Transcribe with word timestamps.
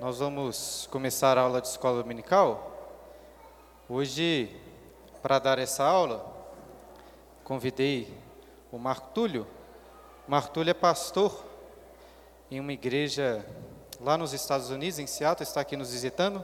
Nós 0.00 0.18
vamos 0.18 0.88
começar 0.90 1.36
a 1.36 1.42
aula 1.42 1.60
de 1.60 1.68
escola 1.68 2.02
dominical. 2.02 2.96
Hoje, 3.86 4.48
para 5.20 5.38
dar 5.38 5.58
essa 5.58 5.84
aula, 5.84 6.24
convidei 7.44 8.08
o 8.72 8.78
Marco 8.78 9.10
Túlio. 9.12 9.46
Marco 10.26 10.54
Túlio 10.54 10.70
é 10.70 10.74
pastor 10.74 11.44
em 12.50 12.58
uma 12.58 12.72
igreja 12.72 13.44
lá 14.00 14.16
nos 14.16 14.32
Estados 14.32 14.70
Unidos, 14.70 14.98
em 14.98 15.06
Seattle, 15.06 15.46
está 15.46 15.60
aqui 15.60 15.76
nos 15.76 15.92
visitando. 15.92 16.42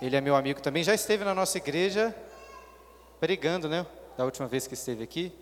Ele 0.00 0.16
é 0.16 0.20
meu 0.20 0.34
amigo 0.34 0.60
também, 0.60 0.82
já 0.82 0.92
esteve 0.92 1.24
na 1.24 1.36
nossa 1.36 1.58
igreja 1.58 2.12
pregando, 3.20 3.68
né? 3.68 3.86
Da 4.16 4.24
última 4.24 4.48
vez 4.48 4.66
que 4.66 4.74
esteve 4.74 5.04
aqui. 5.04 5.32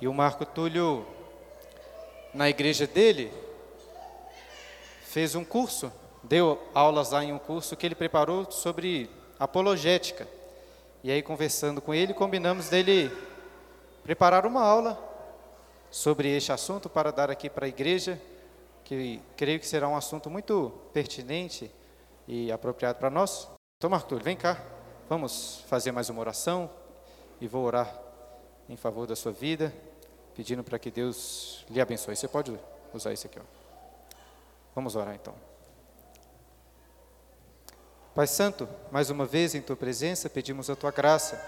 E 0.00 0.06
o 0.06 0.14
Marco 0.14 0.46
Túlio, 0.46 1.04
na 2.32 2.48
igreja 2.48 2.86
dele, 2.86 3.32
fez 5.02 5.34
um 5.34 5.44
curso 5.44 5.92
deu 6.22 6.60
aulas 6.74 7.10
lá 7.10 7.24
em 7.24 7.32
um 7.32 7.38
curso 7.38 7.76
que 7.76 7.86
ele 7.86 7.94
preparou 7.94 8.50
sobre 8.50 9.10
apologética. 9.38 10.28
E 11.02 11.10
aí, 11.10 11.22
conversando 11.22 11.80
com 11.80 11.92
ele, 11.92 12.14
combinamos 12.14 12.68
dele 12.68 13.10
preparar 14.02 14.46
uma 14.46 14.62
aula 14.62 14.98
sobre 15.90 16.28
este 16.34 16.52
assunto 16.52 16.88
para 16.88 17.10
dar 17.10 17.30
aqui 17.30 17.50
para 17.50 17.66
a 17.66 17.68
igreja, 17.68 18.20
que 18.84 19.20
creio 19.36 19.60
que 19.60 19.66
será 19.66 19.88
um 19.88 19.96
assunto 19.96 20.30
muito 20.30 20.72
pertinente 20.92 21.70
e 22.26 22.50
apropriado 22.52 22.98
para 22.98 23.10
nós. 23.10 23.48
Então, 23.76 23.92
Arthur, 23.92 24.22
vem 24.22 24.36
cá, 24.36 24.62
vamos 25.08 25.64
fazer 25.66 25.92
mais 25.92 26.08
uma 26.08 26.20
oração 26.20 26.70
e 27.40 27.48
vou 27.48 27.64
orar 27.64 27.92
em 28.68 28.76
favor 28.76 29.06
da 29.06 29.16
sua 29.16 29.32
vida, 29.32 29.74
pedindo 30.34 30.62
para 30.62 30.78
que 30.78 30.90
Deus 30.90 31.64
lhe 31.68 31.80
abençoe. 31.80 32.14
Você 32.14 32.28
pode 32.28 32.56
usar 32.94 33.12
isso 33.12 33.26
aqui, 33.26 33.38
ó. 33.38 33.42
Vamos 34.74 34.96
orar 34.96 35.14
então. 35.14 35.51
Pai 38.14 38.26
Santo, 38.26 38.68
mais 38.90 39.08
uma 39.08 39.24
vez 39.24 39.54
em 39.54 39.62
Tua 39.62 39.74
presença, 39.74 40.28
pedimos 40.28 40.68
a 40.68 40.76
Tua 40.76 40.90
graça 40.90 41.42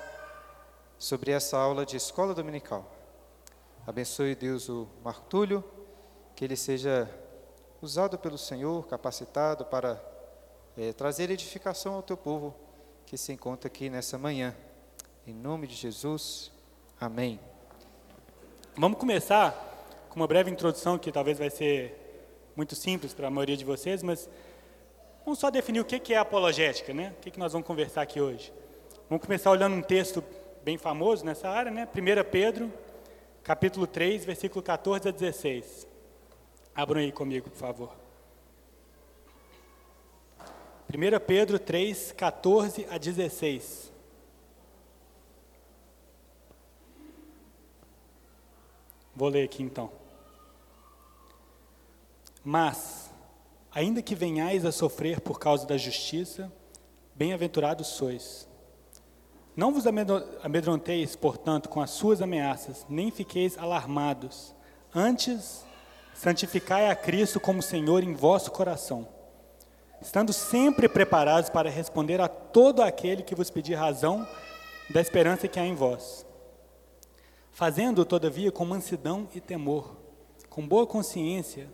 sobre 0.98 1.30
essa 1.30 1.58
aula 1.58 1.84
de 1.84 1.98
escola 1.98 2.32
dominical. 2.32 2.90
Abençoe, 3.86 4.34
Deus, 4.34 4.70
o 4.70 4.88
Marco 5.04 5.26
Túlio, 5.28 5.62
que 6.34 6.42
ele 6.42 6.56
seja 6.56 7.06
usado 7.82 8.16
pelo 8.16 8.38
Senhor, 8.38 8.86
capacitado 8.86 9.66
para 9.66 10.02
é, 10.74 10.94
trazer 10.94 11.30
edificação 11.30 11.96
ao 11.96 12.02
Teu 12.02 12.16
povo 12.16 12.54
que 13.04 13.18
se 13.18 13.30
encontra 13.30 13.68
aqui 13.68 13.90
nessa 13.90 14.16
manhã. 14.16 14.56
Em 15.26 15.34
nome 15.34 15.66
de 15.66 15.74
Jesus, 15.74 16.50
amém. 16.98 17.38
Vamos 18.74 18.98
começar 18.98 20.06
com 20.08 20.16
uma 20.16 20.26
breve 20.26 20.50
introdução 20.50 20.96
que 20.96 21.12
talvez 21.12 21.38
vai 21.38 21.50
ser 21.50 22.00
muito 22.56 22.74
simples 22.74 23.12
para 23.12 23.26
a 23.26 23.30
maioria 23.30 23.56
de 23.58 23.66
vocês, 23.66 24.02
mas 24.02 24.30
Vamos 25.24 25.38
só 25.38 25.50
definir 25.50 25.80
o 25.80 25.84
que 25.86 26.12
é 26.12 26.18
apologética, 26.18 26.92
né? 26.92 27.14
O 27.18 27.20
que 27.22 27.38
nós 27.38 27.52
vamos 27.52 27.66
conversar 27.66 28.02
aqui 28.02 28.20
hoje. 28.20 28.52
Vamos 29.08 29.24
começar 29.24 29.50
olhando 29.50 29.74
um 29.74 29.80
texto 29.80 30.22
bem 30.62 30.76
famoso 30.76 31.24
nessa 31.24 31.48
área, 31.48 31.70
né? 31.70 31.88
1 31.94 32.30
Pedro, 32.30 32.70
capítulo 33.42 33.86
3, 33.86 34.22
versículo 34.22 34.62
14 34.62 35.08
a 35.08 35.10
16. 35.10 35.88
Abram 36.74 37.00
aí 37.00 37.10
comigo, 37.10 37.48
por 37.48 37.56
favor. 37.56 37.96
1 40.92 41.20
Pedro 41.26 41.58
3, 41.58 42.12
14 42.12 42.86
a 42.90 42.98
16. 42.98 43.90
Vou 49.16 49.28
ler 49.28 49.44
aqui 49.44 49.62
então. 49.62 49.90
Mas, 52.44 53.03
Ainda 53.74 54.00
que 54.00 54.14
venhais 54.14 54.64
a 54.64 54.70
sofrer 54.70 55.20
por 55.20 55.40
causa 55.40 55.66
da 55.66 55.76
justiça, 55.76 56.52
bem-aventurados 57.14 57.88
sois. 57.88 58.48
Não 59.56 59.72
vos 59.72 59.84
amedronteis, 59.86 61.16
portanto, 61.16 61.68
com 61.68 61.80
as 61.80 61.90
suas 61.90 62.22
ameaças, 62.22 62.86
nem 62.88 63.10
fiqueis 63.10 63.58
alarmados. 63.58 64.54
Antes, 64.94 65.64
santificai 66.14 66.88
a 66.88 66.94
Cristo 66.94 67.40
como 67.40 67.60
Senhor 67.60 68.04
em 68.04 68.14
vosso 68.14 68.52
coração, 68.52 69.08
estando 70.00 70.32
sempre 70.32 70.88
preparados 70.88 71.50
para 71.50 71.68
responder 71.68 72.20
a 72.20 72.28
todo 72.28 72.80
aquele 72.80 73.24
que 73.24 73.34
vos 73.34 73.50
pedir 73.50 73.74
razão 73.74 74.26
da 74.90 75.00
esperança 75.00 75.48
que 75.48 75.58
há 75.58 75.66
em 75.66 75.74
vós. 75.74 76.24
Fazendo, 77.50 78.04
todavia, 78.04 78.52
com 78.52 78.64
mansidão 78.64 79.28
e 79.34 79.40
temor, 79.40 79.96
com 80.48 80.66
boa 80.66 80.86
consciência, 80.86 81.68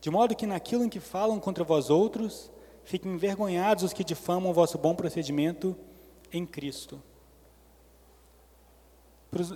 de 0.00 0.10
modo 0.10 0.34
que 0.34 0.46
naquilo 0.46 0.84
em 0.84 0.88
que 0.88 1.00
falam 1.00 1.38
contra 1.38 1.62
vós 1.62 1.90
outros, 1.90 2.50
fiquem 2.84 3.12
envergonhados 3.12 3.84
os 3.84 3.92
que 3.92 4.02
difamam 4.02 4.50
o 4.50 4.54
vosso 4.54 4.78
bom 4.78 4.94
procedimento 4.94 5.76
em 6.32 6.46
Cristo. 6.46 7.02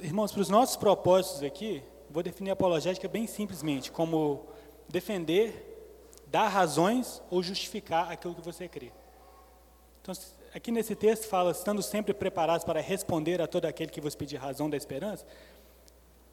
Irmãos, 0.02 0.30
para 0.30 0.40
os 0.40 0.48
nossos 0.48 0.76
propósitos 0.76 1.42
aqui, 1.42 1.82
vou 2.10 2.22
definir 2.22 2.50
a 2.50 2.52
apologética 2.52 3.08
bem 3.08 3.26
simplesmente, 3.26 3.90
como 3.90 4.46
defender, 4.88 5.74
dar 6.26 6.48
razões 6.48 7.22
ou 7.30 7.42
justificar 7.42 8.10
aquilo 8.10 8.34
que 8.34 8.40
você 8.40 8.68
crê. 8.68 8.92
Então, 10.00 10.14
aqui 10.54 10.70
nesse 10.70 10.94
texto 10.94 11.26
fala, 11.26 11.50
estando 11.50 11.82
sempre 11.82 12.12
preparados 12.12 12.64
para 12.64 12.80
responder 12.80 13.40
a 13.40 13.46
todo 13.46 13.64
aquele 13.64 13.90
que 13.90 14.00
vos 14.00 14.14
pedir 14.14 14.36
razão 14.36 14.68
da 14.68 14.76
esperança, 14.76 15.26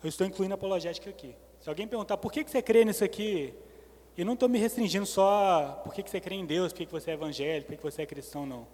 eu 0.03 0.09
estou 0.09 0.27
incluindo 0.27 0.53
a 0.53 0.55
apologética 0.55 1.09
aqui. 1.09 1.35
Se 1.61 1.69
alguém 1.69 1.87
perguntar, 1.87 2.17
por 2.17 2.31
que 2.31 2.43
você 2.43 2.61
crê 2.61 2.83
nisso 2.83 3.03
aqui? 3.03 3.53
E 4.17 4.23
não 4.23 4.33
estou 4.33 4.49
me 4.49 4.59
restringindo 4.59 5.05
só 5.05 5.29
a 5.29 5.73
por 5.83 5.93
que, 5.93 6.03
que 6.03 6.09
você 6.09 6.19
crê 6.19 6.35
em 6.35 6.45
Deus, 6.45 6.73
por 6.73 6.79
que, 6.79 6.85
que 6.85 6.91
você 6.91 7.11
é 7.11 7.13
evangélico, 7.13 7.67
por 7.67 7.71
que, 7.71 7.77
que 7.77 7.91
você 7.91 8.01
é 8.01 8.05
cristão, 8.05 8.45
não. 8.45 8.67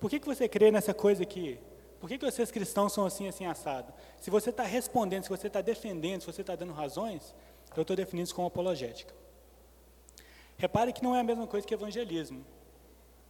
Por 0.00 0.10
que, 0.10 0.18
que 0.18 0.26
você 0.26 0.48
crê 0.48 0.70
nessa 0.70 0.94
coisa 0.94 1.22
aqui? 1.22 1.58
Por 2.00 2.08
que, 2.08 2.18
que 2.18 2.24
vocês 2.24 2.50
cristãos 2.50 2.92
são 2.92 3.06
assim, 3.06 3.28
assim, 3.28 3.46
assado? 3.46 3.92
Se 4.20 4.30
você 4.30 4.50
está 4.50 4.62
respondendo, 4.62 5.24
se 5.24 5.28
você 5.28 5.46
está 5.46 5.60
defendendo, 5.60 6.20
se 6.20 6.26
você 6.26 6.40
está 6.42 6.54
dando 6.54 6.72
razões, 6.72 7.34
eu 7.76 7.82
estou 7.82 7.96
definindo 7.96 8.24
isso 8.24 8.34
como 8.34 8.48
apologética. 8.48 9.14
Repare 10.56 10.92
que 10.92 11.02
não 11.02 11.14
é 11.14 11.20
a 11.20 11.24
mesma 11.24 11.46
coisa 11.46 11.66
que 11.66 11.74
evangelismo. 11.74 12.44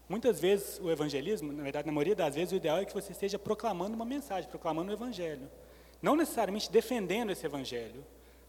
Muitas 0.08 0.40
vezes 0.40 0.78
o 0.80 0.90
evangelismo, 0.90 1.52
na 1.52 1.62
verdade, 1.64 1.86
na 1.86 1.92
maioria 1.92 2.14
das 2.14 2.34
vezes, 2.36 2.52
o 2.52 2.56
ideal 2.56 2.78
é 2.78 2.84
que 2.84 2.94
você 2.94 3.10
esteja 3.10 3.38
proclamando 3.38 3.96
uma 3.96 4.04
mensagem, 4.04 4.48
proclamando 4.48 4.90
o 4.90 4.94
evangelho. 4.94 5.50
Não 6.00 6.14
necessariamente 6.14 6.70
defendendo 6.70 7.30
esse 7.30 7.44
evangelho, 7.44 8.04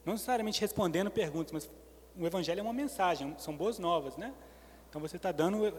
não 0.06 0.14
necessariamente 0.14 0.62
respondendo 0.62 1.09
perguntas, 1.09 1.52
mas 1.52 1.70
o 2.19 2.25
evangelho 2.25 2.59
é 2.59 2.63
uma 2.63 2.73
mensagem, 2.73 3.35
são 3.38 3.55
boas 3.55 3.79
novas, 3.79 4.17
né? 4.17 4.33
Então 4.89 5.01
você 5.01 5.17
está 5.17 5.31
dando, 5.31 5.73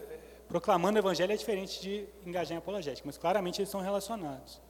proclamando 0.47 0.97
o 0.97 1.01
evangelho 1.01 1.33
é 1.33 1.35
diferente 1.35 1.81
de 1.81 2.05
engajar 2.25 2.55
em 2.55 2.57
apologética, 2.57 3.05
mas 3.05 3.17
claramente 3.17 3.59
eles 3.59 3.69
são 3.69 3.81
relacionados. 3.81 4.61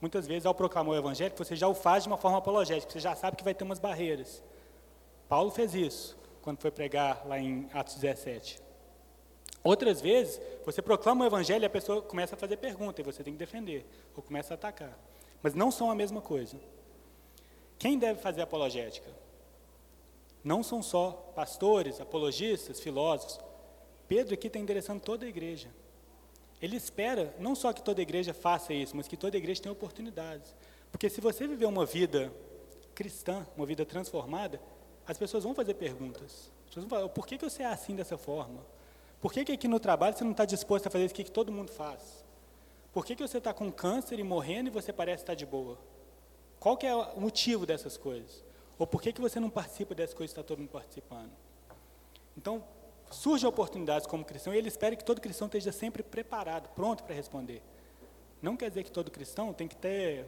Muitas 0.00 0.26
vezes, 0.26 0.46
ao 0.46 0.54
proclamar 0.54 0.94
o 0.94 0.96
evangelho, 0.96 1.34
você 1.36 1.56
já 1.56 1.66
o 1.66 1.74
faz 1.74 2.04
de 2.04 2.08
uma 2.08 2.16
forma 2.16 2.38
apologética, 2.38 2.92
você 2.92 3.00
já 3.00 3.16
sabe 3.16 3.36
que 3.36 3.42
vai 3.42 3.54
ter 3.54 3.64
umas 3.64 3.80
barreiras. 3.80 4.42
Paulo 5.28 5.50
fez 5.50 5.74
isso 5.74 6.16
quando 6.40 6.60
foi 6.60 6.70
pregar 6.70 7.26
lá 7.26 7.38
em 7.38 7.68
Atos 7.72 7.96
17. 7.96 8.60
Outras 9.64 10.00
vezes, 10.00 10.40
você 10.64 10.80
proclama 10.80 11.24
o 11.24 11.26
evangelho 11.26 11.64
e 11.64 11.66
a 11.66 11.70
pessoa 11.70 12.00
começa 12.00 12.36
a 12.36 12.38
fazer 12.38 12.56
pergunta 12.58 13.00
e 13.00 13.04
você 13.04 13.24
tem 13.24 13.32
que 13.32 13.38
defender, 13.38 13.84
ou 14.16 14.22
começa 14.22 14.54
a 14.54 14.56
atacar. 14.56 14.96
Mas 15.42 15.54
não 15.54 15.70
são 15.70 15.90
a 15.90 15.94
mesma 15.94 16.20
coisa. 16.20 16.56
Quem 17.76 17.98
deve 17.98 18.20
fazer 18.20 18.42
apologética? 18.42 19.10
Não 20.48 20.62
são 20.62 20.82
só 20.82 21.10
pastores, 21.36 22.00
apologistas, 22.00 22.80
filósofos. 22.80 23.38
Pedro 24.08 24.32
aqui 24.32 24.46
está 24.46 24.58
endereçando 24.58 24.98
toda 24.98 25.26
a 25.26 25.28
igreja. 25.28 25.68
Ele 26.62 26.74
espera 26.74 27.34
não 27.38 27.54
só 27.54 27.70
que 27.70 27.82
toda 27.82 28.00
igreja 28.00 28.32
faça 28.32 28.72
isso, 28.72 28.96
mas 28.96 29.06
que 29.06 29.14
toda 29.14 29.36
igreja 29.36 29.60
tenha 29.60 29.74
oportunidades. 29.74 30.56
Porque 30.90 31.10
se 31.10 31.20
você 31.20 31.46
viver 31.46 31.66
uma 31.66 31.84
vida 31.84 32.32
cristã, 32.94 33.46
uma 33.58 33.66
vida 33.66 33.84
transformada, 33.84 34.58
as 35.06 35.18
pessoas 35.18 35.44
vão 35.44 35.54
fazer 35.54 35.74
perguntas. 35.74 36.50
As 36.62 36.68
pessoas 36.68 36.86
vão 36.86 36.98
falar, 36.98 37.08
por 37.10 37.26
que, 37.26 37.36
que 37.36 37.44
você 37.44 37.62
é 37.62 37.66
assim 37.66 37.94
dessa 37.94 38.16
forma? 38.16 38.64
Por 39.20 39.30
que, 39.34 39.44
que 39.44 39.52
aqui 39.52 39.68
no 39.68 39.78
trabalho 39.78 40.16
você 40.16 40.24
não 40.24 40.30
está 40.30 40.46
disposto 40.46 40.86
a 40.86 40.90
fazer 40.90 41.04
isso 41.04 41.14
que 41.14 41.30
todo 41.30 41.52
mundo 41.52 41.70
faz? 41.70 42.24
Por 42.90 43.04
que, 43.04 43.14
que 43.14 43.20
você 43.20 43.36
está 43.36 43.52
com 43.52 43.70
câncer 43.70 44.18
e 44.18 44.22
morrendo 44.22 44.68
e 44.68 44.70
você 44.70 44.94
parece 44.94 45.24
estar 45.24 45.34
de 45.34 45.44
boa? 45.44 45.78
Qual 46.58 46.74
que 46.74 46.86
é 46.86 46.96
o 46.96 47.20
motivo 47.20 47.66
dessas 47.66 47.98
coisas? 47.98 48.47
Ou 48.78 48.86
por 48.86 49.02
que, 49.02 49.12
que 49.12 49.20
você 49.20 49.40
não 49.40 49.50
participa 49.50 49.94
dessas 49.94 50.14
coisas 50.14 50.32
que 50.32 50.40
está 50.40 50.46
todo 50.46 50.58
mundo 50.60 50.70
participando? 50.70 51.30
Então, 52.36 52.62
surgem 53.10 53.48
oportunidades 53.48 54.06
como 54.06 54.24
cristão 54.24 54.54
e 54.54 54.58
ele 54.58 54.68
espera 54.68 54.94
que 54.94 55.04
todo 55.04 55.20
cristão 55.20 55.46
esteja 55.46 55.72
sempre 55.72 56.02
preparado, 56.02 56.68
pronto 56.74 57.02
para 57.02 57.14
responder. 57.14 57.62
Não 58.40 58.56
quer 58.56 58.68
dizer 58.68 58.84
que 58.84 58.92
todo 58.92 59.10
cristão 59.10 59.52
tem 59.52 59.66
que 59.66 59.76
ter 59.76 60.24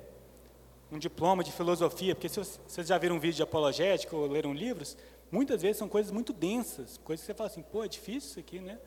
um 0.90 0.98
diploma 0.98 1.44
de 1.44 1.52
filosofia, 1.52 2.14
porque 2.14 2.28
se 2.28 2.40
vocês 2.40 2.88
já 2.88 2.98
viram 2.98 3.16
um 3.16 3.20
vídeo 3.20 3.36
de 3.36 3.42
apologética 3.42 4.16
ou 4.16 4.26
leram 4.26 4.52
livros, 4.52 4.96
muitas 5.30 5.62
vezes 5.62 5.76
são 5.76 5.88
coisas 5.88 6.10
muito 6.10 6.32
densas, 6.32 6.98
coisas 6.98 7.24
que 7.24 7.26
você 7.26 7.34
fala 7.34 7.48
assim, 7.48 7.62
pô, 7.62 7.84
é 7.84 7.88
difícil 7.88 8.30
isso 8.30 8.40
aqui, 8.40 8.58
né? 8.58 8.80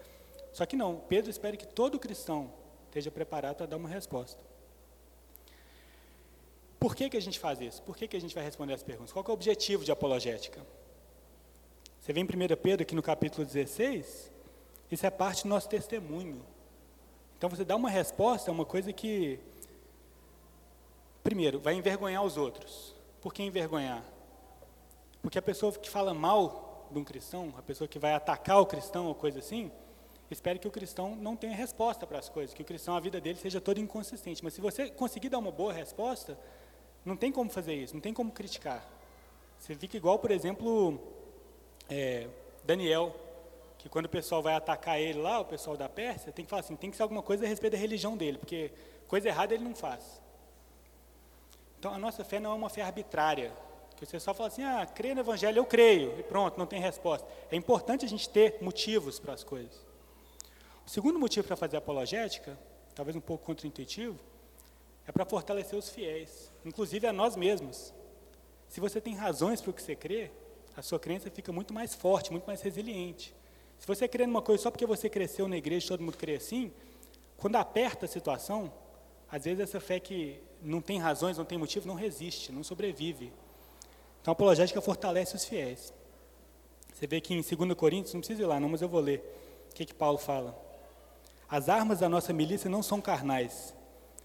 Só 0.51 0.65
que 0.65 0.75
não, 0.75 0.97
Pedro 1.07 1.31
espera 1.31 1.55
que 1.55 1.65
todo 1.65 1.97
cristão 1.97 2.51
esteja 2.87 3.09
preparado 3.09 3.55
para 3.55 3.65
dar 3.65 3.77
uma 3.77 3.87
resposta. 3.87 4.39
Por 6.83 6.97
que, 6.97 7.09
que 7.09 7.15
a 7.15 7.21
gente 7.21 7.39
faz 7.39 7.61
isso? 7.61 7.81
Por 7.83 7.95
que, 7.95 8.09
que 8.09 8.17
a 8.17 8.19
gente 8.19 8.35
vai 8.35 8.43
responder 8.43 8.73
as 8.73 8.83
perguntas? 8.83 9.13
Qual 9.13 9.23
é 9.25 9.29
o 9.29 9.33
objetivo 9.33 9.85
de 9.85 9.91
apologética? 9.93 10.59
Você 11.97 12.11
vê 12.11 12.19
em 12.19 12.25
1 12.25 12.27
Pedro, 12.61 12.83
aqui 12.83 12.93
no 12.93 13.01
capítulo 13.01 13.45
16, 13.45 14.29
Isso 14.91 15.05
é 15.05 15.09
parte 15.09 15.43
do 15.43 15.47
nosso 15.47 15.69
testemunho. 15.69 16.45
Então 17.37 17.49
você 17.49 17.63
dá 17.63 17.77
uma 17.77 17.89
resposta 17.89 18.51
é 18.51 18.53
uma 18.53 18.65
coisa 18.65 18.91
que, 18.91 19.39
primeiro, 21.23 21.57
vai 21.57 21.73
envergonhar 21.73 22.21
os 22.21 22.35
outros. 22.35 22.93
Por 23.21 23.33
que 23.33 23.41
envergonhar? 23.43 24.03
Porque 25.21 25.39
a 25.39 25.41
pessoa 25.41 25.71
que 25.71 25.89
fala 25.89 26.13
mal 26.13 26.89
de 26.91 26.99
um 26.99 27.03
cristão, 27.05 27.53
a 27.57 27.61
pessoa 27.61 27.87
que 27.87 27.97
vai 27.97 28.13
atacar 28.13 28.59
o 28.59 28.65
cristão 28.65 29.07
ou 29.07 29.15
coisa 29.15 29.39
assim, 29.39 29.71
espera 30.29 30.59
que 30.59 30.67
o 30.67 30.71
cristão 30.71 31.15
não 31.15 31.37
tenha 31.37 31.55
resposta 31.55 32.05
para 32.05 32.19
as 32.19 32.27
coisas, 32.27 32.53
que 32.53 32.61
o 32.61 32.65
cristão, 32.65 32.93
a 32.93 32.99
vida 32.99 33.21
dele 33.21 33.39
seja 33.39 33.61
toda 33.61 33.79
inconsistente. 33.79 34.43
Mas 34.43 34.53
se 34.53 34.59
você 34.59 34.89
conseguir 34.89 35.29
dar 35.29 35.37
uma 35.37 35.49
boa 35.49 35.71
resposta, 35.71 36.37
não 37.05 37.15
tem 37.15 37.31
como 37.31 37.49
fazer 37.49 37.73
isso, 37.73 37.93
não 37.93 38.01
tem 38.01 38.13
como 38.13 38.31
criticar. 38.31 38.87
Você 39.57 39.75
fica 39.75 39.97
igual, 39.97 40.19
por 40.19 40.31
exemplo, 40.31 40.99
é, 41.89 42.27
Daniel, 42.63 43.15
que 43.77 43.89
quando 43.89 44.05
o 44.05 44.09
pessoal 44.09 44.41
vai 44.41 44.55
atacar 44.55 44.99
ele 44.99 45.19
lá, 45.19 45.39
o 45.39 45.45
pessoal 45.45 45.75
da 45.75 45.89
Pérsia, 45.89 46.31
tem 46.31 46.45
que 46.45 46.49
falar 46.49 46.61
assim, 46.61 46.75
tem 46.75 46.89
que 46.89 46.95
ser 46.95 47.03
alguma 47.03 47.21
coisa 47.21 47.45
a 47.45 47.47
respeito 47.47 47.73
da 47.73 47.79
religião 47.79 48.15
dele, 48.15 48.37
porque 48.37 48.71
coisa 49.07 49.27
errada 49.27 49.53
ele 49.53 49.63
não 49.63 49.75
faz. 49.75 50.21
Então 51.79 51.93
a 51.93 51.97
nossa 51.97 52.23
fé 52.23 52.39
não 52.39 52.51
é 52.51 52.53
uma 52.53 52.69
fé 52.69 52.81
arbitrária, 52.81 53.51
que 53.97 54.05
você 54.05 54.19
só 54.19 54.33
fala 54.33 54.47
assim, 54.47 54.63
ah, 54.63 54.85
crê 54.85 55.13
no 55.13 55.21
evangelho, 55.21 55.59
eu 55.59 55.65
creio, 55.65 56.17
e 56.19 56.23
pronto, 56.23 56.57
não 56.57 56.65
tem 56.65 56.79
resposta. 56.79 57.27
É 57.51 57.55
importante 57.55 58.05
a 58.05 58.07
gente 58.07 58.29
ter 58.29 58.57
motivos 58.61 59.19
para 59.19 59.33
as 59.33 59.43
coisas. 59.43 59.85
O 60.85 60.89
segundo 60.89 61.19
motivo 61.19 61.47
para 61.47 61.55
fazer 61.55 61.77
apologética, 61.77 62.57
talvez 62.95 63.15
um 63.15 63.21
pouco 63.21 63.45
contraintuitivo, 63.45 64.19
é 65.07 65.11
para 65.11 65.25
fortalecer 65.25 65.77
os 65.77 65.89
fiéis, 65.89 66.51
inclusive 66.63 67.05
a 67.07 67.13
nós 67.13 67.35
mesmos. 67.35 67.93
Se 68.67 68.79
você 68.79 68.99
tem 68.99 69.15
razões 69.15 69.61
para 69.61 69.71
o 69.71 69.73
que 69.73 69.81
você 69.81 69.95
crê, 69.95 70.31
a 70.75 70.81
sua 70.81 70.99
crença 70.99 71.29
fica 71.29 71.51
muito 71.51 71.73
mais 71.73 71.93
forte, 71.93 72.31
muito 72.31 72.45
mais 72.45 72.61
resiliente. 72.61 73.35
Se 73.77 73.85
você 73.85 74.07
crê 74.07 74.25
numa 74.25 74.41
coisa 74.41 74.63
só 74.63 74.71
porque 74.71 74.85
você 74.85 75.09
cresceu 75.09 75.47
na 75.47 75.57
igreja 75.57 75.85
e 75.85 75.89
todo 75.89 76.03
mundo 76.03 76.17
crê 76.17 76.35
assim, 76.35 76.71
quando 77.37 77.57
aperta 77.57 78.05
a 78.05 78.07
situação, 78.07 78.71
às 79.29 79.43
vezes 79.43 79.59
essa 79.59 79.79
fé 79.79 79.99
que 79.99 80.39
não 80.61 80.81
tem 80.81 80.99
razões, 80.99 81.37
não 81.37 81.45
tem 81.45 81.57
motivo, 81.57 81.87
não 81.87 81.95
resiste, 81.95 82.51
não 82.51 82.63
sobrevive. 82.63 83.33
Então 84.21 84.31
a 84.31 84.33
apologética 84.33 84.79
fortalece 84.79 85.35
os 85.35 85.43
fiéis. 85.43 85.93
Você 86.93 87.05
vê 87.05 87.19
que 87.19 87.33
em 87.33 87.41
2 87.41 87.73
Coríntios, 87.73 88.13
não 88.13 88.21
precisa 88.21 88.41
ir 88.41 88.45
lá 88.45 88.59
não, 88.59 88.69
mas 88.69 88.81
eu 88.81 88.87
vou 88.87 89.01
ler. 89.01 89.19
O 89.69 89.75
que, 89.75 89.85
que 89.85 89.93
Paulo 89.93 90.17
fala? 90.17 90.57
As 91.49 91.67
armas 91.67 91.99
da 91.99 92.07
nossa 92.07 92.31
milícia 92.31 92.69
não 92.69 92.81
são 92.81 93.01
carnais, 93.01 93.75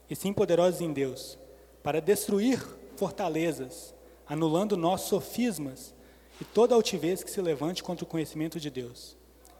e 0.08 0.16
sim 0.16 0.32
poderosas 0.32 0.80
em 0.80 0.92
Deus, 0.92 1.38
para 1.82 2.00
destruir 2.00 2.58
fortalezas, 2.96 3.94
anulando 4.26 4.76
nossos 4.76 5.08
sofismas 5.08 5.94
e 6.40 6.44
toda 6.44 6.74
altivez 6.74 7.22
que 7.22 7.30
se 7.30 7.40
levante 7.40 7.82
contra 7.82 8.04
o 8.04 8.08
conhecimento 8.08 8.58
de 8.60 8.70
Deus, 8.70 9.16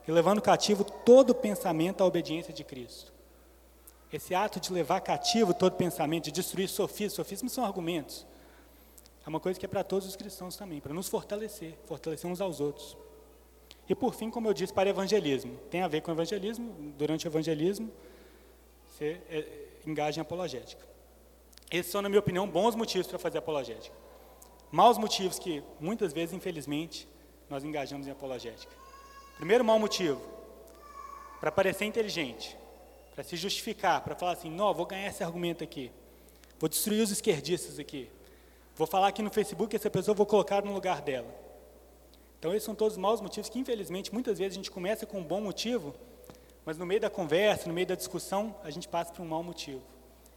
e 0.07 0.13
levando 0.13 0.41
cativo 0.41 0.85
todo 0.85 1.35
pensamento 1.35 2.03
à 2.03 2.07
obediência 2.07 2.53
de 2.53 2.65
Cristo. 2.65 3.13
Esse 4.13 4.35
ato 4.35 4.59
de 4.59 4.73
levar 4.73 5.01
cativo 5.01 5.53
todo 5.53 5.77
pensamento, 5.77 6.25
de 6.25 6.33
destruir 6.33 6.69
sofismas, 6.69 7.13
sofismas 7.13 7.53
são 7.53 7.65
argumentos, 7.65 8.27
é 9.25 9.29
uma 9.29 9.41
coisa 9.41 9.61
que 9.61 9.67
é 9.67 9.69
para 9.69 9.85
todos 9.85 10.09
os 10.09 10.17
cristãos 10.17 10.57
também, 10.57 10.81
para 10.81 10.95
nos 10.95 11.07
fortalecer, 11.07 11.75
fortalecer 11.85 12.31
uns 12.31 12.41
aos 12.41 12.61
outros. 12.61 12.97
E 13.87 13.95
por 13.95 14.15
fim, 14.15 14.31
como 14.31 14.49
eu 14.49 14.55
disse, 14.55 14.73
para 14.73 14.89
evangelismo. 14.89 15.55
Tem 15.71 15.83
a 15.83 15.89
ver 15.89 16.01
com 16.01 16.11
evangelismo, 16.11 16.75
durante 16.97 17.27
o 17.27 17.29
evangelismo, 17.29 17.93
você 18.87 19.21
é, 19.29 19.68
engaja 19.87 20.21
em 20.21 20.23
apologética. 20.23 20.83
Esses 21.71 21.93
são, 21.93 22.01
na 22.01 22.09
minha 22.09 22.21
opinião, 22.21 22.49
bons 22.49 22.75
motivos 22.75 23.07
para 23.07 23.19
fazer 23.19 23.39
apologética. 23.39 23.95
Maus 24.71 24.99
motivos 24.99 25.39
que, 25.39 25.63
muitas 25.81 26.13
vezes, 26.13 26.35
infelizmente, 26.35 27.09
nós 27.49 27.65
engajamos 27.65 28.07
em 28.07 28.11
apologética. 28.11 28.73
Primeiro 29.37 29.65
mau 29.65 29.79
motivo, 29.79 30.21
para 31.41 31.53
parecer 31.53 31.85
inteligente, 31.85 32.57
para 33.15 33.25
se 33.25 33.37
justificar, 33.37 34.03
para 34.03 34.15
falar 34.15 34.33
assim, 34.33 34.51
não, 34.51 34.75
vou 34.75 34.87
ganhar 34.87 35.09
esse 35.09 35.23
argumento 35.23 35.63
aqui, 35.63 35.91
vou 36.59 36.69
destruir 36.69 37.03
os 37.03 37.11
esquerdistas 37.11 37.79
aqui, 37.79 38.11
vou 38.77 38.87
falar 38.87 39.09
aqui 39.09 39.23
no 39.23 39.31
Facebook 39.31 39.75
essa 39.75 39.91
pessoa 39.91 40.15
vou 40.15 40.27
colocar 40.27 40.65
no 40.65 40.73
lugar 40.73 41.01
dela. 41.01 41.29
Então, 42.39 42.53
esses 42.53 42.65
são 42.65 42.75
todos 42.75 42.95
os 42.95 42.99
maus 42.99 43.21
motivos 43.21 43.49
que, 43.49 43.59
infelizmente, 43.59 44.13
muitas 44.13 44.39
vezes 44.39 44.55
a 44.55 44.57
gente 44.57 44.71
começa 44.71 45.05
com 45.05 45.19
um 45.19 45.25
bom 45.25 45.41
motivo, 45.41 45.95
mas 46.69 46.77
no 46.77 46.85
meio 46.85 47.01
da 47.01 47.09
conversa, 47.09 47.67
no 47.67 47.73
meio 47.73 47.87
da 47.87 47.95
discussão, 47.95 48.55
a 48.63 48.69
gente 48.69 48.87
passa 48.87 49.11
por 49.11 49.23
um 49.23 49.25
mau 49.25 49.43
motivo. 49.43 49.81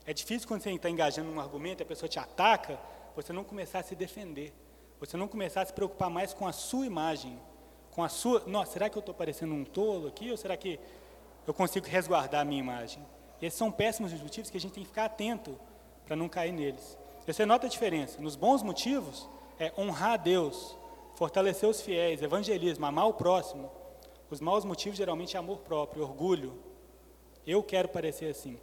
É 0.06 0.14
difícil 0.14 0.48
quando 0.48 0.62
você 0.62 0.72
está 0.72 0.90
engajando 0.90 1.30
num 1.30 1.42
argumento 1.42 1.84
a 1.84 1.86
pessoa 1.86 2.08
te 2.08 2.20
ataca, 2.20 2.80
você 3.14 3.34
não 3.34 3.44
começar 3.44 3.80
a 3.80 3.84
se 3.84 3.96
defender, 3.96 4.54
você 4.98 5.18
não 5.18 5.28
começar 5.28 5.62
a 5.62 5.66
se 5.66 5.74
preocupar 5.74 6.10
mais 6.10 6.34
com 6.34 6.48
a 6.48 6.54
sua 6.54 6.86
imagem, 6.86 7.38
com 7.92 8.02
a 8.02 8.08
sua. 8.08 8.44
Nossa, 8.48 8.72
será 8.72 8.90
que 8.90 8.98
eu 8.98 9.02
estou 9.02 9.14
parecendo 9.14 9.54
um 9.54 9.66
tolo 9.66 10.08
aqui 10.08 10.32
ou 10.32 10.38
será 10.38 10.56
que 10.56 10.80
eu 11.46 11.54
consigo 11.54 11.86
resguardar 11.86 12.40
a 12.40 12.46
minha 12.46 12.62
imagem? 12.62 13.06
Esses 13.42 13.60
são 13.60 13.70
péssimos 13.70 14.14
motivos 14.14 14.50
que 14.50 14.56
a 14.56 14.62
gente 14.62 14.72
tem 14.72 14.84
que 14.84 14.90
ficar 14.90 15.04
atento 15.04 15.60
para 16.06 16.16
não 16.16 16.30
cair 16.30 16.54
neles. 16.54 16.98
Você 17.28 17.46
nota 17.46 17.68
a 17.68 17.70
diferença? 17.70 18.22
Nos 18.22 18.38
bons 18.38 18.64
motivos, 18.64 19.30
é 19.60 19.74
honrar 19.78 20.14
a 20.14 20.18
Deus, 20.18 20.78
fortalecer 21.16 21.68
os 21.68 21.82
fiéis, 21.82 22.22
evangelismo, 22.22 22.86
amar 22.86 23.10
o 23.10 23.16
próximo. 23.16 23.70
Os 24.32 24.40
maus 24.40 24.64
motivos 24.64 24.98
geralmente 24.98 25.36
é 25.36 25.40
amor 25.40 25.58
próprio, 25.60 26.04
orgulho. 26.04 26.58
Eu 27.46 27.62
quero 27.62 27.90
parecer 27.90 28.32
assim. 28.32 28.58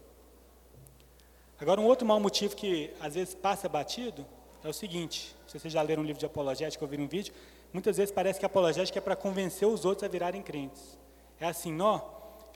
Agora, 1.60 1.78
um 1.78 1.84
outro 1.84 2.06
mau 2.06 2.18
motivo 2.18 2.56
que 2.56 2.90
às 2.98 3.14
vezes 3.14 3.34
passa 3.34 3.68
batido 3.68 4.24
é 4.64 4.68
o 4.68 4.72
seguinte: 4.72 5.36
se 5.46 5.58
vocês 5.58 5.70
já 5.70 5.82
leram 5.82 6.02
um 6.02 6.06
livro 6.06 6.18
de 6.18 6.24
apologética 6.24 6.82
ou 6.82 6.88
viram 6.88 7.04
um 7.04 7.08
vídeo, 7.08 7.34
muitas 7.70 7.98
vezes 7.98 8.10
parece 8.10 8.38
que 8.38 8.46
a 8.46 8.48
apologética 8.48 8.98
é 8.98 9.02
para 9.02 9.14
convencer 9.14 9.68
os 9.68 9.84
outros 9.84 10.04
a 10.04 10.08
virarem 10.08 10.40
crentes. 10.40 10.98
É 11.38 11.44
assim, 11.44 11.78
ó, 11.82 12.00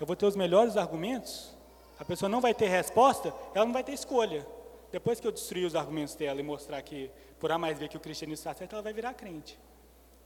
eu 0.00 0.06
vou 0.06 0.16
ter 0.16 0.24
os 0.24 0.34
melhores 0.34 0.78
argumentos, 0.78 1.54
a 1.98 2.06
pessoa 2.06 2.30
não 2.30 2.40
vai 2.40 2.54
ter 2.54 2.68
resposta, 2.68 3.34
ela 3.54 3.66
não 3.66 3.74
vai 3.74 3.84
ter 3.84 3.92
escolha. 3.92 4.46
Depois 4.90 5.20
que 5.20 5.26
eu 5.26 5.32
destruir 5.32 5.66
os 5.66 5.76
argumentos 5.76 6.14
dela 6.14 6.40
e 6.40 6.42
mostrar 6.42 6.80
que, 6.80 7.10
por 7.38 7.52
A 7.52 7.58
mais 7.58 7.78
ver 7.78 7.88
que 7.88 7.96
o 7.96 8.00
cristianismo 8.00 8.40
está 8.40 8.54
certo, 8.54 8.72
ela 8.72 8.82
vai 8.82 8.94
virar 8.94 9.12
crente. 9.12 9.58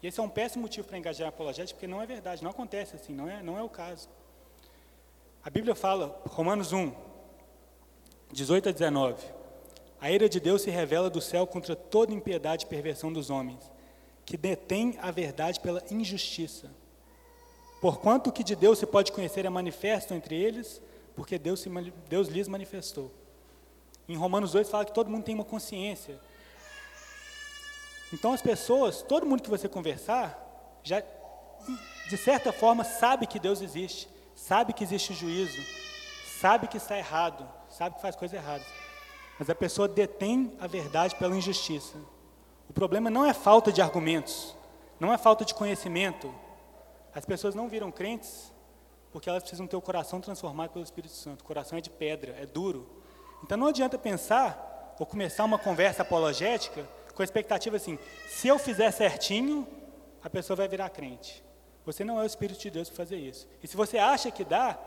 E 0.03 0.07
esse 0.07 0.21
é 0.21 0.23
um 0.23 0.29
péssimo 0.29 0.63
motivo 0.63 0.87
para 0.87 0.99
engajar 0.99 1.27
em 1.27 1.29
apologética, 1.29 1.77
porque 1.77 1.87
não 1.87 2.03
é 2.03 2.07
verdade, 2.07 2.43
não 2.43 2.51
acontece 2.51 2.97
assim, 2.97 3.15
não 3.15 3.29
é, 3.29 3.43
não 3.43 3.59
é 3.59 3.63
o 3.63 3.69
caso. 3.69 4.09
A 5.43 5.51
Bíblia 5.51 5.75
fala, 5.75 6.21
Romanos 6.29 6.73
1, 6.73 6.93
18 8.33 8.69
a 8.69 8.73
19, 8.73 9.25
a 10.01 10.11
ira 10.11 10.29
de 10.29 10.39
Deus 10.41 10.63
se 10.63 10.71
revela 10.71 11.09
do 11.09 11.21
céu 11.21 11.47
contra 11.47 11.75
toda 11.75 12.13
impiedade 12.13 12.65
e 12.65 12.69
perversão 12.69 13.13
dos 13.13 13.31
homens, 13.31 13.71
que 14.25 14.37
detém 14.37 14.99
a 15.01 15.11
verdade 15.11 15.61
pela 15.61 15.83
injustiça. 15.91 16.71
Porquanto 17.81 18.31
o 18.31 18.33
que 18.33 18.43
de 18.43 18.57
Deus 18.57 18.79
se 18.79 18.87
pode 18.87 19.13
conhecer 19.13 19.45
é 19.45 19.51
manifesto 19.51 20.13
entre 20.13 20.35
eles, 20.35 20.83
porque 21.15 21.39
Deus, 21.39 21.61
se, 21.61 21.71
Deus 22.09 22.29
lhes 22.29 22.49
manifestou. 22.49 23.11
Em 24.09 24.17
Romanos 24.17 24.53
2 24.53 24.69
fala 24.69 24.85
que 24.85 24.93
todo 24.93 25.11
mundo 25.11 25.25
tem 25.25 25.35
uma 25.35 25.45
consciência, 25.45 26.19
então 28.13 28.33
as 28.33 28.43
pessoas, 28.43 29.03
todo 29.03 29.27
mundo 29.27 29.43
que 29.43 29.51
você 29.51 29.69
conversar, 29.69 30.39
já 30.83 31.03
de 32.09 32.17
certa 32.17 32.53
forma 32.53 32.85
sabe 32.85 33.27
que 33.27 33.39
Deus 33.39 33.61
existe, 33.61 34.09
sabe 34.35 34.73
que 34.73 34.85
existe 34.85 35.13
juízo, 35.13 35.61
sabe 36.41 36.69
que 36.69 36.77
está 36.77 36.97
errado, 36.97 37.49
sabe 37.69 37.97
que 37.97 38.03
faz 38.03 38.15
coisa 38.15 38.37
errada. 38.37 38.65
Mas 39.39 39.51
a 39.51 39.55
pessoa 39.55 39.89
detém 39.89 40.53
a 40.61 40.67
verdade 40.67 41.17
pela 41.17 41.37
injustiça. 41.37 41.97
O 42.69 42.73
problema 42.73 43.11
não 43.11 43.25
é 43.25 43.35
falta 43.35 43.73
de 43.73 43.83
argumentos, 43.83 44.57
não 45.01 45.13
é 45.13 45.19
falta 45.19 45.45
de 45.45 45.55
conhecimento. 45.55 46.33
As 47.15 47.25
pessoas 47.25 47.55
não 47.55 47.69
viram 47.69 47.91
crentes 47.91 48.53
porque 49.13 49.29
elas 49.29 49.43
precisam 49.43 49.67
ter 49.67 49.77
o 49.77 49.81
coração 49.81 50.21
transformado 50.21 50.71
pelo 50.71 50.85
Espírito 50.85 51.15
Santo. 51.15 51.41
O 51.41 51.45
coração 51.45 51.79
é 51.79 51.81
de 51.81 51.89
pedra, 51.89 52.37
é 52.39 52.45
duro. 52.45 52.87
Então 53.43 53.57
não 53.57 53.69
adianta 53.69 53.99
pensar 53.99 54.95
ou 54.99 55.07
começar 55.07 55.45
uma 55.45 55.59
conversa 55.59 56.03
apologética 56.03 56.87
com 57.17 57.23
a 57.23 57.25
expectativa 57.25 57.77
assim: 57.77 57.99
se 58.29 58.47
eu 58.47 58.59
fizer 58.59 58.91
certinho, 58.93 59.67
a 60.23 60.31
pessoa 60.31 60.57
vai 60.57 60.69
virar 60.69 60.91
crente. 60.91 61.43
Você 61.85 62.05
não 62.05 62.21
é 62.21 62.23
o 62.23 62.27
Espírito 62.27 62.61
de 62.61 62.71
Deus 62.71 62.89
para 62.89 62.97
fazer 62.97 63.17
isso. 63.17 63.49
E 63.63 63.67
se 63.67 63.77
você 63.77 63.97
acha 63.97 64.31
que 64.31 64.45
dá, 64.45 64.79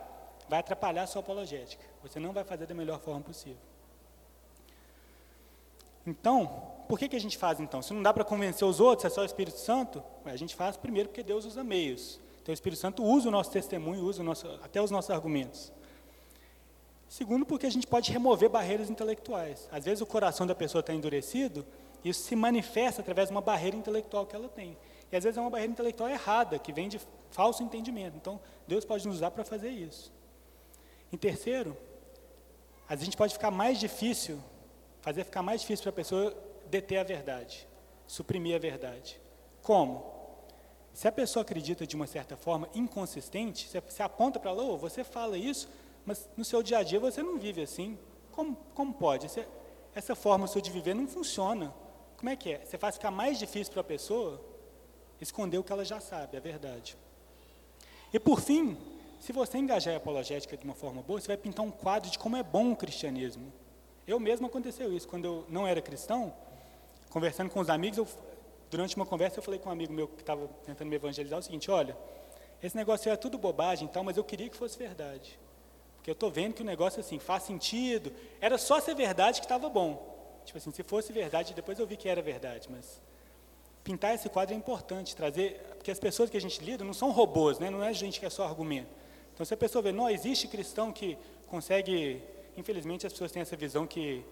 vai 0.47 0.59
atrapalhar 0.59 1.03
a 1.03 1.07
sua 1.07 1.21
apologética. 1.21 1.83
Você 2.03 2.19
não 2.19 2.31
vai 2.31 2.43
fazer 2.43 2.65
da 2.65 2.75
melhor 2.75 2.99
forma 2.99 3.21
possível. 3.21 3.57
Então, 6.05 6.71
por 6.87 6.99
que, 6.99 7.07
que 7.07 7.15
a 7.15 7.19
gente 7.19 7.37
faz 7.37 7.59
então? 7.59 7.81
Se 7.81 7.93
não 7.93 8.03
dá 8.03 8.13
para 8.13 8.23
convencer 8.23 8.67
os 8.67 8.79
outros, 8.79 9.05
é 9.05 9.13
só 9.13 9.21
o 9.21 9.25
Espírito 9.25 9.57
Santo, 9.57 10.03
a 10.25 10.35
gente 10.35 10.55
faz 10.55 10.75
primeiro 10.75 11.09
porque 11.09 11.23
Deus 11.23 11.45
usa 11.45 11.63
meios. 11.63 12.19
Então 12.41 12.51
o 12.51 12.53
Espírito 12.53 12.79
Santo 12.79 13.03
usa 13.03 13.29
o 13.29 13.31
nosso 13.31 13.51
testemunho, 13.51 14.03
usa 14.03 14.23
nosso, 14.23 14.47
até 14.61 14.81
os 14.81 14.91
nossos 14.91 15.11
argumentos. 15.11 15.71
Segundo, 17.07 17.45
porque 17.45 17.65
a 17.65 17.71
gente 17.71 17.87
pode 17.87 18.11
remover 18.11 18.49
barreiras 18.49 18.89
intelectuais. 18.89 19.67
Às 19.71 19.85
vezes 19.85 20.01
o 20.01 20.05
coração 20.05 20.45
da 20.45 20.53
pessoa 20.53 20.81
está 20.81 20.93
endurecido 20.93 21.65
isso 22.03 22.23
se 22.23 22.35
manifesta 22.35 23.01
através 23.01 23.27
de 23.27 23.33
uma 23.33 23.41
barreira 23.41 23.75
intelectual 23.75 24.25
que 24.25 24.35
ela 24.35 24.47
tem. 24.47 24.77
E 25.11 25.15
às 25.15 25.23
vezes 25.23 25.37
é 25.37 25.41
uma 25.41 25.49
barreira 25.49 25.71
intelectual 25.71 26.09
errada, 26.09 26.59
que 26.59 26.71
vem 26.71 26.87
de 26.87 26.99
falso 27.31 27.63
entendimento. 27.63 28.15
Então, 28.15 28.39
Deus 28.67 28.85
pode 28.85 29.07
nos 29.07 29.17
usar 29.17 29.31
para 29.31 29.43
fazer 29.43 29.69
isso. 29.69 30.11
Em 31.11 31.17
terceiro, 31.17 31.75
a 32.87 32.95
gente 32.95 33.17
pode 33.17 33.33
ficar 33.33 33.51
mais 33.51 33.79
difícil, 33.79 34.39
fazer 35.01 35.23
ficar 35.23 35.41
mais 35.41 35.61
difícil 35.61 35.83
para 35.83 35.89
a 35.89 35.93
pessoa 35.93 36.35
deter 36.67 36.99
a 36.99 37.03
verdade, 37.03 37.67
suprimir 38.07 38.55
a 38.55 38.59
verdade. 38.59 39.19
Como? 39.61 40.19
se 40.99 41.07
a 41.07 41.11
pessoa 41.13 41.43
acredita 41.43 41.87
de 41.87 41.95
uma 41.95 42.05
certa 42.05 42.35
forma 42.35 42.67
inconsistente, 42.75 43.69
você, 43.87 44.03
aponta 44.03 44.37
para 44.37 44.51
ela, 44.51 44.63
oh, 44.63 44.77
você 44.77 45.01
fala 45.01 45.37
isso, 45.37 45.69
mas 46.05 46.27
no 46.35 46.43
seu 46.43 46.61
dia 46.61 46.79
a 46.79 46.83
dia 46.83 46.99
você 46.99 47.23
não 47.23 47.37
vive 47.37 47.61
assim. 47.61 47.97
Como, 48.33 48.57
como 48.73 48.93
pode? 48.93 49.29
Você, 49.29 49.47
essa 49.95 50.13
forma 50.13 50.45
sua 50.45 50.61
de 50.61 50.69
viver 50.69 50.93
não 50.93 51.07
funciona. 51.07 51.73
Como 52.19 52.29
é 52.29 52.35
que 52.35 52.51
é? 52.51 52.65
Você 52.65 52.77
faz 52.77 52.95
ficar 52.95 53.11
mais 53.11 53.39
difícil 53.39 53.71
para 53.71 53.79
a 53.79 53.83
pessoa 53.85 54.41
esconder 55.21 55.57
o 55.57 55.63
que 55.63 55.71
ela 55.71 55.85
já 55.85 56.01
sabe, 56.01 56.35
é 56.35 56.39
verdade. 56.41 56.97
E 58.13 58.19
por 58.19 58.41
fim, 58.41 58.77
se 59.21 59.31
você 59.31 59.57
engajar 59.57 59.93
a 59.93 59.97
apologética 59.97 60.57
de 60.57 60.65
uma 60.65 60.73
forma 60.73 61.01
boa, 61.01 61.21
você 61.21 61.27
vai 61.27 61.37
pintar 61.37 61.65
um 61.65 61.71
quadro 61.71 62.11
de 62.11 62.19
como 62.19 62.35
é 62.35 62.43
bom 62.43 62.73
o 62.73 62.75
cristianismo. 62.75 63.53
Eu 64.05 64.19
mesmo 64.19 64.47
aconteceu 64.47 64.91
isso, 64.91 65.07
quando 65.07 65.23
eu 65.23 65.45
não 65.47 65.65
era 65.65 65.81
cristão, 65.81 66.33
conversando 67.09 67.49
com 67.49 67.61
os 67.61 67.69
amigos, 67.69 67.97
eu, 67.97 68.07
durante 68.69 68.97
uma 68.97 69.05
conversa 69.05 69.39
eu 69.39 69.43
falei 69.43 69.57
com 69.57 69.69
um 69.69 69.71
amigo 69.71 69.93
meu 69.93 70.09
que 70.09 70.19
estava 70.21 70.45
tentando 70.65 70.89
me 70.89 70.97
evangelizar 70.97 71.39
o 71.39 71.41
seguinte, 71.41 71.71
olha, 71.71 71.95
esse 72.61 72.75
negócio 72.75 73.09
é 73.09 73.15
tudo 73.15 73.37
bobagem 73.37 73.87
e 73.87 73.91
tal, 73.91 74.03
mas 74.03 74.17
eu 74.17 74.25
queria 74.25 74.49
que 74.49 74.57
fosse 74.57 74.77
verdade. 74.77 75.39
Porque 75.95 76.09
eu 76.09 76.13
estou 76.13 76.29
vendo 76.29 76.53
que 76.53 76.63
o 76.63 76.65
negócio 76.65 76.99
assim 76.99 77.17
faz 77.17 77.43
sentido. 77.43 78.11
Era 78.41 78.57
só 78.57 78.81
ser 78.81 78.93
verdade 78.93 79.39
que 79.39 79.45
estava 79.45 79.69
bom. 79.69 80.18
Tipo 80.45 80.57
assim, 80.57 80.71
se 80.71 80.83
fosse 80.83 81.13
verdade, 81.13 81.53
depois 81.53 81.77
eu 81.79 81.85
vi 81.85 81.95
que 81.95 82.09
era 82.09 82.21
verdade, 82.21 82.67
mas 82.71 83.01
pintar 83.83 84.13
esse 84.13 84.29
quadro 84.29 84.53
é 84.53 84.57
importante, 84.57 85.15
trazer, 85.15 85.59
porque 85.77 85.91
as 85.91 85.99
pessoas 85.99 86.29
que 86.29 86.37
a 86.37 86.41
gente 86.41 86.63
lida 86.63 86.83
não 86.83 86.93
são 86.93 87.11
robôs, 87.11 87.59
né? 87.59 87.69
não 87.69 87.83
é 87.83 87.93
gente 87.93 88.19
que 88.19 88.25
é 88.25 88.29
só 88.29 88.45
argumento. 88.45 88.89
Então, 89.33 89.45
se 89.45 89.53
a 89.53 89.57
pessoa 89.57 89.81
vê, 89.81 89.91
não, 89.91 90.09
existe 90.09 90.47
cristão 90.47 90.91
que 90.91 91.17
consegue, 91.47 92.21
infelizmente 92.57 93.07
as 93.07 93.13
pessoas 93.13 93.31
têm 93.31 93.41
essa 93.41 93.55
visão 93.55 93.87
que 93.87 94.23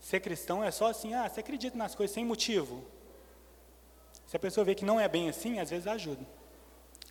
ser 0.00 0.20
cristão 0.20 0.64
é 0.64 0.70
só 0.70 0.88
assim, 0.88 1.14
ah, 1.14 1.28
você 1.28 1.40
acredita 1.40 1.76
nas 1.76 1.94
coisas 1.94 2.14
sem 2.14 2.24
motivo. 2.24 2.84
Se 4.26 4.36
a 4.36 4.40
pessoa 4.40 4.64
vê 4.64 4.74
que 4.74 4.84
não 4.84 4.98
é 4.98 5.08
bem 5.08 5.28
assim, 5.28 5.58
às 5.58 5.70
vezes 5.70 5.86
ajuda. 5.86 6.26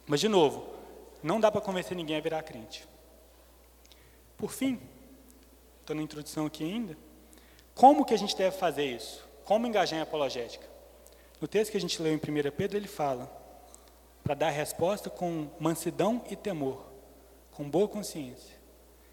Mas, 0.05 0.19
de 0.19 0.27
novo, 0.27 0.67
não 1.23 1.39
dá 1.39 1.51
para 1.51 1.61
convencer 1.61 1.95
ninguém 1.95 2.17
a 2.17 2.21
virar 2.21 2.43
crente. 2.43 2.87
Por 4.37 4.51
fim, 4.51 4.79
estou 5.81 5.95
na 5.95 6.01
introdução 6.01 6.45
aqui 6.45 6.63
ainda, 6.63 6.97
como 7.75 8.05
que 8.05 8.13
a 8.13 8.17
gente 8.17 8.35
deve 8.35 8.57
fazer 8.57 8.85
isso? 8.85 9.23
Como 9.43 9.67
engajar 9.67 9.99
em 9.99 10.01
apologética? 10.01 10.65
No 11.39 11.47
texto 11.47 11.71
que 11.71 11.77
a 11.77 11.81
gente 11.81 12.01
leu 12.01 12.13
em 12.13 12.17
1 12.17 12.51
Pedro, 12.55 12.77
ele 12.77 12.87
fala 12.87 13.29
para 14.23 14.33
dar 14.33 14.49
resposta 14.49 15.09
com 15.09 15.49
mansidão 15.59 16.23
e 16.29 16.35
temor, 16.35 16.83
com 17.51 17.69
boa 17.69 17.87
consciência. 17.87 18.55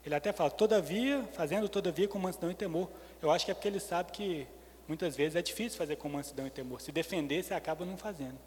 Ele 0.06 0.14
até 0.14 0.32
fala, 0.32 0.50
todavia, 0.50 1.28
fazendo 1.32 1.68
todavia 1.68 2.08
com 2.08 2.18
mansidão 2.18 2.50
e 2.50 2.54
temor. 2.54 2.88
Eu 3.20 3.30
acho 3.30 3.44
que 3.44 3.50
é 3.50 3.54
porque 3.54 3.68
ele 3.68 3.80
sabe 3.80 4.12
que 4.12 4.46
muitas 4.88 5.14
vezes 5.16 5.36
é 5.36 5.42
difícil 5.42 5.76
fazer 5.76 5.96
com 5.96 6.08
mansidão 6.08 6.46
e 6.46 6.50
temor. 6.50 6.80
Se 6.80 6.90
defender, 6.90 7.42
você 7.42 7.54
acaba 7.54 7.84
não 7.84 7.96
fazendo. 7.96 8.38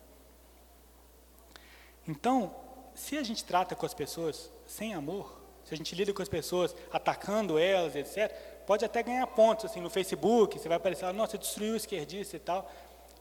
Então, 2.08 2.56
se 2.94 3.18
a 3.18 3.24
gente 3.24 3.44
trata 3.44 3.76
com 3.76 3.86
as 3.86 3.94
pessoas 3.94 4.50
sem 4.66 4.94
amor, 4.94 5.42
se 5.64 5.74
a 5.74 5.78
gente 5.78 5.94
lida 5.94 6.14
com 6.14 6.22
as 6.22 6.30
pessoas 6.30 6.76
atacando 6.92 7.58
elas, 7.60 7.96
etc., 7.96 8.32
pode 8.66 8.84
até 8.84 9.04
ganhar 9.04 9.26
pontos 9.28 9.66
assim 9.66 9.80
no 9.80 9.90
Facebook, 9.90 10.60
você 10.60 10.68
vai 10.68 10.78
aparecer, 10.78 11.12
nossa, 11.14 11.32
você 11.32 11.38
destruiu 11.38 11.74
o 11.74 11.78
esquerdista 11.78 12.36
e 12.36 12.40
tal, 12.40 12.70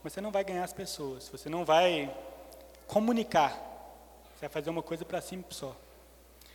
mas 0.02 0.12
você 0.12 0.20
não 0.20 0.30
vai 0.30 0.44
ganhar 0.44 0.64
as 0.64 0.72
pessoas, 0.72 1.28
você 1.28 1.48
não 1.48 1.64
vai 1.64 2.14
comunicar, 2.86 3.52
você 4.34 4.42
vai 4.42 4.48
fazer 4.48 4.70
uma 4.70 4.82
coisa 4.82 5.04
para 5.04 5.20
si 5.20 5.42
só. 5.50 5.74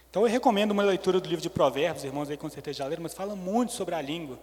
Então 0.10 0.24
eu 0.24 0.28
recomendo 0.28 0.72
uma 0.72 0.84
leitura 0.84 1.20
do 1.20 1.30
livro 1.30 1.42
de 1.42 1.50
Provérbios, 1.50 2.04
irmãos 2.04 2.30
aí 2.30 2.38
com 2.38 2.50
certeza 2.50 2.80
já 2.80 2.86
leram, 2.86 3.04
mas 3.04 3.14
fala 3.14 3.36
muito 3.36 3.74
sobre 3.74 3.94
a 3.94 4.02
língua. 4.02 4.40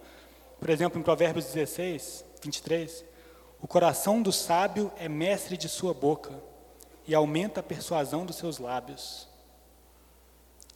Por 0.59 0.69
exemplo, 0.69 0.99
em 0.99 1.03
Provérbios 1.03 1.45
16, 1.45 2.23
23, 2.41 3.03
o 3.61 3.67
coração 3.67 4.21
do 4.21 4.31
sábio 4.31 4.91
é 4.97 5.09
mestre 5.09 5.57
de 5.57 5.67
sua 5.67 5.93
boca 5.93 6.31
e 7.05 7.13
aumenta 7.13 7.59
a 7.59 7.63
persuasão 7.63 8.25
dos 8.25 8.37
seus 8.37 8.59
lábios. 8.59 9.27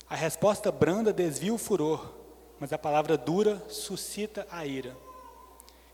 A 0.10 0.16
resposta 0.16 0.72
branda 0.72 1.14
desvia 1.14 1.54
o 1.54 1.58
furor, 1.58 2.21
mas 2.62 2.72
a 2.72 2.78
palavra 2.78 3.18
dura 3.18 3.60
suscita 3.70 4.48
a 4.52 4.64
ira. 4.64 4.96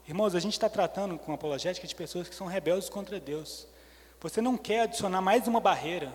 Irmãos, 0.06 0.36
a 0.36 0.40
gente 0.42 0.52
está 0.52 0.68
tratando 0.68 1.18
com 1.18 1.32
apologética 1.32 1.88
de 1.88 1.96
pessoas 1.96 2.28
que 2.28 2.36
são 2.36 2.46
rebeldes 2.46 2.90
contra 2.90 3.22
Deus. 3.22 3.66
Você 4.20 4.42
não 4.42 4.58
quer 4.58 4.82
adicionar 4.82 5.22
mais 5.22 5.48
uma 5.48 5.62
barreira. 5.62 6.12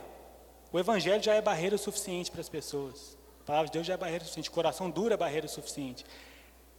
O 0.71 0.79
Evangelho 0.79 1.23
já 1.23 1.33
é 1.33 1.41
barreira 1.41 1.79
suficiente 1.79 2.31
para 2.31 2.43
as 2.43 2.51
pessoas. 2.51 3.17
A 3.41 3.45
palavra 3.47 3.69
de 3.69 3.73
Deus 3.73 3.87
já 3.87 3.95
é 3.95 3.97
barreira 3.97 4.25
suficiente. 4.25 4.51
O 4.51 4.53
coração 4.53 4.91
duro 4.91 5.15
é 5.15 5.17
barreira 5.17 5.49
suficiente. 5.49 6.05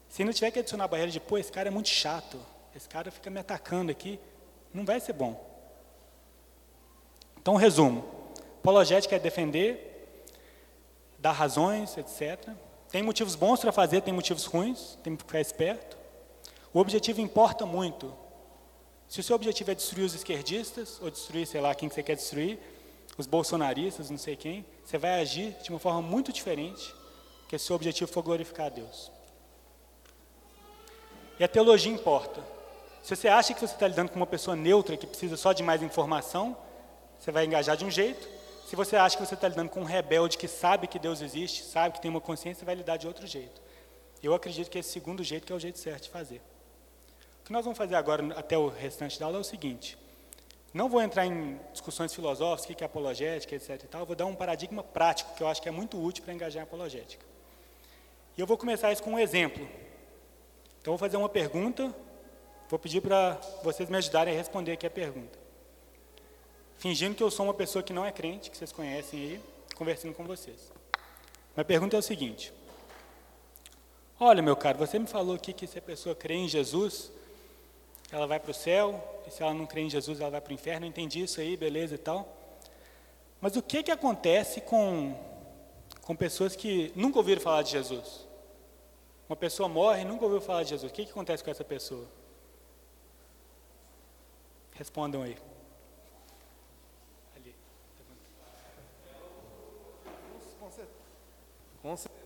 Se 0.07 0.23
não 0.23 0.31
tiver 0.31 0.51
que 0.51 0.59
adicionar 0.59 0.87
barreira 0.87 1.11
de, 1.11 1.19
pô, 1.19 1.39
esse 1.39 1.51
cara 1.51 1.69
é 1.69 1.71
muito 1.71 1.89
chato, 1.89 2.39
esse 2.75 2.87
cara 2.87 3.09
fica 3.09 3.31
me 3.31 3.39
atacando 3.39 3.91
aqui, 3.91 4.19
não 4.71 4.85
vai 4.85 4.99
ser 4.99 5.13
bom. 5.13 5.43
Então, 7.41 7.55
resumo: 7.55 8.05
apologética 8.59 9.15
é 9.15 9.19
defender 9.19 10.21
dar 11.17 11.31
razões, 11.31 11.97
etc. 11.97 12.53
Tem 12.93 13.01
motivos 13.01 13.33
bons 13.33 13.59
para 13.59 13.71
fazer, 13.71 14.01
tem 14.01 14.13
motivos 14.13 14.45
ruins, 14.45 14.99
tem 15.03 15.15
que 15.15 15.23
ficar 15.23 15.41
esperto. 15.41 15.97
O 16.71 16.77
objetivo 16.79 17.21
importa 17.21 17.65
muito. 17.65 18.13
Se 19.09 19.19
o 19.19 19.23
seu 19.23 19.35
objetivo 19.35 19.71
é 19.71 19.73
destruir 19.73 20.05
os 20.05 20.13
esquerdistas, 20.13 21.01
ou 21.01 21.09
destruir, 21.09 21.47
sei 21.47 21.59
lá, 21.59 21.73
quem 21.73 21.89
que 21.89 21.95
você 21.95 22.03
quer 22.03 22.15
destruir, 22.15 22.59
os 23.17 23.25
bolsonaristas, 23.25 24.11
não 24.11 24.17
sei 24.19 24.35
quem, 24.35 24.63
você 24.85 24.99
vai 24.99 25.19
agir 25.19 25.55
de 25.63 25.71
uma 25.71 25.79
forma 25.79 26.03
muito 26.03 26.31
diferente, 26.31 26.93
que 27.49 27.57
se 27.57 27.63
o 27.63 27.67
seu 27.67 27.75
objetivo 27.75 28.11
for 28.11 28.21
glorificar 28.21 28.67
a 28.67 28.69
Deus. 28.69 29.11
E 31.39 31.43
a 31.43 31.47
teologia 31.47 31.91
importa. 31.91 32.43
Se 33.01 33.15
você 33.15 33.27
acha 33.27 33.55
que 33.55 33.59
você 33.59 33.73
está 33.73 33.87
lidando 33.87 34.11
com 34.11 34.17
uma 34.17 34.27
pessoa 34.27 34.55
neutra 34.55 34.95
que 34.95 35.07
precisa 35.07 35.35
só 35.35 35.51
de 35.51 35.63
mais 35.63 35.81
informação, 35.81 36.55
você 37.17 37.31
vai 37.31 37.43
engajar 37.43 37.75
de 37.75 37.85
um 37.85 37.89
jeito. 37.89 38.42
Se 38.73 38.75
você 38.75 38.95
acha 38.95 39.15
que 39.15 39.23
você 39.23 39.35
está 39.35 39.47
lidando 39.47 39.69
com 39.69 39.81
um 39.81 39.83
rebelde 39.83 40.35
que 40.35 40.47
sabe 40.47 40.87
que 40.87 40.97
Deus 40.97 41.21
existe, 41.21 41.63
sabe 41.63 41.93
que 41.93 42.01
tem 42.01 42.09
uma 42.09 42.19
consciência, 42.19 42.65
vai 42.65 42.73
lidar 42.73 42.97
de 42.97 43.05
outro 43.05 43.27
jeito. 43.27 43.61
Eu 44.23 44.33
acredito 44.33 44.67
que 44.67 44.79
esse 44.79 44.89
segundo 44.89 45.23
jeito 45.23 45.45
que 45.45 45.53
é 45.53 45.55
o 45.55 45.59
jeito 45.59 45.77
certo 45.77 46.05
de 46.05 46.09
fazer. 46.09 46.41
O 47.39 47.45
que 47.45 47.53
nós 47.53 47.63
vamos 47.63 47.77
fazer 47.77 47.93
agora, 47.93 48.33
até 48.35 48.57
o 48.57 48.69
restante 48.69 49.19
da 49.19 49.27
aula, 49.27 49.37
é 49.37 49.41
o 49.41 49.43
seguinte. 49.43 49.95
Não 50.73 50.89
vou 50.89 51.03
entrar 51.03 51.23
em 51.23 51.59
discussões 51.71 52.15
filosóficas, 52.15 52.73
o 52.73 52.75
que 52.75 52.83
é 52.83 52.87
apologética, 52.87 53.55
etc. 53.55 53.83
E 53.83 53.87
tal, 53.87 54.07
vou 54.07 54.15
dar 54.15 54.25
um 54.25 54.33
paradigma 54.33 54.81
prático 54.81 55.35
que 55.35 55.43
eu 55.43 55.47
acho 55.47 55.61
que 55.61 55.69
é 55.69 55.71
muito 55.71 56.03
útil 56.03 56.23
para 56.23 56.33
engajar 56.33 56.61
em 56.61 56.63
apologética. 56.63 57.23
E 58.35 58.41
eu 58.41 58.47
vou 58.47 58.57
começar 58.57 58.91
isso 58.91 59.03
com 59.03 59.11
um 59.11 59.19
exemplo. 59.19 59.69
Então, 60.81 60.93
vou 60.93 60.97
fazer 60.97 61.17
uma 61.17 61.29
pergunta, 61.29 61.93
vou 62.67 62.79
pedir 62.79 63.01
para 63.01 63.39
vocês 63.61 63.87
me 63.87 63.97
ajudarem 63.97 64.33
a 64.33 64.35
responder 64.35 64.71
aqui 64.71 64.87
a 64.87 64.89
pergunta 64.89 65.42
fingindo 66.83 67.15
que 67.15 67.23
eu 67.23 67.31
sou 67.31 67.45
uma 67.45 67.53
pessoa 67.53 67.81
que 67.81 67.93
não 67.93 68.05
é 68.05 68.11
crente, 68.11 68.51
que 68.51 68.57
vocês 68.57 68.73
conhecem 68.73 69.17
aí, 69.17 69.41
conversando 69.73 70.13
com 70.13 70.25
vocês. 70.25 70.69
Minha 71.55 71.63
pergunta 71.63 71.95
é 71.95 71.99
o 71.99 72.01
seguinte: 72.01 72.51
Olha, 74.19 74.41
meu 74.41 74.53
caro, 74.53 74.77
você 74.77 74.99
me 74.99 75.07
falou 75.07 75.35
aqui 75.35 75.53
que 75.53 75.65
se 75.65 75.79
a 75.79 75.81
pessoa 75.81 76.13
crê 76.13 76.33
em 76.33 76.49
Jesus, 76.49 77.09
ela 78.11 78.27
vai 78.27 78.37
para 78.37 78.51
o 78.51 78.53
céu, 78.53 79.01
e 79.25 79.31
se 79.31 79.41
ela 79.41 79.53
não 79.53 79.65
crê 79.65 79.83
em 79.83 79.89
Jesus, 79.89 80.19
ela 80.19 80.29
vai 80.29 80.41
para 80.41 80.51
o 80.51 80.53
inferno. 80.53 80.85
Eu 80.85 80.89
entendi 80.89 81.23
isso 81.23 81.39
aí, 81.39 81.55
beleza 81.55 81.95
e 81.95 81.97
tal. 81.97 82.27
Mas 83.39 83.55
o 83.55 83.61
que, 83.61 83.81
que 83.81 83.91
acontece 83.91 84.59
com, 84.59 85.17
com 86.01 86.13
pessoas 86.17 86.53
que 86.53 86.91
nunca 86.97 87.17
ouviram 87.17 87.41
falar 87.41 87.61
de 87.61 87.71
Jesus? 87.71 88.27
Uma 89.29 89.37
pessoa 89.37 89.69
morre 89.69 90.01
e 90.01 90.05
nunca 90.05 90.25
ouviu 90.25 90.41
falar 90.41 90.63
de 90.63 90.71
Jesus. 90.71 90.91
O 90.91 90.93
que, 90.93 91.05
que 91.05 91.11
acontece 91.11 91.41
com 91.41 91.49
essa 91.49 91.63
pessoa? 91.63 92.05
Respondam 94.73 95.23
aí. 95.23 95.37
Com 101.83 101.95
certeza 101.95 102.23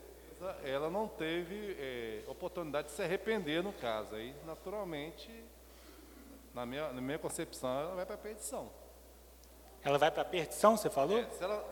ela 0.64 0.90
não 0.90 1.08
teve 1.08 1.76
é, 1.80 2.24
oportunidade 2.28 2.90
de 2.90 2.94
se 2.94 3.02
arrepender 3.02 3.64
no 3.64 3.74
caso. 3.74 4.14
Aí, 4.14 4.36
naturalmente, 4.46 5.32
na 6.54 6.64
minha, 6.64 6.94
na 6.94 7.02
minha 7.02 7.18
concepção, 7.18 7.80
ela 7.80 7.96
vai 7.96 8.06
para 8.06 8.16
a 8.16 8.20
perdição. 8.20 8.70
Ela 9.84 9.98
vai 9.98 10.12
para 10.12 10.22
a 10.22 10.26
perdição, 10.26 10.78
você 10.78 10.92
falou? 10.92 11.18
É, 11.18 11.30
se 11.32 11.44
ela, 11.44 11.66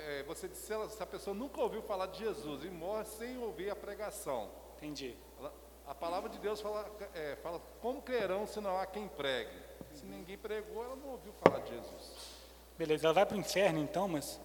é, 0.00 0.22
você 0.24 0.48
disse, 0.48 0.66
se, 0.66 0.72
ela, 0.72 0.88
se 0.88 1.00
a 1.00 1.06
pessoa 1.06 1.34
nunca 1.34 1.60
ouviu 1.60 1.80
falar 1.82 2.06
de 2.06 2.18
Jesus 2.18 2.64
e 2.64 2.68
morre 2.68 3.04
sem 3.04 3.38
ouvir 3.38 3.70
a 3.70 3.76
pregação. 3.76 4.50
Entendi. 4.76 5.16
Ela, 5.38 5.52
a 5.86 5.94
palavra 5.94 6.28
de 6.28 6.38
Deus 6.38 6.60
fala, 6.60 6.90
é, 7.14 7.36
fala, 7.36 7.60
como 7.80 8.02
crerão 8.02 8.48
se 8.48 8.60
não 8.60 8.76
há 8.78 8.86
quem 8.86 9.06
pregue? 9.06 9.56
Se 9.94 10.04
ninguém 10.04 10.36
pregou, 10.36 10.84
ela 10.84 10.96
não 10.96 11.10
ouviu 11.10 11.32
falar 11.34 11.60
de 11.60 11.70
Jesus. 11.70 12.34
Beleza, 12.76 13.06
ela 13.06 13.14
vai 13.14 13.24
para 13.24 13.36
o 13.36 13.40
inferno 13.40 13.78
então, 13.78 14.08
mas 14.08 14.40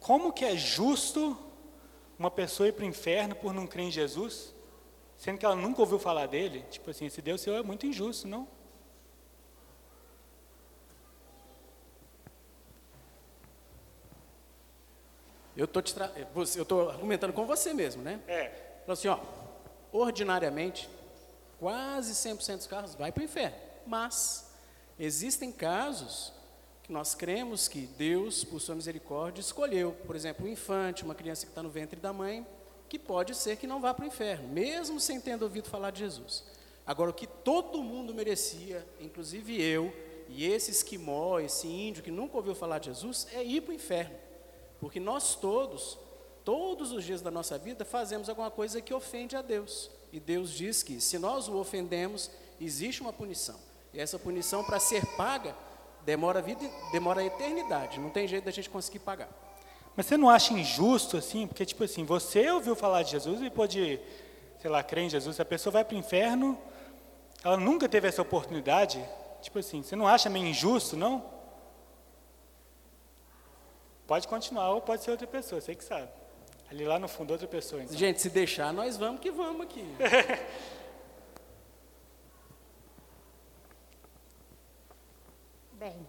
como 0.00 0.32
que 0.32 0.44
é 0.44 0.56
justo 0.56 1.49
uma 2.20 2.30
pessoa 2.30 2.68
ir 2.68 2.72
para 2.72 2.82
o 2.82 2.86
inferno 2.86 3.34
por 3.34 3.54
não 3.54 3.66
crer 3.66 3.86
em 3.86 3.90
Jesus, 3.90 4.54
sendo 5.16 5.38
que 5.38 5.46
ela 5.46 5.56
nunca 5.56 5.80
ouviu 5.80 5.98
falar 5.98 6.26
dele, 6.26 6.62
tipo 6.70 6.90
assim, 6.90 7.06
esse 7.06 7.22
Deus 7.22 7.40
seu 7.40 7.56
é 7.56 7.62
muito 7.62 7.86
injusto, 7.86 8.28
não? 8.28 8.46
Eu 15.56 15.66
tô 15.66 15.80
tra... 15.80 16.12
eu 16.14 16.42
estou 16.42 16.90
argumentando 16.90 17.32
com 17.32 17.46
você 17.46 17.72
mesmo, 17.72 18.02
né? 18.02 18.20
É. 18.28 18.48
Falou 18.80 18.92
assim, 18.92 19.08
ó, 19.08 19.18
ordinariamente, 19.90 20.90
quase 21.58 22.12
100% 22.12 22.56
dos 22.58 22.66
carros 22.66 22.94
vai 22.94 23.10
para 23.10 23.22
o 23.22 23.24
inferno, 23.24 23.56
mas 23.86 24.54
existem 24.98 25.50
casos 25.50 26.34
nós 26.92 27.14
cremos 27.14 27.68
que 27.68 27.86
Deus, 27.86 28.44
por 28.44 28.60
sua 28.60 28.74
misericórdia, 28.74 29.40
escolheu, 29.40 29.92
por 30.06 30.16
exemplo, 30.16 30.46
um 30.46 30.48
infante, 30.48 31.04
uma 31.04 31.14
criança 31.14 31.46
que 31.46 31.50
está 31.52 31.62
no 31.62 31.70
ventre 31.70 32.00
da 32.00 32.12
mãe, 32.12 32.46
que 32.88 32.98
pode 32.98 33.34
ser 33.34 33.56
que 33.56 33.66
não 33.66 33.80
vá 33.80 33.94
para 33.94 34.04
o 34.04 34.08
inferno, 34.08 34.48
mesmo 34.48 34.98
sem 34.98 35.20
ter 35.20 35.40
ouvido 35.42 35.68
falar 35.68 35.90
de 35.90 36.00
Jesus. 36.00 36.44
Agora, 36.86 37.10
o 37.10 37.14
que 37.14 37.26
todo 37.26 37.82
mundo 37.82 38.12
merecia, 38.12 38.86
inclusive 38.98 39.62
eu, 39.62 39.92
e 40.28 40.44
esse 40.44 40.70
esquimó, 40.70 41.38
esse 41.38 41.66
índio 41.66 42.02
que 42.02 42.10
nunca 42.10 42.36
ouviu 42.36 42.54
falar 42.54 42.78
de 42.78 42.86
Jesus, 42.86 43.26
é 43.32 43.44
ir 43.44 43.60
para 43.60 43.72
o 43.72 43.74
inferno. 43.74 44.16
Porque 44.80 44.98
nós 44.98 45.34
todos, 45.34 45.98
todos 46.44 46.92
os 46.92 47.04
dias 47.04 47.20
da 47.20 47.30
nossa 47.30 47.58
vida, 47.58 47.84
fazemos 47.84 48.28
alguma 48.28 48.50
coisa 48.50 48.80
que 48.80 48.94
ofende 48.94 49.36
a 49.36 49.42
Deus. 49.42 49.90
E 50.12 50.18
Deus 50.18 50.50
diz 50.50 50.82
que 50.82 51.00
se 51.00 51.18
nós 51.18 51.46
o 51.46 51.56
ofendemos, 51.56 52.30
existe 52.60 53.02
uma 53.02 53.12
punição. 53.12 53.58
E 53.92 54.00
essa 54.00 54.18
punição, 54.18 54.64
para 54.64 54.80
ser 54.80 55.04
paga, 55.16 55.54
demora 56.04 56.38
a 56.38 56.42
vida, 56.42 56.64
demora 56.92 57.20
a 57.20 57.24
eternidade. 57.24 57.98
Não 58.00 58.10
tem 58.10 58.26
jeito 58.26 58.44
da 58.44 58.50
gente 58.50 58.70
conseguir 58.70 59.00
pagar. 59.00 59.28
Mas 59.96 60.06
você 60.06 60.16
não 60.16 60.30
acha 60.30 60.52
injusto 60.52 61.16
assim? 61.16 61.46
Porque, 61.46 61.64
tipo 61.66 61.84
assim, 61.84 62.04
você 62.04 62.50
ouviu 62.50 62.74
falar 62.74 63.02
de 63.02 63.10
Jesus 63.10 63.42
e 63.42 63.50
pode, 63.50 64.00
sei 64.60 64.70
lá, 64.70 64.82
crer 64.82 65.04
em 65.04 65.10
Jesus. 65.10 65.38
A 65.40 65.44
pessoa 65.44 65.72
vai 65.72 65.84
para 65.84 65.94
o 65.94 65.98
inferno, 65.98 66.58
ela 67.44 67.56
nunca 67.56 67.88
teve 67.88 68.08
essa 68.08 68.22
oportunidade. 68.22 69.02
Tipo 69.42 69.58
assim, 69.58 69.82
você 69.82 69.96
não 69.96 70.06
acha 70.06 70.28
meio 70.28 70.46
injusto, 70.46 70.96
não? 70.96 71.24
Pode 74.06 74.26
continuar 74.26 74.70
ou 74.70 74.80
pode 74.80 75.02
ser 75.02 75.10
outra 75.10 75.26
pessoa, 75.26 75.60
você 75.60 75.74
que 75.74 75.84
sabe. 75.84 76.08
Ali 76.70 76.84
lá 76.84 76.98
no 76.98 77.08
fundo, 77.08 77.32
outra 77.32 77.48
pessoa. 77.48 77.82
Então. 77.82 77.96
Gente, 77.96 78.20
se 78.20 78.30
deixar, 78.30 78.72
nós 78.72 78.96
vamos 78.96 79.20
que 79.20 79.30
vamos 79.30 79.62
aqui. 79.62 79.84
Bem, 85.80 86.06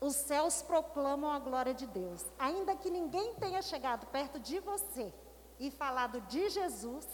os 0.00 0.14
céus 0.14 0.62
proclamam 0.62 1.32
a 1.32 1.40
glória 1.40 1.74
de 1.74 1.84
Deus. 1.84 2.24
Ainda 2.38 2.76
que 2.76 2.88
ninguém 2.88 3.34
tenha 3.34 3.60
chegado 3.62 4.06
perto 4.06 4.38
de 4.38 4.60
você 4.60 5.12
e 5.58 5.68
falado 5.68 6.20
de 6.20 6.48
Jesus, 6.48 7.04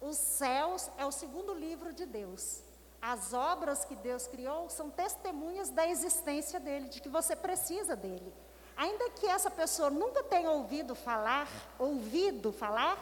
os 0.00 0.16
céus 0.16 0.90
é 0.96 1.04
o 1.04 1.12
segundo 1.12 1.52
livro 1.52 1.92
de 1.92 2.06
Deus. 2.06 2.62
As 3.02 3.34
obras 3.34 3.84
que 3.84 3.94
Deus 3.94 4.26
criou 4.26 4.70
são 4.70 4.88
testemunhas 4.88 5.68
da 5.68 5.86
existência 5.86 6.58
dele, 6.58 6.88
de 6.88 7.02
que 7.02 7.08
você 7.10 7.36
precisa 7.36 7.94
dele. 7.94 8.32
Ainda 8.74 9.10
que 9.10 9.26
essa 9.26 9.50
pessoa 9.50 9.90
nunca 9.90 10.22
tenha 10.22 10.50
ouvido 10.50 10.94
falar, 10.94 11.46
ouvido 11.78 12.54
falar, 12.54 12.98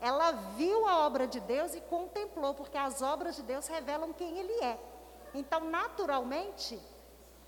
ela 0.00 0.30
viu 0.30 0.86
a 0.86 1.04
obra 1.04 1.26
de 1.26 1.40
Deus 1.40 1.74
e 1.74 1.80
contemplou, 1.80 2.54
porque 2.54 2.78
as 2.78 3.02
obras 3.02 3.34
de 3.34 3.42
Deus 3.42 3.66
revelam 3.66 4.12
quem 4.12 4.38
ele 4.38 4.64
é. 4.64 4.78
Então, 5.36 5.70
naturalmente, 5.70 6.78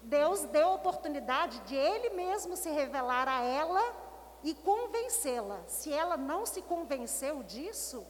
Deus 0.03 0.43
deu 0.45 0.69
a 0.69 0.75
oportunidade 0.75 1.59
de 1.61 1.75
Ele 1.75 2.11
mesmo 2.11 2.57
se 2.57 2.69
revelar 2.69 3.27
a 3.27 3.43
ela 3.43 3.83
e 4.45 4.53
convencê-la. 4.55 5.61
Se 5.67 5.93
ela 5.93 6.17
não 6.17 6.45
se 6.45 6.61
convenceu 6.63 7.43
disso, 7.43 8.07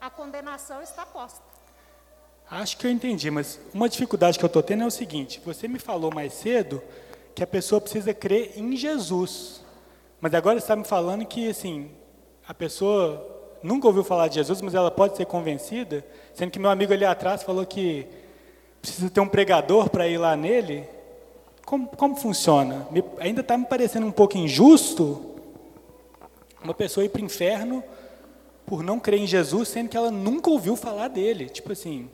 a 0.00 0.08
condenação 0.08 0.80
está 0.82 1.04
posta. 1.04 1.44
Acho 2.50 2.76
que 2.76 2.86
eu 2.86 2.90
entendi, 2.90 3.30
mas 3.30 3.60
uma 3.72 3.88
dificuldade 3.88 4.38
que 4.38 4.44
eu 4.44 4.48
estou 4.48 4.62
tendo 4.62 4.82
é 4.82 4.86
o 4.86 4.90
seguinte: 4.90 5.40
você 5.44 5.68
me 5.68 5.78
falou 5.78 6.12
mais 6.12 6.32
cedo 6.32 6.82
que 7.34 7.42
a 7.42 7.46
pessoa 7.46 7.80
precisa 7.80 8.12
crer 8.12 8.58
em 8.58 8.76
Jesus, 8.76 9.62
mas 10.20 10.34
agora 10.34 10.58
está 10.58 10.74
me 10.74 10.84
falando 10.84 11.24
que 11.24 11.48
assim 11.48 11.90
a 12.46 12.52
pessoa 12.52 13.58
nunca 13.62 13.86
ouviu 13.86 14.02
falar 14.02 14.28
de 14.28 14.34
Jesus, 14.34 14.60
mas 14.60 14.74
ela 14.74 14.90
pode 14.90 15.16
ser 15.16 15.26
convencida, 15.26 16.04
sendo 16.34 16.50
que 16.50 16.58
meu 16.58 16.70
amigo 16.70 16.92
ali 16.92 17.04
atrás 17.04 17.42
falou 17.42 17.64
que 17.64 18.06
precisa 18.82 19.08
ter 19.08 19.20
um 19.20 19.28
pregador 19.28 19.88
para 19.88 20.08
ir 20.08 20.18
lá 20.18 20.36
nele? 20.36 20.84
Como, 21.64 21.86
como 21.86 22.16
funciona? 22.16 22.86
Me, 22.90 23.02
ainda 23.18 23.40
está 23.40 23.56
me 23.56 23.64
parecendo 23.64 24.06
um 24.06 24.12
pouco 24.12 24.36
injusto 24.36 25.30
uma 26.62 26.74
pessoa 26.74 27.04
ir 27.04 27.08
para 27.08 27.22
o 27.22 27.24
inferno 27.24 27.82
por 28.66 28.82
não 28.82 28.98
crer 28.98 29.20
em 29.20 29.26
Jesus, 29.26 29.68
sendo 29.68 29.88
que 29.88 29.96
ela 29.96 30.10
nunca 30.10 30.50
ouviu 30.50 30.76
falar 30.76 31.08
dele. 31.08 31.48
Tipo 31.48 31.72
assim, 31.72 32.10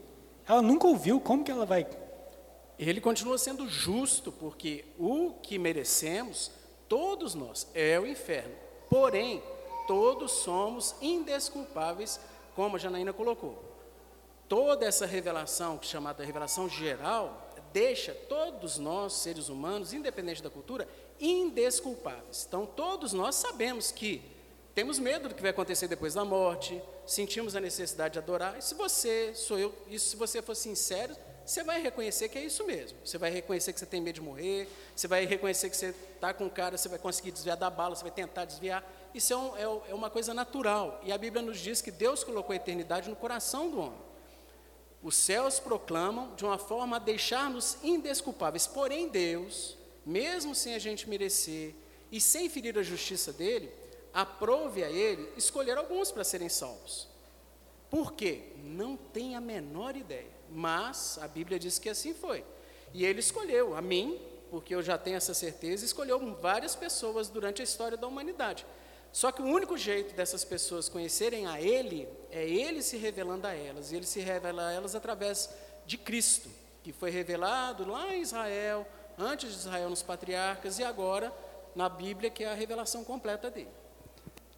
ela 0.46 0.62
nunca 0.62 0.86
ouviu, 0.86 1.20
como 1.20 1.42
que 1.44 1.50
ela 1.50 1.66
vai? 1.66 1.86
Ele 2.78 3.00
continua 3.00 3.36
sendo 3.36 3.68
justo, 3.68 4.30
porque 4.30 4.84
o 4.98 5.32
que 5.42 5.58
merecemos, 5.58 6.50
todos 6.88 7.34
nós, 7.34 7.66
é 7.74 7.98
o 7.98 8.06
inferno. 8.06 8.54
Porém, 8.88 9.42
todos 9.86 10.32
somos 10.32 10.94
indesculpáveis, 11.02 12.20
como 12.54 12.76
a 12.76 12.78
Janaína 12.78 13.12
colocou 13.12 13.67
toda 14.48 14.86
essa 14.86 15.06
revelação, 15.06 15.78
chamada 15.82 16.24
revelação 16.24 16.68
geral, 16.68 17.48
deixa 17.72 18.14
todos 18.14 18.78
nós, 18.78 19.12
seres 19.12 19.48
humanos, 19.48 19.92
independente 19.92 20.42
da 20.42 20.50
cultura, 20.50 20.88
indesculpáveis. 21.20 22.46
Então, 22.48 22.64
todos 22.64 23.12
nós 23.12 23.34
sabemos 23.34 23.90
que 23.92 24.22
temos 24.74 24.98
medo 24.98 25.28
do 25.28 25.34
que 25.34 25.42
vai 25.42 25.50
acontecer 25.50 25.88
depois 25.88 26.14
da 26.14 26.24
morte, 26.24 26.80
sentimos 27.04 27.56
a 27.56 27.60
necessidade 27.60 28.12
de 28.12 28.18
adorar. 28.20 28.56
E 28.56 28.62
se 28.62 28.74
você, 28.74 29.34
sou 29.34 29.58
eu, 29.58 29.74
isso 29.88 30.10
se 30.10 30.16
você 30.16 30.40
for 30.40 30.54
sincero, 30.54 31.16
você 31.44 31.64
vai 31.64 31.80
reconhecer 31.80 32.28
que 32.28 32.38
é 32.38 32.44
isso 32.44 32.64
mesmo. 32.64 32.98
Você 33.04 33.18
vai 33.18 33.30
reconhecer 33.30 33.72
que 33.72 33.80
você 33.80 33.86
tem 33.86 34.00
medo 34.00 34.16
de 34.16 34.20
morrer, 34.20 34.68
você 34.94 35.08
vai 35.08 35.24
reconhecer 35.24 35.68
que 35.70 35.76
você 35.76 35.94
está 36.14 36.32
com 36.32 36.48
cara, 36.48 36.76
você 36.76 36.88
vai 36.88 36.98
conseguir 36.98 37.32
desviar 37.32 37.56
da 37.56 37.68
bala, 37.68 37.96
você 37.96 38.02
vai 38.02 38.12
tentar 38.12 38.44
desviar. 38.44 38.84
Isso 39.14 39.32
é, 39.32 39.36
um, 39.36 39.56
é, 39.56 39.90
é 39.90 39.94
uma 39.94 40.10
coisa 40.10 40.32
natural. 40.32 41.00
E 41.02 41.10
a 41.10 41.18
Bíblia 41.18 41.42
nos 41.42 41.58
diz 41.58 41.80
que 41.80 41.90
Deus 41.90 42.22
colocou 42.22 42.52
a 42.52 42.56
eternidade 42.56 43.08
no 43.10 43.16
coração 43.16 43.70
do 43.70 43.80
homem. 43.80 44.07
Os 45.02 45.14
céus 45.14 45.60
proclamam 45.60 46.34
de 46.34 46.44
uma 46.44 46.58
forma 46.58 46.96
a 46.96 46.98
deixar-nos 46.98 47.78
indesculpáveis. 47.82 48.66
Porém, 48.66 49.08
Deus, 49.08 49.76
mesmo 50.04 50.54
sem 50.54 50.74
a 50.74 50.78
gente 50.78 51.08
merecer 51.08 51.74
e 52.10 52.20
sem 52.20 52.48
ferir 52.48 52.76
a 52.78 52.82
justiça 52.82 53.32
dele, 53.32 53.70
aprove 54.12 54.82
a 54.82 54.90
ele 54.90 55.30
escolher 55.36 55.78
alguns 55.78 56.10
para 56.10 56.24
serem 56.24 56.48
salvos. 56.48 57.06
Por 57.90 58.12
quê? 58.12 58.52
Não 58.62 58.96
tem 58.96 59.36
a 59.36 59.40
menor 59.40 59.96
ideia. 59.96 60.38
Mas 60.50 61.18
a 61.22 61.28
Bíblia 61.28 61.58
diz 61.58 61.78
que 61.78 61.88
assim 61.88 62.12
foi. 62.14 62.44
E 62.92 63.04
ele 63.04 63.20
escolheu 63.20 63.76
a 63.76 63.82
mim, 63.82 64.20
porque 64.50 64.74
eu 64.74 64.82
já 64.82 64.98
tenho 64.98 65.16
essa 65.16 65.34
certeza, 65.34 65.84
escolheu 65.84 66.34
várias 66.40 66.74
pessoas 66.74 67.28
durante 67.28 67.60
a 67.60 67.64
história 67.64 67.96
da 67.96 68.06
humanidade. 68.06 68.66
Só 69.12 69.32
que 69.32 69.42
o 69.42 69.46
único 69.46 69.76
jeito 69.76 70.14
dessas 70.14 70.44
pessoas 70.44 70.88
conhecerem 70.88 71.46
a 71.46 71.60
Ele 71.60 72.08
é 72.30 72.44
Ele 72.44 72.82
se 72.82 72.96
revelando 72.96 73.46
a 73.46 73.54
elas. 73.54 73.90
E 73.90 73.96
Ele 73.96 74.06
se 74.06 74.20
revela 74.20 74.68
a 74.68 74.72
elas 74.72 74.94
através 74.94 75.50
de 75.86 75.96
Cristo, 75.96 76.48
que 76.82 76.92
foi 76.92 77.10
revelado 77.10 77.90
lá 77.90 78.14
em 78.14 78.22
Israel, 78.22 78.86
antes 79.18 79.50
de 79.50 79.56
Israel 79.56 79.90
nos 79.90 80.02
patriarcas, 80.02 80.78
e 80.78 80.84
agora 80.84 81.32
na 81.74 81.88
Bíblia, 81.88 82.30
que 82.30 82.44
é 82.44 82.50
a 82.50 82.54
revelação 82.54 83.02
completa 83.04 83.50
dele. 83.50 83.70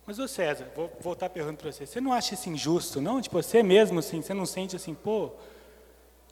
Mas, 0.06 0.18
ô 0.18 0.26
César, 0.26 0.70
vou 0.74 0.90
voltar 1.00 1.26
a 1.26 1.30
pergunta 1.30 1.58
para 1.58 1.70
você. 1.70 1.86
Você 1.86 2.00
não 2.00 2.12
acha 2.12 2.34
isso 2.34 2.48
injusto, 2.48 3.00
não? 3.00 3.20
Tipo, 3.20 3.40
você 3.40 3.62
mesmo, 3.62 4.00
assim, 4.00 4.20
você 4.20 4.34
não 4.34 4.44
sente 4.44 4.74
assim, 4.74 4.94
pô, 4.94 5.30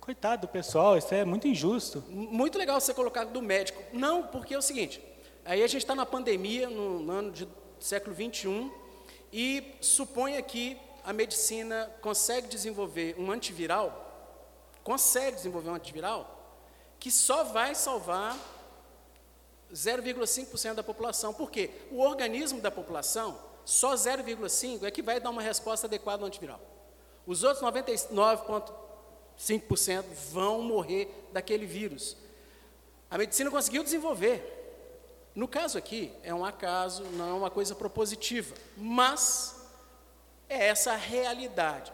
coitado 0.00 0.42
do 0.46 0.48
pessoal, 0.48 0.96
isso 0.98 1.14
é 1.14 1.24
muito 1.24 1.46
injusto. 1.46 2.02
Muito 2.08 2.58
legal 2.58 2.80
você 2.80 2.92
colocar 2.92 3.24
do 3.24 3.40
médico. 3.40 3.80
Não, 3.92 4.22
porque 4.26 4.54
é 4.54 4.58
o 4.58 4.62
seguinte, 4.62 5.00
aí 5.44 5.62
a 5.62 5.66
gente 5.66 5.82
está 5.82 5.94
na 5.94 6.04
pandemia, 6.04 6.68
no 6.68 7.10
ano 7.10 7.30
de 7.30 7.46
século 7.80 8.14
21, 8.14 8.70
e 9.32 9.74
suponha 9.80 10.42
que 10.42 10.76
a 11.04 11.12
medicina 11.12 11.90
consegue 12.00 12.48
desenvolver 12.48 13.14
um 13.18 13.30
antiviral, 13.30 14.06
consegue 14.82 15.36
desenvolver 15.36 15.70
um 15.70 15.74
antiviral, 15.74 16.34
que 16.98 17.10
só 17.10 17.44
vai 17.44 17.74
salvar 17.74 18.36
0,5% 19.72 20.74
da 20.74 20.82
população. 20.82 21.32
Por 21.32 21.50
quê? 21.50 21.70
O 21.90 22.00
organismo 22.00 22.60
da 22.60 22.70
população, 22.70 23.38
só 23.64 23.94
0,5% 23.94 24.84
é 24.84 24.90
que 24.90 25.00
vai 25.02 25.18
dar 25.20 25.30
uma 25.30 25.40
resposta 25.42 25.86
adequada 25.86 26.22
ao 26.22 26.26
antiviral. 26.26 26.60
Os 27.26 27.44
outros 27.44 27.62
99,5% 27.62 30.04
vão 30.32 30.62
morrer 30.62 31.28
daquele 31.32 31.66
vírus. 31.66 32.16
A 33.10 33.18
medicina 33.18 33.50
conseguiu 33.50 33.82
desenvolver, 33.82 34.57
no 35.38 35.46
caso 35.46 35.78
aqui, 35.78 36.10
é 36.24 36.34
um 36.34 36.44
acaso, 36.44 37.04
não 37.12 37.28
é 37.28 37.32
uma 37.32 37.48
coisa 37.48 37.72
propositiva, 37.72 38.56
mas 38.76 39.54
é 40.48 40.66
essa 40.66 40.94
a 40.94 40.96
realidade. 40.96 41.92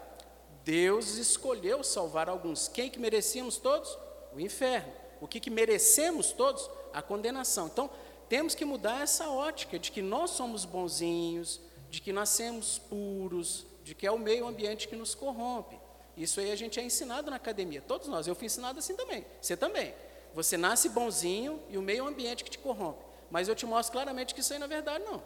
Deus 0.65 1.17
escolheu 1.17 1.85
salvar 1.85 2.31
alguns. 2.31 2.69
Quem 2.69 2.89
que 2.89 2.99
merecíamos 2.99 3.59
todos? 3.59 3.99
O 4.35 4.41
inferno. 4.41 4.91
O 5.21 5.29
que, 5.29 5.41
que 5.41 5.51
merecemos 5.51 6.33
todos? 6.33 6.71
A 6.95 7.03
condenação. 7.03 7.67
Então, 7.67 7.91
temos 8.31 8.55
que 8.55 8.65
mudar 8.65 9.03
essa 9.03 9.29
ótica 9.29 9.79
de 9.79 9.93
que 9.93 10.01
nós 10.01 10.31
somos 10.31 10.65
bonzinhos, 10.65 11.61
de 11.91 12.01
que 12.01 12.15
nascemos 12.15 12.79
puros, 12.79 13.67
de 13.85 13.95
que 13.95 14.07
é 14.07 14.11
o 14.11 14.19
meio 14.19 14.49
ambiente 14.49 14.89
que 14.89 14.97
nos 14.97 15.15
corrompe. 15.15 15.79
Isso 16.17 16.41
aí 16.41 16.51
a 16.51 16.57
gente 16.57 16.81
é 16.81 16.83
ensinado 16.83 17.29
na 17.29 17.37
academia, 17.37 17.83
todos 17.83 18.09
nós. 18.09 18.27
Eu 18.27 18.35
fui 18.35 18.47
ensinado 18.47 18.79
assim 18.79 18.97
também, 18.97 19.23
você 19.39 19.55
também. 19.55 19.95
Você 20.33 20.57
nasce 20.57 20.89
bonzinho 20.89 21.61
e 21.69 21.77
o 21.77 21.83
meio 21.83 22.07
ambiente 22.07 22.43
que 22.43 22.51
te 22.51 22.59
corrompe. 22.59 23.13
Mas 23.35 23.49
eu 23.49 23.57
te 23.57 23.67
mostro 23.67 23.95
claramente 23.95 24.33
que 24.33 24.43
isso 24.43 24.53
aí 24.53 24.61
não 24.61 24.67
é 24.67 24.69
verdade, 24.69 25.03
não. 25.03 25.21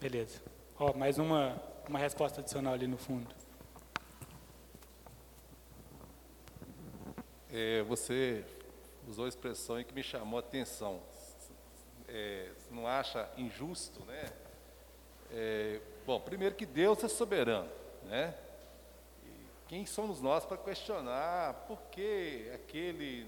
Beleza. 0.00 0.40
Ó, 0.78 0.92
mais 0.92 1.18
uma, 1.18 1.60
uma 1.88 1.98
resposta 1.98 2.40
adicional 2.40 2.72
ali 2.72 2.86
no 2.86 2.96
fundo. 2.96 3.34
É, 7.52 7.82
você 7.82 8.44
usou 9.08 9.24
a 9.24 9.28
expressão 9.28 9.82
que 9.82 9.92
me 9.92 10.04
chamou 10.04 10.36
a 10.36 10.40
atenção. 10.40 11.02
É, 12.06 12.52
não 12.70 12.86
acha 12.86 13.28
injusto, 13.36 14.04
né? 14.04 14.30
É, 15.32 15.80
bom, 16.06 16.20
primeiro 16.20 16.54
que 16.54 16.64
Deus 16.64 17.02
é 17.02 17.08
soberano, 17.08 17.68
né? 18.04 18.32
E 19.24 19.30
quem 19.66 19.84
somos 19.84 20.20
nós 20.20 20.44
para 20.44 20.56
questionar 20.58 21.54
por 21.66 21.82
que 21.90 22.48
aquele 22.54 23.26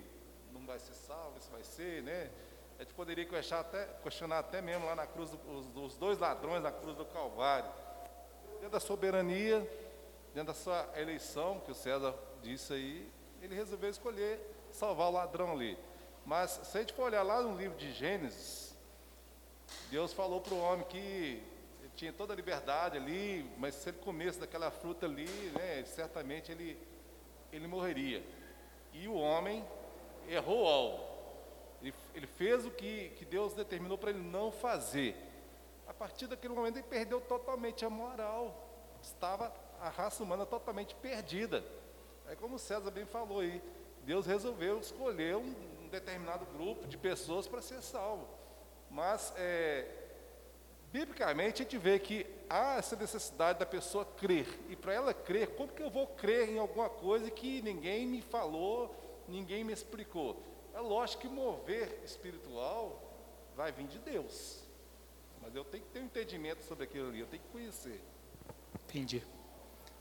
não 0.52 0.64
vai 0.64 0.78
ser 0.78 0.94
salvo, 0.94 1.36
esse 1.36 1.50
vai 1.50 1.64
ser, 1.64 2.04
né? 2.04 2.30
A 2.78 2.82
gente 2.82 2.94
poderia 2.94 3.24
questionar 3.24 3.62
até, 3.62 3.86
questionar 4.04 4.38
até 4.38 4.62
mesmo 4.62 4.86
lá 4.86 4.94
na 4.94 5.06
cruz, 5.06 5.30
do, 5.30 5.38
os, 5.50 5.66
os 5.74 5.98
dois 5.98 6.18
ladrões 6.18 6.62
na 6.62 6.70
cruz 6.70 6.96
do 6.96 7.04
Calvário. 7.04 7.68
Dentro 8.54 8.70
da 8.70 8.80
soberania, 8.80 9.60
dentro 10.32 10.52
da 10.52 10.54
sua 10.54 10.88
eleição, 10.96 11.60
que 11.60 11.72
o 11.72 11.74
César 11.74 12.14
disse 12.40 12.72
aí, 12.72 13.10
ele 13.42 13.54
resolveu 13.54 13.90
escolher 13.90 14.38
salvar 14.70 15.08
o 15.08 15.12
ladrão 15.12 15.52
ali. 15.52 15.76
Mas 16.24 16.52
se 16.62 16.76
a 16.76 16.80
gente 16.80 16.92
for 16.92 17.04
olhar 17.04 17.22
lá 17.22 17.42
no 17.42 17.56
livro 17.56 17.76
de 17.76 17.92
Gênesis, 17.92 18.76
Deus 19.90 20.12
falou 20.12 20.40
para 20.40 20.54
o 20.54 20.60
homem 20.60 20.86
que 20.86 21.42
tinha 21.96 22.12
toda 22.12 22.32
a 22.32 22.36
liberdade 22.36 22.96
ali, 22.96 23.50
mas 23.58 23.74
se 23.74 23.88
ele 23.88 23.98
comesse 23.98 24.38
daquela 24.38 24.70
fruta 24.70 25.04
ali, 25.04 25.26
né, 25.26 25.82
certamente 25.84 26.52
ele, 26.52 26.78
ele 27.52 27.66
morreria. 27.66 28.22
E 28.92 29.08
o 29.08 29.14
homem 29.14 29.64
errou 30.28 30.62
o 30.62 30.68
alvo. 30.68 31.07
Ele, 31.80 31.94
ele 32.14 32.26
fez 32.26 32.66
o 32.66 32.70
que, 32.70 33.10
que 33.10 33.24
Deus 33.24 33.54
determinou 33.54 33.96
para 33.96 34.10
ele 34.10 34.22
não 34.22 34.50
fazer. 34.50 35.16
A 35.86 35.94
partir 35.94 36.26
daquele 36.26 36.54
momento 36.54 36.76
ele 36.76 36.86
perdeu 36.88 37.20
totalmente 37.20 37.84
a 37.84 37.90
moral. 37.90 38.68
Estava 39.02 39.52
a 39.80 39.88
raça 39.88 40.22
humana 40.22 40.44
totalmente 40.44 40.94
perdida. 40.96 41.64
É 42.28 42.34
como 42.34 42.58
César 42.58 42.90
bem 42.90 43.06
falou 43.06 43.40
aí. 43.40 43.62
Deus 44.04 44.26
resolveu 44.26 44.78
escolher 44.80 45.36
um, 45.36 45.54
um 45.82 45.88
determinado 45.88 46.44
grupo 46.46 46.86
de 46.86 46.96
pessoas 46.96 47.46
para 47.46 47.62
ser 47.62 47.80
salvo. 47.82 48.26
Mas, 48.90 49.32
é, 49.36 49.86
biblicamente, 50.92 51.62
a 51.62 51.64
gente 51.64 51.78
vê 51.78 51.98
que 51.98 52.26
há 52.48 52.76
essa 52.76 52.96
necessidade 52.96 53.58
da 53.58 53.66
pessoa 53.66 54.04
crer. 54.04 54.46
E 54.68 54.76
para 54.76 54.94
ela 54.94 55.14
crer, 55.14 55.54
como 55.56 55.72
que 55.72 55.82
eu 55.82 55.90
vou 55.90 56.06
crer 56.06 56.48
em 56.48 56.58
alguma 56.58 56.88
coisa 56.88 57.30
que 57.30 57.62
ninguém 57.62 58.06
me 58.06 58.22
falou, 58.22 58.94
ninguém 59.28 59.62
me 59.64 59.72
explicou? 59.72 60.42
É 60.78 60.80
lógico 60.80 61.22
que 61.22 61.28
mover 61.28 62.00
espiritual 62.04 63.02
vai 63.56 63.72
vir 63.72 63.88
de 63.88 63.98
Deus. 63.98 64.60
Mas 65.42 65.52
eu 65.52 65.64
tenho 65.64 65.82
que 65.82 65.90
ter 65.90 65.98
um 65.98 66.04
entendimento 66.04 66.62
sobre 66.62 66.84
aquilo 66.84 67.08
ali, 67.08 67.18
eu 67.18 67.26
tenho 67.26 67.42
que 67.42 67.48
conhecer. 67.48 68.00
Entendi. 68.84 69.24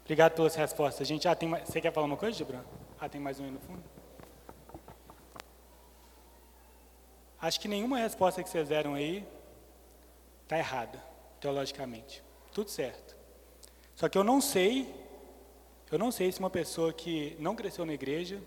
Obrigado 0.01 0.35
pelas 0.35 0.53
respostas. 0.53 1.01
A 1.01 1.03
gente 1.03 1.23
já 1.23 1.33
tem 1.33 1.49
mais... 1.49 1.67
Você 1.67 1.81
quer 1.81 1.91
falar 1.91 2.05
uma 2.05 2.15
coisa, 2.15 2.37
Gibran? 2.37 2.63
Ah, 2.99 3.09
tem 3.09 3.19
mais 3.19 3.39
um 3.39 3.45
aí 3.45 3.49
no 3.49 3.59
fundo? 3.59 3.83
Acho 7.41 7.59
que 7.59 7.67
nenhuma 7.67 7.97
resposta 7.97 8.43
que 8.43 8.49
vocês 8.49 8.69
deram 8.69 8.93
aí 8.93 9.27
está 10.43 10.59
errada, 10.59 11.03
teologicamente. 11.39 12.23
Tudo 12.53 12.69
certo. 12.69 13.17
Só 13.95 14.07
que 14.07 14.15
eu 14.15 14.23
não 14.23 14.39
sei, 14.39 14.93
eu 15.91 15.97
não 15.97 16.11
sei 16.11 16.31
se 16.31 16.39
uma 16.39 16.51
pessoa 16.51 16.93
que 16.93 17.35
não 17.39 17.55
cresceu 17.55 17.83
na 17.83 17.93
igreja, 17.93 18.39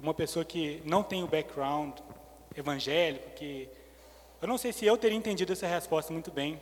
uma 0.00 0.14
pessoa 0.14 0.44
que 0.44 0.82
não 0.84 1.02
tem 1.02 1.22
o 1.22 1.26
background 1.26 1.98
evangélico, 2.56 3.30
que 3.30 3.68
eu 4.40 4.46
não 4.46 4.56
sei 4.56 4.72
se 4.72 4.86
eu 4.86 4.96
teria 4.96 5.16
entendido 5.16 5.52
essa 5.52 5.66
resposta 5.66 6.12
muito 6.12 6.30
bem 6.30 6.60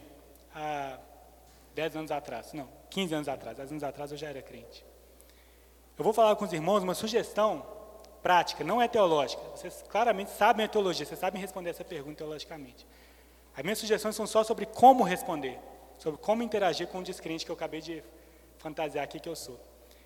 há 0.55 0.99
10 1.75 1.97
anos 1.97 2.11
atrás, 2.11 2.53
não, 2.53 2.69
15 2.91 3.15
anos 3.15 3.29
atrás, 3.29 3.57
10 3.57 3.71
anos 3.73 3.85
atrás 3.85 4.11
eu 4.11 4.17
já 4.17 4.29
era 4.29 4.41
crente. 4.41 4.85
Eu 5.99 6.05
vou 6.05 6.13
falar 6.13 6.35
com 6.37 6.45
os 6.45 6.53
irmãos 6.53 6.83
uma 6.83 6.95
sugestão 6.95 7.67
prática, 8.23 8.65
não 8.65 8.83
é 8.83 8.89
teológica. 8.89 9.43
Vocês 9.55 9.85
claramente 9.89 10.31
sabem 10.31 10.65
a 10.65 10.69
teologia, 10.69 11.07
vocês 11.07 11.19
sabem 11.19 11.41
responder 11.41 11.71
essa 11.71 11.85
pergunta 11.85 12.19
teologicamente. 12.19 12.87
As 13.57 13.63
minhas 13.63 13.79
sugestões 13.79 14.17
são 14.17 14.27
só 14.27 14.45
sobre 14.45 14.67
como 14.67 15.03
responder, 15.05 15.59
sobre 15.99 16.21
como 16.21 16.43
interagir 16.43 16.89
com 16.89 16.99
o 16.99 17.03
descrente 17.03 17.45
que 17.45 17.51
eu 17.51 17.55
acabei 17.55 17.81
de 17.81 18.03
fantasiar 18.59 19.05
aqui 19.05 19.21
que 19.21 19.29
eu 19.29 19.37
sou. 19.37 19.59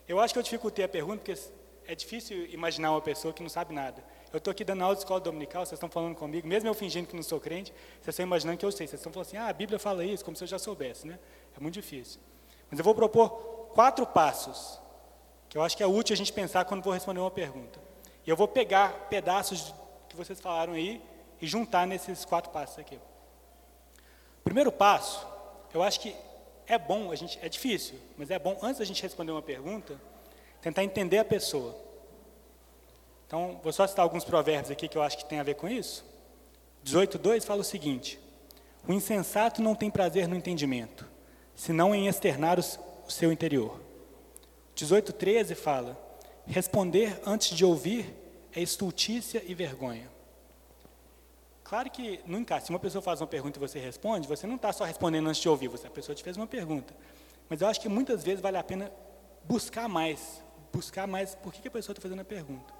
Eu 0.07 0.21
acho 0.21 0.35
que 0.35 0.39
eu 0.39 0.43
dificultei 0.43 0.85
a 0.85 0.89
pergunta 0.89 1.19
porque 1.19 1.35
é 1.91 1.95
difícil 1.97 2.47
imaginar 2.47 2.93
uma 2.93 3.01
pessoa 3.01 3.35
que 3.35 3.43
não 3.43 3.49
sabe 3.49 3.75
nada. 3.75 4.05
Eu 4.33 4.39
estou 4.39 4.53
aqui 4.53 4.63
dando 4.63 4.85
aula 4.85 4.95
de 4.95 5.01
escola 5.01 5.19
dominical, 5.19 5.67
vocês 5.67 5.77
estão 5.77 5.89
falando 5.89 6.15
comigo, 6.15 6.47
mesmo 6.47 6.69
eu 6.69 6.75
fingindo 6.75 7.09
que 7.09 7.17
não 7.17 7.23
sou 7.23 7.41
crente, 7.41 7.73
vocês 8.01 8.15
estão 8.15 8.25
imaginando 8.25 8.59
que 8.59 8.65
eu 8.65 8.71
sei. 8.71 8.87
Vocês 8.87 9.01
estão 9.01 9.13
falando 9.13 9.27
assim, 9.27 9.37
ah, 9.37 9.49
a 9.49 9.53
Bíblia 9.53 9.77
fala 9.77 10.05
isso, 10.05 10.25
como 10.25 10.37
se 10.37 10.45
eu 10.45 10.49
já 10.49 10.57
soubesse, 10.57 11.05
né? 11.05 11.19
É 11.57 11.59
muito 11.59 11.75
difícil. 11.75 12.21
Mas 12.71 12.79
eu 12.79 12.85
vou 12.85 12.95
propor 12.95 13.31
quatro 13.75 14.07
passos, 14.07 14.79
que 15.49 15.59
eu 15.59 15.63
acho 15.63 15.77
que 15.77 15.83
é 15.83 15.87
útil 15.87 16.15
a 16.15 16.17
gente 16.17 16.33
pensar 16.33 16.65
quando 16.65 16.81
vou 16.85 16.93
responder 16.93 17.19
uma 17.19 17.31
pergunta. 17.31 17.81
E 18.25 18.31
eu 18.31 18.37
vou 18.37 18.47
pegar 18.47 19.09
pedaços 19.09 19.75
que 20.09 20.15
vocês 20.15 20.41
falaram 20.41 20.75
aí 20.75 21.03
e 21.41 21.47
juntar 21.49 21.89
nesses 21.89 22.25
quatro 22.25 22.53
passos 22.53 22.79
aqui. 22.79 23.01
Primeiro 24.45 24.71
passo, 24.71 25.27
eu 25.75 25.83
acho 25.83 25.99
que 25.99 26.15
é 26.69 26.79
bom, 26.79 27.11
a 27.11 27.17
gente, 27.17 27.37
é 27.43 27.49
difícil, 27.49 27.99
mas 28.17 28.31
é 28.31 28.39
bom, 28.39 28.57
antes 28.63 28.79
da 28.79 28.85
gente 28.85 29.03
responder 29.03 29.33
uma 29.33 29.43
pergunta, 29.43 30.01
tentar 30.61 30.85
entender 30.85 31.19
a 31.19 31.25
pessoa. 31.25 31.77
Então, 33.27 33.61
vou 33.63 33.73
só 33.73 33.87
citar 33.87 34.03
alguns 34.03 34.25
provérbios 34.25 34.71
aqui 34.71 34.89
que 34.89 34.99
eu 34.99 35.03
acho 35.03 35.17
que 35.19 35.25
tem 35.25 35.39
a 35.39 35.43
ver 35.45 35.55
com 35.55 35.69
isso. 35.69 36.05
18.2 36.85 37.45
fala 37.45 37.61
o 37.61 37.65
seguinte, 37.65 38.19
o 38.89 38.93
insensato 38.93 39.63
não 39.63 39.75
tem 39.75 39.91
prazer 39.91 40.27
no 40.27 40.35
entendimento, 40.35 41.07
senão 41.55 41.95
em 41.95 42.09
externar 42.09 42.59
o 42.59 43.11
seu 43.11 43.31
interior. 43.31 43.81
18.13 44.77 45.55
fala, 45.55 46.11
Responder 46.47 47.21
antes 47.25 47.57
de 47.57 47.65
ouvir 47.65 48.13
é 48.53 48.61
estultícia 48.61 49.43
e 49.47 49.55
vergonha. 49.55 50.11
Claro 51.63 51.89
que 51.89 52.19
não 52.27 52.41
encaixa. 52.41 52.67
Se 52.67 52.71
uma 52.71 52.81
pessoa 52.81 53.01
faz 53.01 53.21
uma 53.21 53.27
pergunta 53.29 53.57
e 53.57 53.61
você 53.61 53.79
responde, 53.79 54.27
você 54.27 54.47
não 54.47 54.57
está 54.57 54.73
só 54.73 54.83
respondendo 54.83 55.29
antes 55.29 55.41
de 55.41 55.49
ouvir, 55.49 55.69
você, 55.69 55.87
a 55.87 55.91
pessoa 55.91 56.17
te 56.17 56.25
fez 56.25 56.37
uma 56.37 56.49
pergunta. 56.49 56.93
Mas 57.49 57.61
eu 57.61 57.69
acho 57.69 57.81
que 57.81 57.89
muitas 57.89 58.25
vezes 58.25 58.41
vale 58.41 58.57
a 58.57 58.65
pena 58.65 58.91
buscar 59.45 59.89
mais, 59.89 60.43
buscar 60.73 61.07
mais 61.07 61.35
por 61.35 61.53
que, 61.53 61.67
a 61.67 61.71
pessoa 61.71 61.93
está 61.93 62.03
fazendo 62.03 62.21
a 62.21 62.25
pergunta. 62.25 62.73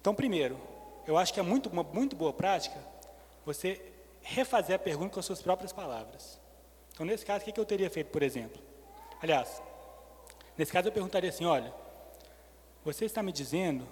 Então, 0.00 0.14
primeiro, 0.14 0.58
eu 1.06 1.16
acho 1.16 1.32
que 1.32 1.40
é 1.40 1.42
muito, 1.42 1.68
uma 1.68 1.82
muito 1.82 2.14
boa 2.16 2.32
prática 2.32 2.78
você 3.44 3.80
refazer 4.22 4.76
a 4.76 4.78
pergunta 4.78 5.14
com 5.14 5.20
as 5.20 5.26
suas 5.26 5.42
próprias 5.42 5.72
palavras. 5.72 6.38
Então, 6.92 7.04
nesse 7.04 7.24
caso, 7.26 7.42
o 7.42 7.44
que, 7.44 7.52
que 7.52 7.60
eu 7.60 7.64
teria 7.64 7.90
feito, 7.90 8.10
por 8.10 8.22
exemplo? 8.22 8.60
Aliás, 9.20 9.62
nesse 10.56 10.72
caso 10.72 10.88
eu 10.88 10.92
perguntaria 10.92 11.30
assim, 11.30 11.44
olha, 11.44 11.72
você 12.84 13.04
está 13.04 13.22
me 13.22 13.32
dizendo 13.32 13.86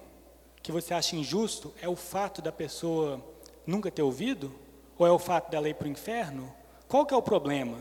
que 0.63 0.73
você 0.73 0.95
acha 0.95 1.17
injusto 1.17 1.75
é 1.83 1.89
o 1.89 1.97
fato 1.97 2.41
da 2.41 2.53
pessoa 2.53 3.23
nunca 3.67 3.91
ter 3.91 4.03
ouvido? 4.03 4.55
Ou 4.99 5.07
é 5.07 5.11
o 5.11 5.19
fato 5.19 5.51
dela 5.51 5.69
ir 5.69 5.75
para 5.75 5.89
o 5.89 5.91
inferno? 5.91 6.55
Qual 6.87 7.05
que 7.05 7.13
é 7.13 7.17
o 7.17 7.23
problema? 7.23 7.79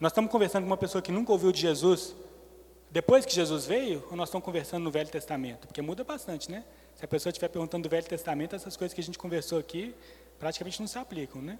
Nós 0.00 0.12
estamos 0.12 0.30
conversando 0.30 0.62
com 0.62 0.70
uma 0.70 0.76
pessoa 0.76 1.02
que 1.02 1.12
nunca 1.12 1.32
ouviu 1.32 1.52
de 1.52 1.60
Jesus 1.60 2.14
depois 2.90 3.26
que 3.26 3.34
Jesus 3.34 3.66
veio, 3.66 4.06
nós 4.12 4.28
estamos 4.28 4.44
conversando 4.44 4.84
no 4.84 4.90
Velho 4.90 5.08
Testamento? 5.08 5.66
Porque 5.66 5.82
muda 5.82 6.04
bastante, 6.04 6.50
né? 6.50 6.64
Se 6.94 7.04
a 7.04 7.08
pessoa 7.08 7.30
estiver 7.30 7.48
perguntando 7.48 7.82
do 7.82 7.90
Velho 7.90 8.06
Testamento, 8.06 8.56
essas 8.56 8.76
coisas 8.76 8.94
que 8.94 9.00
a 9.00 9.04
gente 9.04 9.18
conversou 9.18 9.58
aqui 9.58 9.94
praticamente 10.38 10.80
não 10.80 10.86
se 10.86 10.98
aplicam, 10.98 11.42
né? 11.42 11.58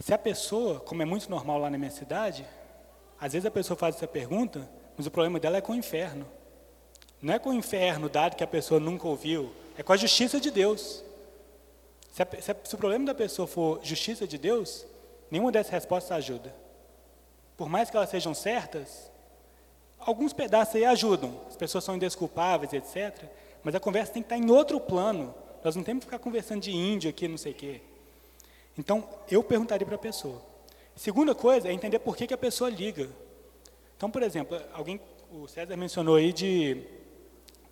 Se 0.00 0.12
a 0.12 0.18
pessoa, 0.18 0.80
como 0.80 1.02
é 1.02 1.04
muito 1.04 1.30
normal 1.30 1.58
lá 1.58 1.70
na 1.70 1.78
minha 1.78 1.90
cidade, 1.90 2.46
às 3.20 3.32
vezes 3.32 3.46
a 3.46 3.50
pessoa 3.50 3.76
faz 3.76 3.96
essa 3.96 4.06
pergunta, 4.06 4.68
mas 4.96 5.06
o 5.06 5.10
problema 5.10 5.38
dela 5.38 5.58
é 5.58 5.60
com 5.60 5.72
o 5.72 5.76
inferno. 5.76 6.26
Não 7.20 7.34
é 7.34 7.38
com 7.38 7.50
o 7.50 7.54
inferno 7.54 8.08
dado 8.08 8.34
que 8.34 8.42
a 8.42 8.48
pessoa 8.48 8.80
nunca 8.80 9.06
ouviu, 9.06 9.52
é 9.78 9.82
com 9.82 9.92
a 9.92 9.96
justiça 9.96 10.40
de 10.40 10.50
Deus. 10.50 11.04
Se, 12.12 12.22
a, 12.22 12.26
se, 12.40 12.50
a, 12.50 12.56
se 12.64 12.74
o 12.74 12.78
problema 12.78 13.04
da 13.04 13.14
pessoa 13.14 13.46
for 13.46 13.78
justiça 13.82 14.26
de 14.26 14.36
Deus, 14.36 14.84
nenhuma 15.30 15.52
dessas 15.52 15.70
respostas 15.70 16.12
ajuda. 16.12 16.52
Por 17.56 17.68
mais 17.68 17.88
que 17.88 17.96
elas 17.96 18.10
sejam 18.10 18.34
certas, 18.34 19.11
alguns 20.04 20.32
pedaços 20.32 20.76
aí 20.76 20.84
ajudam. 20.84 21.34
As 21.48 21.56
pessoas 21.56 21.84
são 21.84 21.96
indesculpáveis, 21.96 22.72
etc. 22.72 23.24
Mas 23.62 23.74
a 23.74 23.80
conversa 23.80 24.12
tem 24.12 24.22
que 24.22 24.32
estar 24.32 24.36
em 24.36 24.50
outro 24.50 24.80
plano. 24.80 25.34
Nós 25.64 25.76
não 25.76 25.82
temos 25.82 26.04
que 26.04 26.10
ficar 26.10 26.18
conversando 26.18 26.60
de 26.60 26.72
índio 26.72 27.08
aqui, 27.08 27.28
não 27.28 27.38
sei 27.38 27.52
o 27.52 27.54
quê. 27.54 27.80
Então, 28.76 29.08
eu 29.30 29.42
perguntaria 29.42 29.86
para 29.86 29.96
a 29.96 29.98
pessoa. 29.98 30.42
Segunda 30.96 31.34
coisa 31.34 31.68
é 31.68 31.72
entender 31.72 31.98
por 31.98 32.16
que, 32.16 32.26
que 32.26 32.34
a 32.34 32.38
pessoa 32.38 32.68
liga. 32.68 33.08
Então, 33.96 34.10
por 34.10 34.22
exemplo, 34.22 34.60
alguém, 34.72 35.00
o 35.30 35.46
César 35.46 35.76
mencionou 35.76 36.16
aí 36.16 36.32
de 36.32 36.82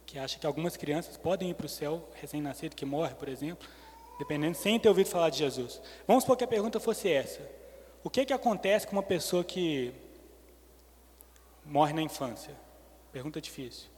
que 0.07 0.19
acha 0.19 0.39
que 0.39 0.47
algumas 0.47 0.77
crianças 0.77 1.17
podem 1.17 1.51
ir 1.51 1.55
para 1.55 1.67
o 1.67 1.69
céu 1.69 2.09
recém-nascido, 2.21 2.75
que 2.75 2.85
morre, 2.85 3.15
por 3.15 3.29
exemplo, 3.29 3.69
dependendo, 4.19 4.57
sem 4.57 4.79
ter 4.79 4.89
ouvido 4.89 5.09
falar 5.09 5.31
de 5.31 5.39
Jesus. 5.39 5.81
Vamos 6.07 6.25
supor 6.25 6.37
que 6.37 6.45
a 6.45 6.49
pergunta 6.49 6.81
fosse 6.81 7.09
essa. 7.09 7.41
O 8.03 8.11
que, 8.11 8.25
que 8.25 8.33
acontece 8.33 8.87
com 8.87 8.97
uma 8.97 9.03
pessoa 9.03 9.45
que 9.45 9.93
morre 11.71 11.93
na 11.93 12.03
infância? 12.03 12.55
Pergunta 13.13 13.41
difícil. 13.41 13.89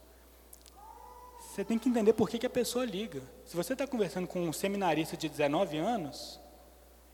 Você 1.39 1.63
tem 1.63 1.77
que 1.77 1.89
entender 1.89 2.13
por 2.13 2.29
que, 2.29 2.39
que 2.39 2.45
a 2.45 2.49
pessoa 2.49 2.85
liga. 2.85 3.21
Se 3.45 3.55
você 3.55 3.73
está 3.73 3.85
conversando 3.85 4.27
com 4.27 4.41
um 4.41 4.53
seminarista 4.53 5.17
de 5.17 5.27
19 5.27 5.77
anos, 5.77 6.39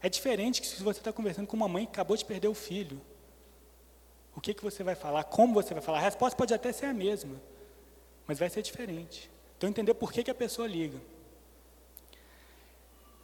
é 0.02 0.08
diferente 0.10 0.62
que 0.62 0.68
se 0.68 0.84
você 0.84 1.00
está 1.00 1.12
conversando 1.12 1.48
com 1.48 1.58
uma 1.58 1.68
mãe 1.68 1.86
que 1.86 1.92
acabou 1.92 2.16
de 2.16 2.24
perder 2.24 2.48
o 2.48 2.54
filho. 2.54 3.02
O 4.36 4.40
que, 4.40 4.54
que 4.54 4.64
você 4.64 4.84
vai 4.84 4.96
falar? 4.96 5.24
Como 5.24 5.54
você 5.54 5.74
vai 5.74 5.82
falar? 5.82 5.98
A 5.98 6.02
resposta 6.02 6.38
pode 6.38 6.54
até 6.54 6.72
ser 6.72 6.86
a 6.86 6.94
mesma 6.94 7.42
mas 8.30 8.38
vai 8.38 8.48
ser 8.48 8.62
diferente. 8.62 9.28
Então, 9.58 9.68
entender 9.68 9.96
por 9.96 10.14
que, 10.14 10.24
que 10.24 10.30
a 10.30 10.36
pessoa 10.36 10.68
liga. 10.68 11.02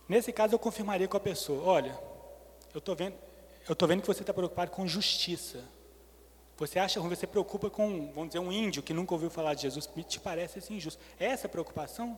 Nesse 0.09 0.33
caso, 0.33 0.55
eu 0.55 0.59
confirmaria 0.59 1.07
com 1.07 1.15
a 1.15 1.19
pessoa: 1.19 1.63
olha, 1.63 1.95
eu 2.73 2.79
estou 2.79 2.95
vendo, 2.95 3.15
eu 3.69 3.87
vendo 3.87 4.01
que 4.01 4.07
você 4.07 4.21
está 4.21 4.33
preocupado 4.33 4.71
com 4.71 4.87
justiça. 4.87 5.63
Você 6.57 6.79
acha 6.79 6.99
ruim, 6.99 7.09
você 7.13 7.27
preocupa 7.27 7.69
com, 7.69 8.11
vamos 8.13 8.29
dizer, 8.29 8.39
um 8.39 8.51
índio 8.51 8.81
que 8.81 8.93
nunca 8.93 9.13
ouviu 9.13 9.29
falar 9.29 9.53
de 9.53 9.63
Jesus, 9.63 9.89
te 10.07 10.19
parece 10.19 10.59
assim 10.59 10.75
injusto. 10.75 11.01
É 11.19 11.25
essa 11.25 11.49
preocupação? 11.49 12.17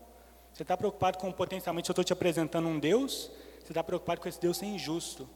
Você 0.54 0.62
está 0.62 0.78
preocupado 0.78 1.18
com, 1.18 1.32
potencialmente, 1.32 1.90
eu 1.90 1.94
estou 1.94 2.04
te 2.04 2.14
apresentando 2.14 2.68
um 2.68 2.80
Deus, 2.80 3.32
você 3.60 3.72
está 3.72 3.84
preocupado 3.84 4.22
com 4.22 4.30
esse 4.30 4.40
Deus 4.40 4.58
ser 4.58 4.68
injusto, 4.68 5.28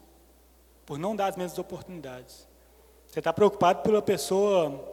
por 0.86 1.00
não 1.00 1.16
dar 1.16 1.28
as 1.28 1.36
mesmas 1.36 1.58
oportunidades. 1.58 2.48
Você 3.08 3.20
está 3.20 3.34
preocupado 3.34 3.82
pela 3.82 4.02
pessoa, 4.02 4.84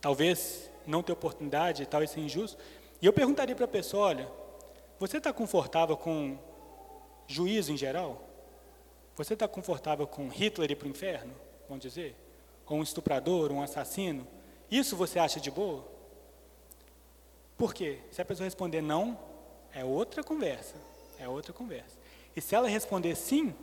talvez 0.00 0.70
não 0.86 1.02
ter 1.02 1.12
oportunidade, 1.12 1.84
talvez 1.86 2.10
ser 2.10 2.20
injusto. 2.20 2.56
E 3.02 3.06
eu 3.06 3.12
perguntaria 3.12 3.54
para 3.54 3.64
a 3.64 3.68
pessoa, 3.68 4.06
olha, 4.06 4.28
você 4.98 5.18
está 5.18 5.32
confortável 5.32 5.96
com 5.96 6.38
juízo 7.26 7.72
em 7.72 7.76
geral? 7.76 8.22
Você 9.16 9.34
está 9.34 9.48
confortável 9.48 10.06
com 10.06 10.28
Hitler 10.28 10.70
ir 10.70 10.76
para 10.76 10.86
o 10.86 10.90
inferno, 10.90 11.34
vamos 11.68 11.82
dizer? 11.82 12.25
Ou 12.68 12.78
um 12.78 12.82
estuprador, 12.82 13.52
um 13.52 13.62
assassino? 13.62 14.26
Isso 14.70 14.96
você 14.96 15.18
acha 15.18 15.38
de 15.38 15.50
boa? 15.50 15.84
Por 17.56 17.72
quê? 17.72 18.00
Se 18.10 18.20
a 18.20 18.24
pessoa 18.24 18.44
responder 18.44 18.80
não, 18.80 19.18
é 19.72 19.84
outra 19.84 20.22
conversa. 20.22 20.74
É 21.18 21.28
outra 21.28 21.52
conversa. 21.52 21.96
E 22.34 22.40
se 22.40 22.54
ela 22.54 22.68
responder 22.68 23.14
sim, 23.14 23.54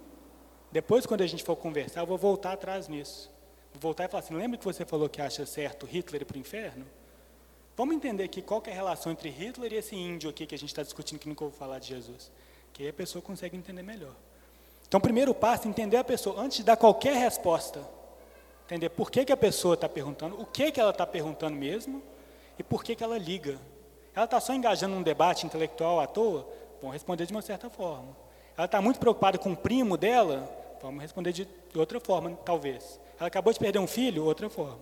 depois 0.72 1.06
quando 1.06 1.22
a 1.22 1.28
gente 1.28 1.44
for 1.44 1.56
conversar, 1.56 2.02
eu 2.02 2.08
vou 2.08 2.18
voltar 2.18 2.54
atrás 2.54 2.88
nisso. 2.88 3.30
Vou 3.74 3.82
voltar 3.82 4.06
e 4.06 4.08
falar 4.08 4.24
assim, 4.24 4.36
lembra 4.36 4.58
que 4.58 4.66
você 4.66 4.86
falou 4.86 5.08
que 5.08 5.22
acha 5.22 5.46
certo 5.46 5.86
Hitler 5.86 6.26
para 6.26 6.38
o 6.38 6.40
inferno? 6.40 6.86
Vamos 7.76 7.96
entender 7.96 8.24
aqui 8.24 8.42
qual 8.42 8.62
é 8.66 8.72
a 8.72 8.74
relação 8.74 9.12
entre 9.12 9.30
Hitler 9.30 9.74
e 9.74 9.76
esse 9.78 9.96
índio 9.96 10.30
aqui 10.30 10.46
que 10.46 10.54
a 10.56 10.58
gente 10.58 10.70
está 10.70 10.84
discutindo 10.84 11.20
que 11.20 11.28
nunca 11.28 11.44
ouviu 11.44 11.58
falar 11.58 11.80
de 11.80 11.88
Jesus. 11.88 12.32
Que 12.72 12.84
aí 12.84 12.90
a 12.90 12.94
pessoa 12.94 13.22
consegue 13.22 13.58
entender 13.58 13.82
melhor. 13.82 14.16
Então, 14.88 15.00
o 15.00 15.02
primeiro 15.02 15.34
passo 15.34 15.68
é 15.68 15.70
entender 15.70 15.98
a 15.98 16.04
pessoa, 16.04 16.40
antes 16.40 16.58
de 16.58 16.64
dar 16.64 16.78
qualquer 16.78 17.16
resposta. 17.16 17.84
Entender 18.66 18.90
por 18.90 19.12
que, 19.12 19.26
que 19.26 19.32
a 19.32 19.38
pessoa 19.38 19.76
está 19.76 19.90
perguntando, 19.90 20.40
o 20.40 20.46
que, 20.46 20.72
que 20.72 20.80
ela 20.80 20.92
está 20.92 21.06
perguntando 21.06 21.56
mesmo 21.56 22.02
e 22.58 22.64
por 22.64 22.84
que, 22.84 22.96
que 22.96 23.04
ela 23.04 23.18
liga. 23.18 23.60
Ela 24.16 24.26
está 24.26 24.40
só 24.40 24.54
engajando 24.54 24.96
num 24.96 25.04
debate 25.04 25.46
intelectual 25.46 26.00
à 26.00 26.08
toa? 26.08 26.48
Vamos 26.82 26.94
responder 26.94 27.26
de 27.26 27.32
uma 27.32 27.42
certa 27.42 27.70
forma. 27.70 28.16
Ela 28.58 28.66
está 28.66 28.82
muito 28.82 29.00
preocupada 29.00 29.38
com 29.38 29.52
o 29.52 29.58
primo 29.58 29.98
dela? 29.98 30.50
Vamos 30.82 31.02
responder 31.02 31.32
de 31.32 31.48
outra 31.76 32.00
forma, 32.00 32.38
talvez. 32.46 33.00
Ela 33.20 33.28
acabou 33.28 33.52
de 33.52 33.60
perder 33.60 33.80
um 33.80 33.88
filho? 33.88 34.26
Outra 34.26 34.50
forma. 34.50 34.80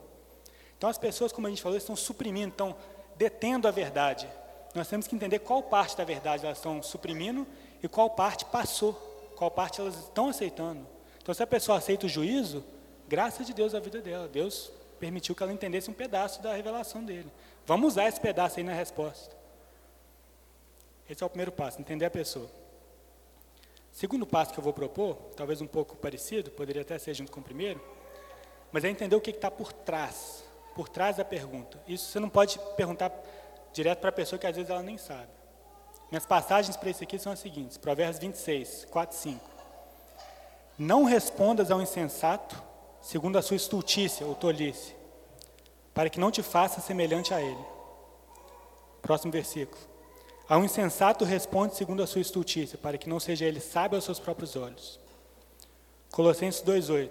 Então, 0.77 0.89
as 0.89 0.97
pessoas, 0.97 1.31
como 1.31 1.47
a 1.47 1.49
gente 1.49 1.61
falou, 1.61 1.77
estão 1.77 1.95
suprimindo, 1.95 2.49
estão 2.49 2.75
detendo 3.15 3.67
a 3.67 3.71
verdade. 3.71 4.27
Nós 4.73 4.87
temos 4.87 5.07
que 5.07 5.15
entender 5.15 5.39
qual 5.39 5.61
parte 5.61 5.95
da 5.95 6.03
verdade 6.03 6.43
elas 6.43 6.57
estão 6.57 6.81
suprimindo 6.81 7.45
e 7.83 7.87
qual 7.87 8.09
parte 8.09 8.45
passou, 8.45 8.93
qual 9.35 9.51
parte 9.51 9.79
elas 9.79 9.95
estão 9.95 10.29
aceitando. 10.29 10.87
Então, 11.21 11.35
se 11.35 11.43
a 11.43 11.47
pessoa 11.47 11.77
aceita 11.77 12.07
o 12.07 12.09
juízo, 12.09 12.63
graças 13.11 13.49
a 13.49 13.53
Deus 13.53 13.75
a 13.75 13.79
vida 13.81 13.99
dela. 14.01 14.29
Deus 14.29 14.71
permitiu 14.97 15.35
que 15.35 15.43
ela 15.43 15.51
entendesse 15.51 15.91
um 15.91 15.93
pedaço 15.93 16.41
da 16.41 16.53
revelação 16.53 17.03
dele. 17.03 17.29
Vamos 17.65 17.93
usar 17.93 18.07
esse 18.07 18.21
pedaço 18.21 18.57
aí 18.57 18.63
na 18.63 18.71
resposta. 18.71 19.35
Esse 21.09 21.21
é 21.21 21.25
o 21.25 21.29
primeiro 21.29 21.51
passo, 21.51 21.81
entender 21.81 22.05
a 22.05 22.09
pessoa. 22.09 22.49
Segundo 23.91 24.25
passo 24.25 24.53
que 24.53 24.59
eu 24.59 24.63
vou 24.63 24.71
propor, 24.71 25.15
talvez 25.35 25.59
um 25.59 25.67
pouco 25.67 25.97
parecido, 25.97 26.51
poderia 26.51 26.83
até 26.83 26.97
ser 26.97 27.13
junto 27.13 27.33
com 27.33 27.41
o 27.41 27.43
primeiro, 27.43 27.83
mas 28.71 28.85
é 28.85 28.89
entender 28.89 29.13
o 29.13 29.19
que 29.19 29.31
está 29.31 29.51
por 29.51 29.73
trás 29.73 30.45
por 30.73 30.87
trás 30.87 31.17
da 31.17 31.25
pergunta. 31.25 31.77
Isso 31.85 32.09
você 32.09 32.17
não 32.17 32.29
pode 32.29 32.57
perguntar 32.77 33.11
direto 33.73 33.99
para 33.99 34.07
a 34.09 34.13
pessoa 34.13 34.39
que 34.39 34.47
às 34.47 34.55
vezes 34.55 34.71
ela 34.71 34.81
nem 34.81 34.97
sabe. 34.97 35.27
Minhas 36.09 36.25
passagens 36.25 36.77
para 36.77 36.89
isso 36.89 37.03
aqui 37.03 37.19
são 37.19 37.33
as 37.33 37.39
seguintes: 37.39 37.77
Provérbios 37.77 38.19
26, 38.19 38.87
4 38.89 39.13
e 39.13 39.19
5. 39.19 39.51
Não 40.79 41.03
respondas 41.03 41.69
ao 41.69 41.81
insensato 41.81 42.70
segundo 43.01 43.37
a 43.37 43.41
sua 43.41 43.57
estultícia 43.57 44.25
ou 44.25 44.35
tolice, 44.35 44.95
para 45.93 46.09
que 46.09 46.19
não 46.19 46.31
te 46.31 46.43
faça 46.43 46.79
semelhante 46.79 47.33
a 47.33 47.41
ele. 47.41 47.65
Próximo 49.01 49.31
versículo. 49.31 49.81
Ao 50.47 50.63
insensato 50.63 51.25
responde 51.25 51.75
segundo 51.75 52.03
a 52.03 52.07
sua 52.07 52.21
estultícia, 52.21 52.77
para 52.77 52.97
que 52.97 53.09
não 53.09 53.19
seja 53.19 53.45
ele 53.45 53.59
sábio 53.59 53.95
aos 53.95 54.05
seus 54.05 54.19
próprios 54.19 54.55
olhos. 54.55 54.99
Colossenses 56.11 56.61
2,8. 56.61 57.09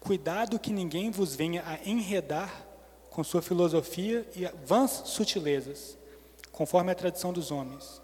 Cuidado 0.00 0.58
que 0.58 0.72
ninguém 0.72 1.10
vos 1.10 1.34
venha 1.34 1.62
a 1.66 1.78
enredar 1.88 2.64
com 3.10 3.22
sua 3.22 3.42
filosofia 3.42 4.26
e 4.34 4.46
vãs 4.64 5.02
sutilezas, 5.06 5.98
conforme 6.50 6.92
a 6.92 6.94
tradição 6.94 7.32
dos 7.32 7.50
homens, 7.50 8.00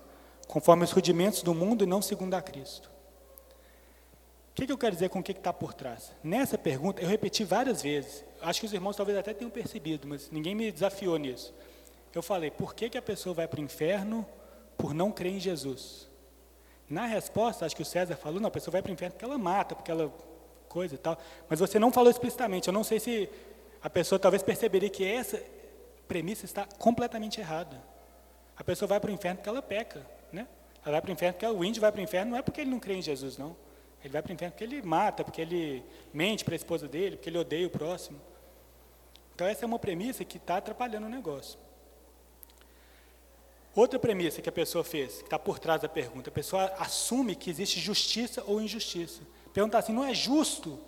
conforme 0.46 0.84
os 0.84 0.90
rudimentos 0.90 1.42
do 1.42 1.54
mundo 1.54 1.84
e 1.84 1.86
não 1.86 2.02
segundo 2.02 2.34
a 2.34 2.42
Cristo. 2.42 2.90
Que, 4.58 4.66
que 4.66 4.72
eu 4.72 4.78
quero 4.78 4.92
dizer 4.92 5.08
com 5.08 5.20
o 5.20 5.22
que 5.22 5.30
está 5.30 5.52
por 5.52 5.72
trás? 5.72 6.10
Nessa 6.20 6.58
pergunta, 6.58 7.00
eu 7.00 7.06
repeti 7.06 7.44
várias 7.44 7.80
vezes, 7.80 8.24
acho 8.42 8.58
que 8.58 8.66
os 8.66 8.72
irmãos 8.72 8.96
talvez 8.96 9.16
até 9.16 9.32
tenham 9.32 9.48
percebido, 9.52 10.08
mas 10.08 10.32
ninguém 10.32 10.52
me 10.52 10.72
desafiou 10.72 11.16
nisso. 11.16 11.54
Eu 12.12 12.24
falei, 12.24 12.50
por 12.50 12.74
que, 12.74 12.90
que 12.90 12.98
a 12.98 13.02
pessoa 13.02 13.32
vai 13.32 13.46
para 13.46 13.60
o 13.60 13.62
inferno 13.62 14.26
por 14.76 14.92
não 14.92 15.12
crer 15.12 15.34
em 15.34 15.38
Jesus? 15.38 16.08
Na 16.90 17.06
resposta, 17.06 17.66
acho 17.66 17.76
que 17.76 17.82
o 17.82 17.84
César 17.84 18.16
falou, 18.16 18.40
não, 18.40 18.48
a 18.48 18.50
pessoa 18.50 18.72
vai 18.72 18.82
para 18.82 18.90
o 18.90 18.92
inferno 18.92 19.12
porque 19.12 19.24
ela 19.24 19.38
mata, 19.38 19.76
porque 19.76 19.92
ela 19.92 20.12
coisa 20.68 20.96
e 20.96 20.98
tal. 20.98 21.16
Mas 21.48 21.60
você 21.60 21.78
não 21.78 21.92
falou 21.92 22.10
explicitamente. 22.10 22.66
Eu 22.66 22.74
não 22.74 22.82
sei 22.82 22.98
se 22.98 23.30
a 23.80 23.88
pessoa 23.88 24.18
talvez 24.18 24.42
perceberia 24.42 24.90
que 24.90 25.04
essa 25.04 25.40
premissa 26.08 26.44
está 26.44 26.66
completamente 26.80 27.40
errada. 27.40 27.80
A 28.56 28.64
pessoa 28.64 28.88
vai 28.88 28.98
para 28.98 29.08
o 29.08 29.14
inferno 29.14 29.36
porque 29.36 29.48
ela 29.48 29.62
peca, 29.62 30.04
né? 30.32 30.48
Ela 30.82 30.94
vai 30.94 31.00
para 31.00 31.10
o 31.10 31.12
inferno 31.12 31.34
porque 31.34 31.46
o 31.46 31.62
índio 31.62 31.80
vai 31.80 31.92
para 31.92 32.00
o 32.00 32.02
inferno 32.02 32.32
não 32.32 32.38
é 32.38 32.42
porque 32.42 32.62
ele 32.62 32.70
não 32.70 32.80
crê 32.80 32.94
em 32.94 33.02
Jesus, 33.02 33.38
não. 33.38 33.67
Ele 34.02 34.12
vai 34.12 34.22
para 34.22 34.30
o 34.30 34.34
inferno 34.34 34.52
porque 34.52 34.64
ele 34.64 34.82
mata, 34.82 35.24
porque 35.24 35.40
ele 35.40 35.84
mente 36.12 36.44
para 36.44 36.54
a 36.54 36.56
esposa 36.56 36.86
dele, 36.86 37.16
porque 37.16 37.28
ele 37.28 37.38
odeia 37.38 37.66
o 37.66 37.70
próximo. 37.70 38.20
Então 39.34 39.46
essa 39.46 39.64
é 39.64 39.66
uma 39.66 39.78
premissa 39.78 40.24
que 40.24 40.36
está 40.36 40.56
atrapalhando 40.56 41.06
o 41.06 41.10
negócio. 41.10 41.58
Outra 43.74 43.98
premissa 43.98 44.42
que 44.42 44.48
a 44.48 44.52
pessoa 44.52 44.82
fez, 44.82 45.18
que 45.18 45.24
está 45.24 45.38
por 45.38 45.58
trás 45.58 45.82
da 45.82 45.88
pergunta, 45.88 46.30
a 46.30 46.32
pessoa 46.32 46.64
assume 46.78 47.36
que 47.36 47.50
existe 47.50 47.78
justiça 47.80 48.42
ou 48.46 48.60
injustiça 48.60 49.22
perguntar 49.58 49.78
assim, 49.78 49.92
não 49.92 50.04
é 50.04 50.14
justo, 50.14 50.78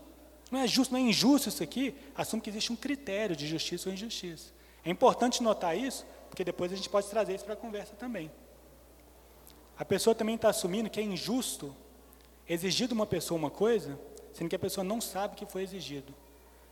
não 0.49 0.61
é 0.61 0.66
justo, 0.66 0.92
não 0.92 1.01
é 1.01 1.03
injusto 1.03 1.49
isso 1.49 1.61
aqui, 1.61 1.92
assume 2.14 2.40
que 2.40 2.51
existe 2.51 2.73
um 2.73 2.77
critério 2.77 3.35
de 3.35 3.44
justiça 3.44 3.88
ou 3.88 3.92
injustiça. 3.92 4.53
É 4.85 4.90
importante 4.90 5.42
notar 5.42 5.77
isso, 5.77 6.07
porque 6.29 6.44
depois 6.44 6.73
a 6.73 6.77
gente 6.77 6.88
pode 6.88 7.09
trazer 7.09 7.35
isso 7.35 7.44
para 7.44 7.55
a 7.55 7.57
conversa 7.57 7.94
também. 7.96 8.31
A 9.77 9.85
pessoa 9.85 10.14
também 10.14 10.37
está 10.37 10.51
assumindo 10.51 10.88
que 10.88 11.01
é 11.01 11.03
injusto 11.03 11.75
exigir 12.52 12.88
de 12.88 12.94
uma 12.94 13.06
pessoa 13.06 13.38
uma 13.38 13.50
coisa, 13.50 13.96
sendo 14.32 14.48
que 14.48 14.56
a 14.56 14.58
pessoa 14.58 14.82
não 14.82 15.00
sabe 15.00 15.36
que 15.36 15.46
foi 15.46 15.62
exigido. 15.62 16.12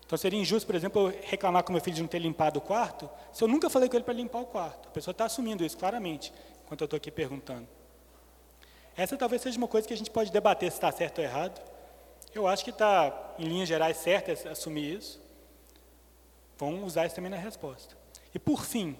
Então 0.04 0.18
seria 0.18 0.40
injusto, 0.40 0.66
por 0.66 0.74
exemplo, 0.74 1.08
eu 1.08 1.20
reclamar 1.22 1.62
com 1.62 1.72
meu 1.72 1.80
filho 1.80 1.94
de 1.94 2.02
não 2.02 2.08
ter 2.08 2.18
limpado 2.18 2.58
o 2.58 2.62
quarto, 2.62 3.08
se 3.32 3.44
eu 3.44 3.46
nunca 3.46 3.70
falei 3.70 3.88
com 3.88 3.96
ele 3.96 4.04
para 4.04 4.14
limpar 4.14 4.40
o 4.40 4.46
quarto. 4.46 4.88
A 4.88 4.90
pessoa 4.90 5.12
está 5.12 5.26
assumindo 5.26 5.64
isso 5.64 5.78
claramente, 5.78 6.32
enquanto 6.64 6.80
eu 6.80 6.86
estou 6.86 6.96
aqui 6.96 7.12
perguntando. 7.12 7.68
Essa 8.96 9.16
talvez 9.16 9.40
seja 9.40 9.56
uma 9.56 9.68
coisa 9.68 9.86
que 9.86 9.94
a 9.94 9.96
gente 9.96 10.10
pode 10.10 10.32
debater 10.32 10.68
se 10.72 10.78
está 10.78 10.90
certo 10.90 11.18
ou 11.18 11.24
errado. 11.24 11.60
Eu 12.34 12.48
acho 12.48 12.64
que 12.64 12.70
está, 12.70 13.34
em 13.38 13.44
linhas 13.44 13.68
gerais, 13.68 13.98
certo 13.98 14.48
assumir 14.48 14.96
isso. 14.96 15.20
Vamos 16.56 16.84
usar 16.84 17.06
isso 17.06 17.14
também 17.14 17.30
na 17.30 17.36
resposta. 17.36 17.96
E, 18.34 18.38
por 18.38 18.64
fim, 18.64 18.96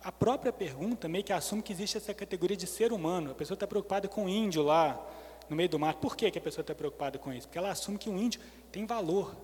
a 0.00 0.12
própria 0.12 0.52
pergunta 0.52 1.08
meio 1.08 1.24
que 1.24 1.32
assume 1.32 1.60
que 1.60 1.72
existe 1.72 1.96
essa 1.96 2.14
categoria 2.14 2.56
de 2.56 2.68
ser 2.68 2.92
humano. 2.92 3.32
A 3.32 3.34
pessoa 3.34 3.56
está 3.56 3.66
preocupada 3.66 4.06
com 4.06 4.26
o 4.26 4.28
índio 4.28 4.62
lá 4.62 5.04
no 5.48 5.56
meio 5.56 5.68
do 5.68 5.78
mato. 5.78 5.98
Por 5.98 6.16
que, 6.16 6.30
que 6.30 6.38
a 6.38 6.42
pessoa 6.42 6.62
está 6.62 6.74
preocupada 6.74 7.18
com 7.18 7.32
isso? 7.32 7.46
Porque 7.46 7.58
ela 7.58 7.70
assume 7.70 7.98
que 7.98 8.10
um 8.10 8.18
índio 8.18 8.40
tem 8.70 8.86
valor. 8.86 9.34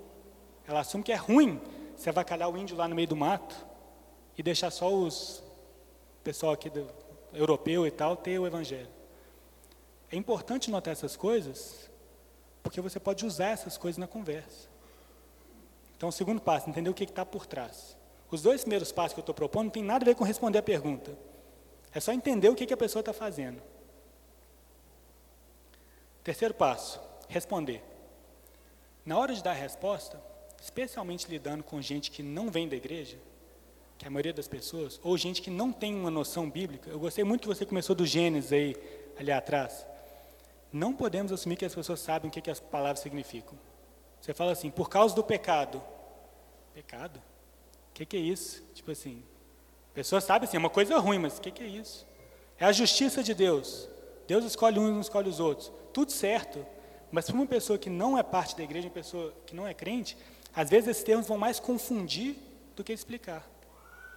Ela 0.66 0.80
assume 0.80 1.02
que 1.02 1.12
é 1.12 1.16
ruim 1.16 1.60
você 1.96 2.08
avacalhar 2.08 2.50
o 2.50 2.56
índio 2.56 2.76
lá 2.76 2.88
no 2.88 2.94
meio 2.94 3.08
do 3.08 3.16
mato 3.16 3.54
e 4.36 4.42
deixar 4.42 4.70
só 4.70 4.92
os 4.92 5.42
pessoal 6.22 6.52
aqui 6.52 6.70
do 6.70 6.88
europeu 7.32 7.86
e 7.86 7.90
tal 7.90 8.16
ter 8.16 8.38
o 8.38 8.46
evangelho. 8.46 8.88
É 10.10 10.16
importante 10.16 10.70
notar 10.70 10.92
essas 10.92 11.16
coisas, 11.16 11.90
porque 12.62 12.80
você 12.80 12.98
pode 12.98 13.26
usar 13.26 13.48
essas 13.48 13.76
coisas 13.76 13.98
na 13.98 14.06
conversa. 14.06 14.68
Então, 15.96 16.08
o 16.08 16.12
segundo 16.12 16.40
passo, 16.40 16.68
entender 16.68 16.90
o 16.90 16.94
que 16.94 17.04
está 17.04 17.24
por 17.26 17.46
trás. 17.46 17.96
Os 18.30 18.42
dois 18.42 18.62
primeiros 18.62 18.90
passos 18.90 19.12
que 19.12 19.20
eu 19.20 19.22
estou 19.22 19.34
propondo 19.34 19.64
não 19.64 19.70
tem 19.70 19.82
nada 19.82 20.04
a 20.04 20.06
ver 20.06 20.14
com 20.14 20.24
responder 20.24 20.58
a 20.58 20.62
pergunta. 20.62 21.16
É 21.92 22.00
só 22.00 22.12
entender 22.12 22.48
o 22.48 22.54
que, 22.54 22.66
que 22.66 22.74
a 22.74 22.76
pessoa 22.76 23.00
está 23.00 23.12
fazendo. 23.12 23.62
Terceiro 26.24 26.54
passo, 26.54 27.00
responder. 27.28 27.80
Na 29.06 29.16
hora 29.16 29.32
de 29.32 29.42
dar 29.42 29.50
a 29.50 29.54
resposta, 29.54 30.20
especialmente 30.60 31.28
lidando 31.28 31.62
com 31.62 31.80
gente 31.80 32.10
que 32.10 32.22
não 32.22 32.50
vem 32.50 32.68
da 32.68 32.74
igreja, 32.74 33.18
que 33.96 34.04
é 34.04 34.08
a 34.08 34.10
maioria 34.10 34.32
das 34.32 34.48
pessoas, 34.48 34.98
ou 35.04 35.16
gente 35.16 35.40
que 35.40 35.50
não 35.50 35.72
tem 35.72 35.94
uma 35.94 36.10
noção 36.10 36.50
bíblica, 36.50 36.90
eu 36.90 36.98
gostei 36.98 37.22
muito 37.22 37.42
que 37.42 37.46
você 37.46 37.64
começou 37.64 37.94
do 37.94 38.04
Gênesis 38.04 38.52
aí, 38.52 38.74
ali 39.16 39.30
atrás 39.30 39.86
não 40.74 40.92
podemos 40.92 41.30
assumir 41.30 41.54
que 41.54 41.64
as 41.64 41.72
pessoas 41.72 42.00
sabem 42.00 42.28
o 42.28 42.32
que, 42.32 42.40
que 42.40 42.50
as 42.50 42.58
palavras 42.58 42.98
significam. 42.98 43.56
Você 44.20 44.34
fala 44.34 44.50
assim, 44.50 44.70
por 44.70 44.88
causa 44.88 45.14
do 45.14 45.22
pecado. 45.22 45.80
Pecado? 46.74 47.18
O 47.90 47.94
que, 47.94 48.04
que 48.04 48.16
é 48.16 48.20
isso? 48.20 48.60
Tipo 48.74 48.90
assim, 48.90 49.22
a 49.92 49.94
pessoa 49.94 50.20
sabe 50.20 50.46
assim, 50.46 50.56
é 50.56 50.58
uma 50.58 50.68
coisa 50.68 50.98
ruim, 50.98 51.20
mas 51.20 51.38
o 51.38 51.40
que, 51.40 51.52
que 51.52 51.62
é 51.62 51.66
isso? 51.68 52.04
É 52.58 52.64
a 52.64 52.72
justiça 52.72 53.22
de 53.22 53.34
Deus. 53.34 53.88
Deus 54.26 54.44
escolhe 54.44 54.78
uns 54.78 54.90
não 54.90 55.00
escolhe 55.00 55.28
os 55.28 55.40
outros. 55.40 55.70
Tudo 55.92 56.12
certo. 56.12 56.64
Mas 57.10 57.26
para 57.26 57.34
uma 57.34 57.46
pessoa 57.46 57.78
que 57.78 57.88
não 57.88 58.18
é 58.18 58.22
parte 58.22 58.56
da 58.56 58.62
igreja, 58.62 58.88
uma 58.88 58.94
pessoa 58.94 59.32
que 59.46 59.54
não 59.54 59.66
é 59.66 59.72
crente, 59.72 60.16
às 60.54 60.70
vezes 60.70 60.88
esses 60.88 61.04
termos 61.04 61.26
vão 61.26 61.38
mais 61.38 61.60
confundir 61.60 62.36
do 62.74 62.82
que 62.82 62.92
explicar. 62.92 63.48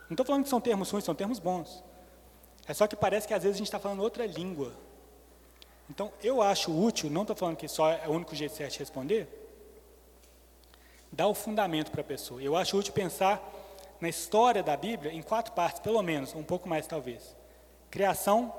Não 0.10 0.14
estou 0.14 0.26
falando 0.26 0.44
que 0.44 0.50
são 0.50 0.62
termos 0.62 0.90
ruins, 0.90 1.04
são 1.04 1.14
termos 1.14 1.40
bons. 1.40 1.84
É 2.68 2.74
só 2.74 2.88
que 2.88 2.96
parece 2.96 3.28
que 3.28 3.34
às 3.34 3.44
vezes 3.44 3.56
a 3.56 3.60
gente 3.60 3.68
está 3.68 3.80
falando 3.80 4.02
outra 4.02 4.26
língua. 4.26 4.74
Então, 5.90 6.12
eu 6.22 6.42
acho 6.42 6.72
útil, 6.72 7.10
não 7.10 7.22
estou 7.22 7.36
falando 7.36 7.56
que 7.56 7.68
só 7.68 7.90
é 7.90 8.08
o 8.08 8.12
único 8.12 8.36
jeito 8.36 8.56
certo 8.56 8.74
de 8.74 8.80
responder, 8.80 9.28
dar 11.12 11.28
o 11.28 11.34
fundamento 11.34 11.92
para 11.92 12.02
a 12.02 12.04
pessoa. 12.04 12.42
Eu 12.42 12.56
acho 12.56 12.78
útil 12.78 12.94
pensar 12.94 13.42
na 14.02 14.10
história 14.10 14.62
da 14.62 14.76
Bíblia 14.76 15.14
em 15.14 15.22
quatro 15.22 15.54
partes, 15.54 15.80
pelo 15.80 16.02
menos, 16.02 16.36
um 16.36 16.44
pouco 16.44 16.68
mais 16.68 16.86
talvez: 16.88 17.36
criação, 17.90 18.54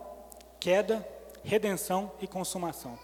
queda, 0.58 1.06
redenção 1.44 2.12
e 2.20 2.26
consumação. 2.26 2.98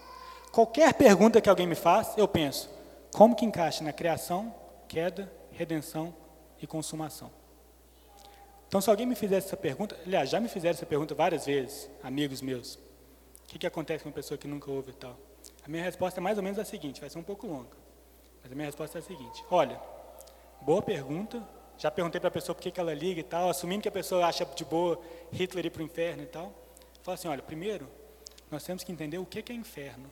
Qualquer 0.52 0.94
pergunta 0.94 1.40
que 1.40 1.48
alguém 1.48 1.66
me 1.66 1.74
faz, 1.74 2.14
eu 2.16 2.28
penso, 2.28 2.70
como 3.12 3.34
que 3.34 3.44
encaixa 3.44 3.82
na 3.82 3.92
criação, 3.92 4.54
queda, 4.88 5.32
redenção 5.52 6.14
e 6.60 6.66
consumação? 6.66 7.30
Então, 8.68 8.80
se 8.80 8.90
alguém 8.90 9.06
me 9.06 9.14
fizesse 9.14 9.46
essa 9.46 9.56
pergunta, 9.56 9.96
aliás, 10.04 10.28
já 10.30 10.40
me 10.40 10.48
fizeram 10.48 10.74
essa 10.74 10.86
pergunta 10.86 11.14
várias 11.14 11.46
vezes, 11.46 11.88
amigos 12.02 12.40
meus. 12.42 12.74
O 12.74 13.46
que, 13.46 13.58
que 13.58 13.66
acontece 13.66 14.02
com 14.02 14.08
uma 14.10 14.14
pessoa 14.14 14.36
que 14.36 14.48
nunca 14.48 14.70
ouve 14.70 14.90
e 14.90 14.94
tal? 14.94 15.16
A 15.64 15.68
minha 15.68 15.82
resposta 15.82 16.18
é 16.18 16.22
mais 16.22 16.38
ou 16.38 16.42
menos 16.42 16.58
a 16.58 16.64
seguinte, 16.64 17.00
vai 17.00 17.08
ser 17.08 17.18
um 17.18 17.22
pouco 17.22 17.46
longa. 17.46 17.76
Mas 18.42 18.52
a 18.52 18.54
minha 18.54 18.66
resposta 18.66 18.98
é 18.98 19.00
a 19.00 19.02
seguinte: 19.02 19.44
olha, 19.50 19.80
boa 20.60 20.82
pergunta. 20.82 21.42
Já 21.76 21.90
perguntei 21.90 22.20
para 22.20 22.28
a 22.28 22.30
pessoa 22.30 22.54
por 22.54 22.62
que, 22.62 22.70
que 22.70 22.78
ela 22.78 22.94
liga 22.94 23.18
e 23.18 23.24
tal, 23.24 23.50
assumindo 23.50 23.82
que 23.82 23.88
a 23.88 23.92
pessoa 23.92 24.24
acha 24.26 24.44
de 24.44 24.64
boa 24.64 25.00
Hitler 25.32 25.66
ir 25.66 25.70
para 25.70 25.82
o 25.82 25.84
inferno 25.84 26.22
e 26.22 26.26
tal. 26.26 26.52
Fala 27.02 27.14
assim: 27.16 27.28
olha, 27.28 27.42
primeiro, 27.42 27.88
nós 28.50 28.64
temos 28.64 28.84
que 28.84 28.92
entender 28.92 29.18
o 29.18 29.26
que, 29.26 29.52
é 29.52 29.54
inferno. 29.54 30.10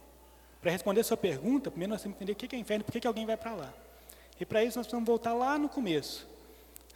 Para 0.61 0.71
responder 0.71 1.01
a 1.01 1.05
sua 1.05 1.16
pergunta, 1.16 1.71
primeiro 1.71 1.92
nós 1.92 2.03
temos 2.03 2.16
que 2.16 2.25
entender 2.25 2.33
o 2.33 2.49
que, 2.49 2.57
é 2.57 2.59
inferno 2.59 2.83
e 2.83 2.90
por 2.90 3.01
que, 3.01 3.07
alguém 3.07 3.27
vai 3.27 3.37
para 3.37 3.55
lá. 3.55 3.75
E 4.40 4.45
para 4.45 4.62
isso 4.64 4.79
nós 4.79 4.87
precisamos 4.87 5.07
voltar 5.07 5.35
lá 5.35 5.59
no 5.59 5.68
começo. 5.68 6.27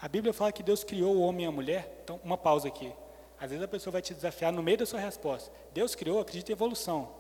A 0.01 0.09
Bíblia 0.09 0.33
fala 0.33 0.53
que 0.53 0.63
Deus 0.63 0.85
criou 0.85 1.17
o 1.17 1.21
homem 1.21 1.45
e 1.45 1.49
a 1.49 1.53
mulher. 1.53 2.01
Então, 2.05 2.21
uma 2.23 2.37
pausa 2.37 2.69
aqui. 2.69 2.93
Às 3.39 3.51
vezes 3.51 3.65
a 3.65 3.69
pessoa 3.69 3.93
vai 3.93 4.03
te 4.03 4.15
desafiar 4.15 4.53
no 4.53 4.63
meio 4.63 4.79
da 4.79 4.87
sua 4.87 5.01
resposta. 5.01 5.51
Deus 5.73 5.95
criou, 5.95 6.21
acredita 6.21 6.51
em 6.51 6.55
evolução. 6.55 7.11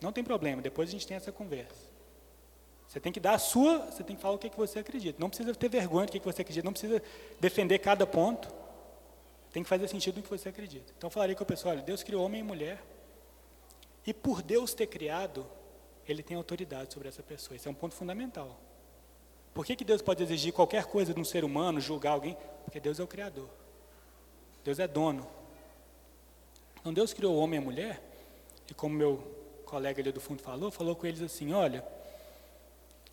Não 0.00 0.12
tem 0.12 0.22
problema, 0.22 0.62
depois 0.62 0.88
a 0.88 0.92
gente 0.92 1.06
tem 1.06 1.16
essa 1.16 1.32
conversa. 1.32 1.88
Você 2.86 3.00
tem 3.00 3.12
que 3.12 3.20
dar 3.20 3.34
a 3.34 3.38
sua, 3.38 3.78
você 3.80 4.02
tem 4.02 4.16
que 4.16 4.22
falar 4.22 4.34
o 4.34 4.38
que, 4.38 4.48
que 4.48 4.56
você 4.56 4.78
acredita. 4.78 5.20
Não 5.20 5.28
precisa 5.28 5.54
ter 5.54 5.68
vergonha 5.68 6.06
do 6.06 6.12
que, 6.12 6.18
que 6.18 6.24
você 6.24 6.40
acredita, 6.40 6.64
não 6.64 6.72
precisa 6.72 7.02
defender 7.38 7.78
cada 7.78 8.06
ponto. 8.06 8.48
Tem 9.52 9.62
que 9.62 9.68
fazer 9.68 9.88
sentido 9.88 10.16
no 10.16 10.22
que 10.22 10.30
você 10.30 10.48
acredita. 10.48 10.92
Então 10.96 11.08
eu 11.08 11.10
falaria 11.10 11.34
com 11.34 11.42
o 11.42 11.46
pessoal, 11.46 11.74
olha, 11.74 11.82
Deus 11.82 12.02
criou 12.02 12.24
homem 12.24 12.40
e 12.40 12.44
mulher. 12.44 12.82
E 14.08 14.14
por 14.14 14.40
Deus 14.40 14.72
ter 14.72 14.86
criado, 14.86 15.46
Ele 16.08 16.22
tem 16.22 16.34
autoridade 16.34 16.94
sobre 16.94 17.08
essa 17.08 17.22
pessoa. 17.22 17.54
Esse 17.54 17.68
é 17.68 17.70
um 17.70 17.74
ponto 17.74 17.94
fundamental. 17.94 18.58
Por 19.52 19.66
que, 19.66 19.76
que 19.76 19.84
Deus 19.84 20.00
pode 20.00 20.22
exigir 20.22 20.50
qualquer 20.50 20.86
coisa 20.86 21.12
de 21.12 21.20
um 21.20 21.24
ser 21.26 21.44
humano, 21.44 21.78
julgar 21.78 22.12
alguém? 22.12 22.34
Porque 22.64 22.80
Deus 22.80 22.98
é 22.98 23.02
o 23.02 23.06
Criador. 23.06 23.50
Deus 24.64 24.78
é 24.78 24.88
dono. 24.88 25.28
Então 26.80 26.90
Deus 26.90 27.12
criou 27.12 27.34
o 27.34 27.38
homem 27.38 27.60
e 27.60 27.62
a 27.62 27.64
mulher, 27.66 28.02
e 28.70 28.72
como 28.72 28.94
meu 28.94 29.60
colega 29.66 30.00
ali 30.00 30.10
do 30.10 30.22
fundo 30.22 30.40
falou, 30.40 30.70
falou 30.70 30.96
com 30.96 31.06
eles 31.06 31.20
assim, 31.20 31.52
olha, 31.52 31.84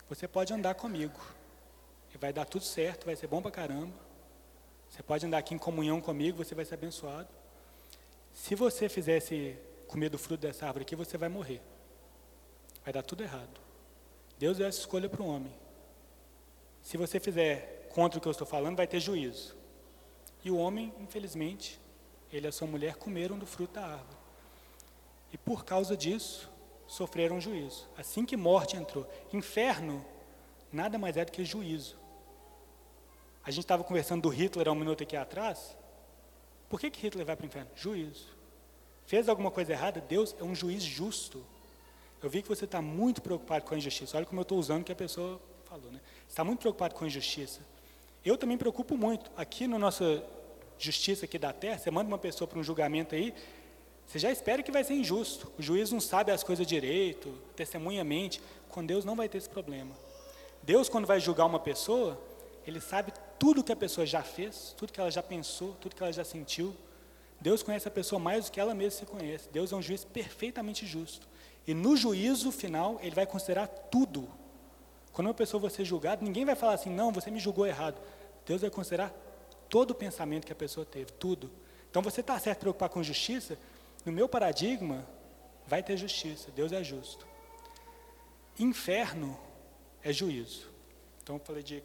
você 0.08 0.30
pode 0.30 0.54
andar 0.54 0.76
comigo, 0.76 1.20
e 2.14 2.18
vai 2.18 2.32
dar 2.32 2.46
tudo 2.46 2.64
certo, 2.64 3.04
vai 3.06 3.18
ser 3.18 3.28
bom 3.28 3.42
pra 3.42 3.52
caramba. 3.52 3.94
Você 4.90 5.04
pode 5.04 5.26
andar 5.26 5.40
aqui 5.40 5.54
em 5.54 5.58
comunhão 5.58 6.00
comigo, 6.00 6.38
você 6.38 6.56
vai 6.56 6.64
ser 6.64 6.76
abençoado. 6.76 7.28
Se 8.34 8.56
você 8.56 8.88
fizesse 8.88 9.58
comer 9.88 10.10
do 10.10 10.18
fruto 10.18 10.42
dessa 10.42 10.66
árvore 10.66 10.84
aqui, 10.84 10.96
você 10.96 11.18
vai 11.18 11.30
morrer. 11.30 11.62
Vai 12.84 12.94
dar 12.94 13.04
tudo 13.04 13.24
errado. 13.24 13.60
Deus 14.38 14.58
deu 14.58 14.68
essa 14.68 14.80
escolha 14.80 15.10
para 15.10 15.22
o 15.22 15.28
homem. 15.28 15.54
Se 16.82 16.98
você 16.98 17.20
fizer 17.20 17.90
contra 17.94 18.20
o 18.20 18.22
que 18.22 18.28
eu 18.28 18.32
estou 18.32 18.46
falando, 18.46 18.78
vai 18.78 18.88
ter 18.88 19.00
juízo. 19.00 19.56
E 20.44 20.52
o 20.52 20.58
homem, 20.58 20.94
infelizmente, 21.00 21.80
ele 22.32 22.46
e 22.46 22.50
a 22.50 22.52
sua 22.52 22.68
mulher 22.68 22.96
comeram 22.96 23.40
do 23.40 23.46
fruto 23.46 23.74
da 23.74 23.86
árvore. 23.86 24.18
E 25.34 25.38
por 25.38 25.66
causa 25.66 25.98
disso, 25.98 26.52
sofreram 26.88 27.42
juízo. 27.42 27.88
Assim 27.98 28.26
que 28.26 28.38
morte 28.38 28.76
entrou. 28.76 29.10
Inferno 29.34 30.06
nada 30.72 30.98
mais 30.98 31.18
é 31.18 31.26
do 31.26 31.32
que 31.32 31.44
juízo. 31.46 31.98
A 33.44 33.52
gente 33.52 33.64
estava 33.64 33.84
conversando 33.84 34.24
do 34.24 34.30
Hitler 34.30 34.68
há 34.68 34.72
um 34.72 34.76
minuto 34.76 35.02
aqui 35.04 35.16
atrás. 35.16 35.78
Por 36.68 36.80
que, 36.80 36.90
que 36.90 37.02
Hitler 37.02 37.26
vai 37.26 37.36
para 37.36 37.44
o 37.44 37.48
inferno? 37.48 37.70
Juízo. 37.76 38.35
Fez 39.06 39.30
alguma 39.30 39.52
coisa 39.52 39.72
errada? 39.72 40.02
Deus 40.02 40.36
é 40.40 40.44
um 40.44 40.56
juiz 40.56 40.84
justo. 40.84 41.44
Eu 42.22 42.30
vi 42.30 42.42
que 42.42 42.48
você 42.48 42.66
está 42.66 42.82
muito 42.82 43.22
preocupado 43.22 43.66
com 43.66 43.76
a 43.76 43.78
injustiça. 43.78 44.18
Olha 44.18 44.26
como 44.26 44.40
eu 44.40 44.44
estou 44.44 44.58
usando 44.58 44.82
o 44.82 44.84
que 44.84 44.92
a 44.92 44.96
pessoa 44.96 45.40
falou. 45.66 45.92
Né? 45.92 46.00
Está 46.28 46.44
muito 46.44 46.60
preocupado 46.60 46.96
com 46.96 47.04
a 47.04 47.08
injustiça. 47.08 47.60
Eu 48.26 48.38
também 48.38 48.56
me 48.56 48.60
preocupo 48.60 48.98
muito. 48.98 49.30
Aqui 49.38 49.68
na 49.68 49.78
nossa 49.78 50.24
justiça 50.78 51.26
aqui 51.26 51.38
da 51.38 51.54
terra, 51.54 51.78
você 51.78 51.92
manda 51.92 52.08
uma 52.08 52.18
pessoa 52.18 52.48
para 52.48 52.60
um 52.60 52.64
julgamento 52.64 53.16
aí, 53.16 53.34
você 54.08 54.20
já 54.20 54.32
espera 54.32 54.62
que 54.62 54.72
vai 54.72 54.84
ser 54.84 54.94
injusto. 54.94 55.52
O 55.58 55.62
juiz 55.62 55.92
não 55.92 56.00
sabe 56.00 56.32
as 56.32 56.44
coisas 56.44 56.66
direito, 56.66 57.32
testemunha 57.56 58.04
mente. 58.04 58.42
Com 58.70 58.86
Deus 58.86 59.06
não 59.06 59.16
vai 59.16 59.28
ter 59.28 59.38
esse 59.38 59.50
problema. 59.50 59.96
Deus, 60.62 60.90
quando 60.90 61.06
vai 61.06 61.20
julgar 61.20 61.46
uma 61.46 61.60
pessoa, 61.60 62.20
Ele 62.66 62.80
sabe 62.80 63.14
tudo 63.40 63.64
que 63.64 63.72
a 63.72 63.76
pessoa 63.76 64.06
já 64.06 64.22
fez, 64.22 64.74
tudo 64.78 64.92
que 64.92 65.00
ela 65.00 65.12
já 65.12 65.24
pensou, 65.24 65.76
tudo 65.80 65.96
que 65.96 66.04
ela 66.04 66.12
já 66.12 66.24
sentiu. 66.24 66.76
Deus 67.40 67.62
conhece 67.62 67.88
a 67.88 67.92
pessoa 67.92 68.20
mais 68.20 68.46
do 68.46 68.52
que 68.52 68.60
ela 68.60 68.74
mesma 68.74 69.00
se 69.00 69.06
conhece. 69.06 69.50
Deus 69.50 69.72
é 69.72 69.76
um 69.76 69.82
juiz 69.82 70.04
perfeitamente 70.04 70.86
justo. 70.86 71.28
E 71.68 71.74
no 71.74 71.96
juízo 71.96 72.52
final, 72.52 73.00
Ele 73.02 73.16
vai 73.16 73.26
considerar 73.26 73.68
tudo. 73.68 74.30
Quando 75.12 75.28
uma 75.28 75.34
pessoa 75.34 75.62
vai 75.62 75.70
ser 75.70 75.86
julgada, 75.86 76.24
ninguém 76.24 76.46
vai 76.46 76.56
falar 76.56 76.74
assim, 76.74 76.90
não, 76.90 77.12
você 77.12 77.32
me 77.32 77.40
julgou 77.40 77.66
errado. 77.66 78.00
Deus 78.46 78.62
vai 78.62 78.70
considerar 78.70 79.14
todo 79.70 79.92
o 79.92 79.96
pensamento 79.96 80.46
que 80.46 80.54
a 80.54 80.56
pessoa 80.56 80.86
teve, 80.86 81.12
tudo. 81.14 81.50
Então 81.90 82.02
você 82.02 82.22
está 82.22 82.38
certo 82.40 82.60
preocupar 82.60 82.90
com 82.90 83.02
justiça? 83.02 83.58
No 84.06 84.12
meu 84.12 84.28
paradigma, 84.28 85.06
vai 85.66 85.82
ter 85.82 85.98
justiça, 85.98 86.52
Deus 86.52 86.72
é 86.72 86.84
justo. 86.84 87.26
Inferno 88.60 89.38
é 90.04 90.14
juízo. 90.14 90.70
Então 91.24 91.38
eu 91.38 91.40
falei 91.40 91.64
de 91.64 91.82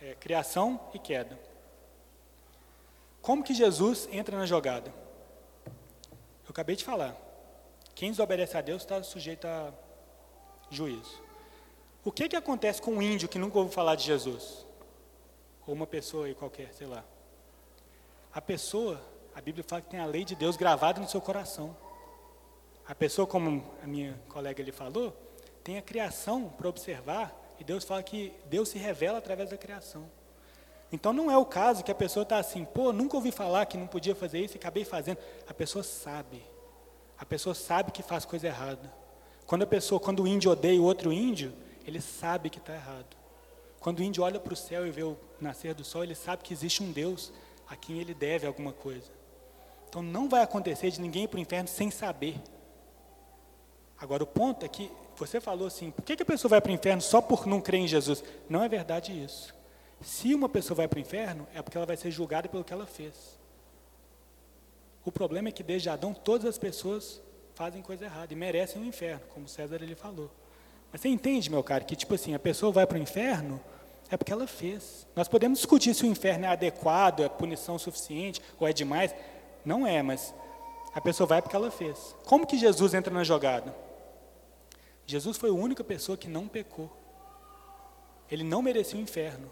é, 0.00 0.14
criação 0.14 0.80
e 0.94 0.98
queda. 0.98 1.38
Como 3.20 3.42
que 3.42 3.54
Jesus 3.54 4.08
entra 4.10 4.36
na 4.36 4.46
jogada? 4.46 4.92
Eu 5.66 6.50
acabei 6.50 6.76
de 6.76 6.84
falar. 6.84 7.16
Quem 7.94 8.10
desobedece 8.10 8.56
a 8.56 8.60
Deus 8.60 8.82
está 8.82 9.02
sujeito 9.02 9.46
a 9.46 9.72
juízo. 10.70 11.22
O 12.04 12.12
que, 12.12 12.28
que 12.28 12.36
acontece 12.36 12.80
com 12.80 12.92
um 12.92 13.02
índio 13.02 13.28
que 13.28 13.38
nunca 13.38 13.58
ouviu 13.58 13.72
falar 13.72 13.96
de 13.96 14.04
Jesus? 14.04 14.68
ou 15.68 15.74
uma 15.74 15.86
pessoa 15.86 16.24
aí 16.24 16.34
qualquer, 16.34 16.72
sei 16.72 16.86
lá. 16.86 17.04
A 18.32 18.40
pessoa, 18.40 18.98
a 19.34 19.40
Bíblia 19.40 19.62
fala 19.62 19.82
que 19.82 19.88
tem 19.88 20.00
a 20.00 20.06
lei 20.06 20.24
de 20.24 20.34
Deus 20.34 20.56
gravada 20.56 20.98
no 20.98 21.06
seu 21.06 21.20
coração. 21.20 21.76
A 22.86 22.94
pessoa, 22.94 23.26
como 23.26 23.62
a 23.82 23.86
minha 23.86 24.18
colega 24.30 24.62
ali 24.62 24.72
falou, 24.72 25.14
tem 25.62 25.76
a 25.76 25.82
criação 25.82 26.48
para 26.48 26.66
observar, 26.66 27.38
e 27.60 27.64
Deus 27.64 27.84
fala 27.84 28.02
que 28.02 28.32
Deus 28.46 28.70
se 28.70 28.78
revela 28.78 29.18
através 29.18 29.50
da 29.50 29.58
criação. 29.58 30.10
Então 30.90 31.12
não 31.12 31.30
é 31.30 31.36
o 31.36 31.44
caso 31.44 31.84
que 31.84 31.92
a 31.92 31.94
pessoa 31.94 32.22
está 32.22 32.38
assim, 32.38 32.64
pô, 32.64 32.92
nunca 32.92 33.16
ouvi 33.16 33.30
falar 33.30 33.66
que 33.66 33.76
não 33.76 33.86
podia 33.86 34.14
fazer 34.14 34.40
isso 34.40 34.56
e 34.56 34.58
acabei 34.58 34.84
fazendo. 34.84 35.18
A 35.46 35.52
pessoa 35.52 35.82
sabe. 35.82 36.42
A 37.18 37.26
pessoa 37.26 37.54
sabe 37.54 37.92
que 37.92 38.02
faz 38.02 38.24
coisa 38.24 38.46
errada. 38.46 38.92
Quando 39.46 39.62
a 39.62 39.66
pessoa, 39.66 40.00
quando 40.00 40.22
o 40.22 40.26
índio 40.26 40.50
odeia 40.50 40.80
o 40.80 40.84
outro 40.84 41.12
índio, 41.12 41.52
ele 41.86 42.00
sabe 42.00 42.48
que 42.48 42.58
está 42.58 42.74
errado. 42.74 43.16
Quando 43.80 44.00
o 44.00 44.02
índio 44.02 44.22
olha 44.22 44.40
para 44.40 44.52
o 44.52 44.56
céu 44.56 44.86
e 44.86 44.90
vê 44.90 45.02
o 45.02 45.16
nascer 45.40 45.74
do 45.74 45.84
sol, 45.84 46.02
ele 46.02 46.14
sabe 46.14 46.42
que 46.42 46.52
existe 46.52 46.82
um 46.82 46.90
Deus 46.90 47.32
a 47.68 47.76
quem 47.76 47.98
ele 47.98 48.14
deve 48.14 48.46
alguma 48.46 48.72
coisa. 48.72 49.10
Então 49.88 50.02
não 50.02 50.28
vai 50.28 50.42
acontecer 50.42 50.90
de 50.90 51.00
ninguém 51.00 51.24
ir 51.24 51.28
para 51.28 51.38
o 51.38 51.40
inferno 51.40 51.68
sem 51.68 51.90
saber. 51.90 52.40
Agora 53.98 54.22
o 54.22 54.26
ponto 54.26 54.64
é 54.64 54.68
que 54.68 54.90
você 55.16 55.40
falou 55.40 55.66
assim, 55.66 55.90
por 55.90 56.04
que, 56.04 56.16
que 56.16 56.22
a 56.22 56.26
pessoa 56.26 56.50
vai 56.50 56.60
para 56.60 56.70
o 56.70 56.74
inferno 56.74 57.02
só 57.02 57.20
por 57.20 57.46
não 57.46 57.60
crer 57.60 57.80
em 57.80 57.88
Jesus? 57.88 58.22
Não 58.48 58.62
é 58.62 58.68
verdade 58.68 59.12
isso. 59.12 59.57
Se 60.00 60.34
uma 60.34 60.48
pessoa 60.48 60.76
vai 60.76 60.88
para 60.88 60.98
o 60.98 61.00
inferno, 61.00 61.46
é 61.54 61.60
porque 61.60 61.76
ela 61.76 61.86
vai 61.86 61.96
ser 61.96 62.10
julgada 62.10 62.48
pelo 62.48 62.64
que 62.64 62.72
ela 62.72 62.86
fez. 62.86 63.38
O 65.04 65.10
problema 65.10 65.48
é 65.48 65.52
que 65.52 65.62
desde 65.62 65.88
Adão 65.88 66.12
todas 66.14 66.46
as 66.46 66.58
pessoas 66.58 67.20
fazem 67.54 67.82
coisa 67.82 68.04
errada 68.04 68.32
e 68.32 68.36
merecem 68.36 68.80
o 68.80 68.84
um 68.84 68.88
inferno, 68.88 69.22
como 69.34 69.48
César 69.48 69.76
ele 69.82 69.94
falou. 69.94 70.30
Mas 70.92 71.00
você 71.00 71.08
entende, 71.08 71.50
meu 71.50 71.62
caro, 71.62 71.84
que 71.84 71.96
tipo 71.96 72.14
assim, 72.14 72.34
a 72.34 72.38
pessoa 72.38 72.70
vai 72.70 72.86
para 72.86 72.98
o 72.98 73.00
inferno 73.00 73.60
é 74.10 74.16
porque 74.16 74.32
ela 74.32 74.46
fez. 74.46 75.06
Nós 75.14 75.28
podemos 75.28 75.58
discutir 75.58 75.94
se 75.94 76.04
o 76.04 76.06
inferno 76.06 76.46
é 76.46 76.48
adequado, 76.48 77.20
é 77.20 77.28
punição 77.28 77.78
suficiente 77.78 78.40
ou 78.58 78.66
é 78.66 78.72
demais. 78.72 79.14
Não 79.64 79.86
é, 79.86 80.02
mas 80.02 80.34
a 80.94 81.00
pessoa 81.00 81.26
vai 81.26 81.42
porque 81.42 81.56
ela 81.56 81.70
fez. 81.70 82.14
Como 82.24 82.46
que 82.46 82.58
Jesus 82.58 82.94
entra 82.94 83.12
na 83.12 83.24
jogada? 83.24 83.74
Jesus 85.06 85.36
foi 85.36 85.50
a 85.50 85.54
única 85.54 85.84
pessoa 85.84 86.16
que 86.16 86.28
não 86.28 86.48
pecou. 86.48 86.90
Ele 88.30 88.44
não 88.44 88.62
merecia 88.62 88.98
o 88.98 89.02
inferno. 89.02 89.50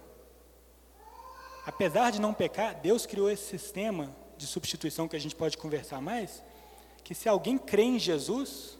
Apesar 1.67 2.13
de 2.13 2.21
não 2.21 2.33
pecar, 2.33 2.81
Deus 2.81 3.05
criou 3.05 3.29
esse 3.29 3.45
sistema 3.45 4.15
de 4.39 4.47
substituição 4.47 5.09
que 5.09 5.17
a 5.17 5.19
gente 5.19 5.35
pode 5.35 5.59
conversar 5.59 6.01
mais, 6.01 6.41
que 7.03 7.13
se 7.13 7.29
alguém 7.29 7.59
crê 7.59 7.83
em 7.83 7.99
Jesus, 7.99 8.79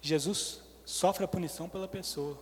Jesus 0.00 0.62
sofre 0.82 1.22
a 1.22 1.28
punição 1.28 1.68
pela 1.68 1.86
pessoa. 1.86 2.38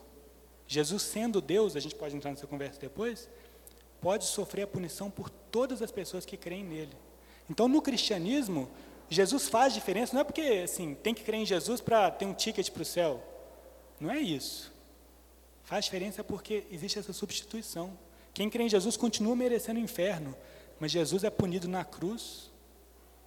Jesus, 0.67 1.03
sendo 1.03 1.41
Deus, 1.41 1.75
a 1.75 1.81
gente 1.81 1.97
pode 1.97 2.15
entrar 2.15 2.31
nessa 2.31 2.47
conversa 2.47 2.79
depois, 2.79 3.29
pode 4.01 4.27
sofrer 4.27 4.63
a 4.63 4.67
punição 4.67 5.11
por 5.11 5.29
todas 5.29 5.83
as 5.83 5.91
pessoas 5.91 6.25
que 6.25 6.37
creem 6.37 6.63
nele. 6.63 6.97
Então, 7.51 7.67
no 7.67 7.83
cristianismo, 7.83 8.71
Jesus 9.11 9.49
faz 9.49 9.75
diferença, 9.75 10.15
não 10.15 10.21
é 10.21 10.25
porque 10.25 10.63
assim, 10.63 10.95
tem 10.95 11.15
que 11.15 11.25
crer 11.25 11.41
em 11.41 11.47
Jesus 11.47 11.81
para 11.81 12.11
ter 12.13 12.27
um 12.27 12.35
ticket 12.35 12.71
para 12.71 12.83
o 12.83 12.85
céu. 12.85 13.23
Não 13.99 14.11
é 14.11 14.21
isso. 14.21 14.73
Faz 15.65 15.87
diferença 15.87 16.23
porque 16.23 16.65
existe 16.71 16.99
essa 16.99 17.13
substituição. 17.13 17.99
Quem 18.39 18.49
crê 18.49 18.63
em 18.63 18.69
Jesus 18.69 18.97
continua 18.97 19.35
merecendo 19.35 19.81
o 19.81 19.83
inferno, 19.83 20.33
mas 20.79 20.93
Jesus 20.93 21.25
é 21.25 21.29
punido 21.29 21.67
na 21.67 21.85
cruz 21.85 22.53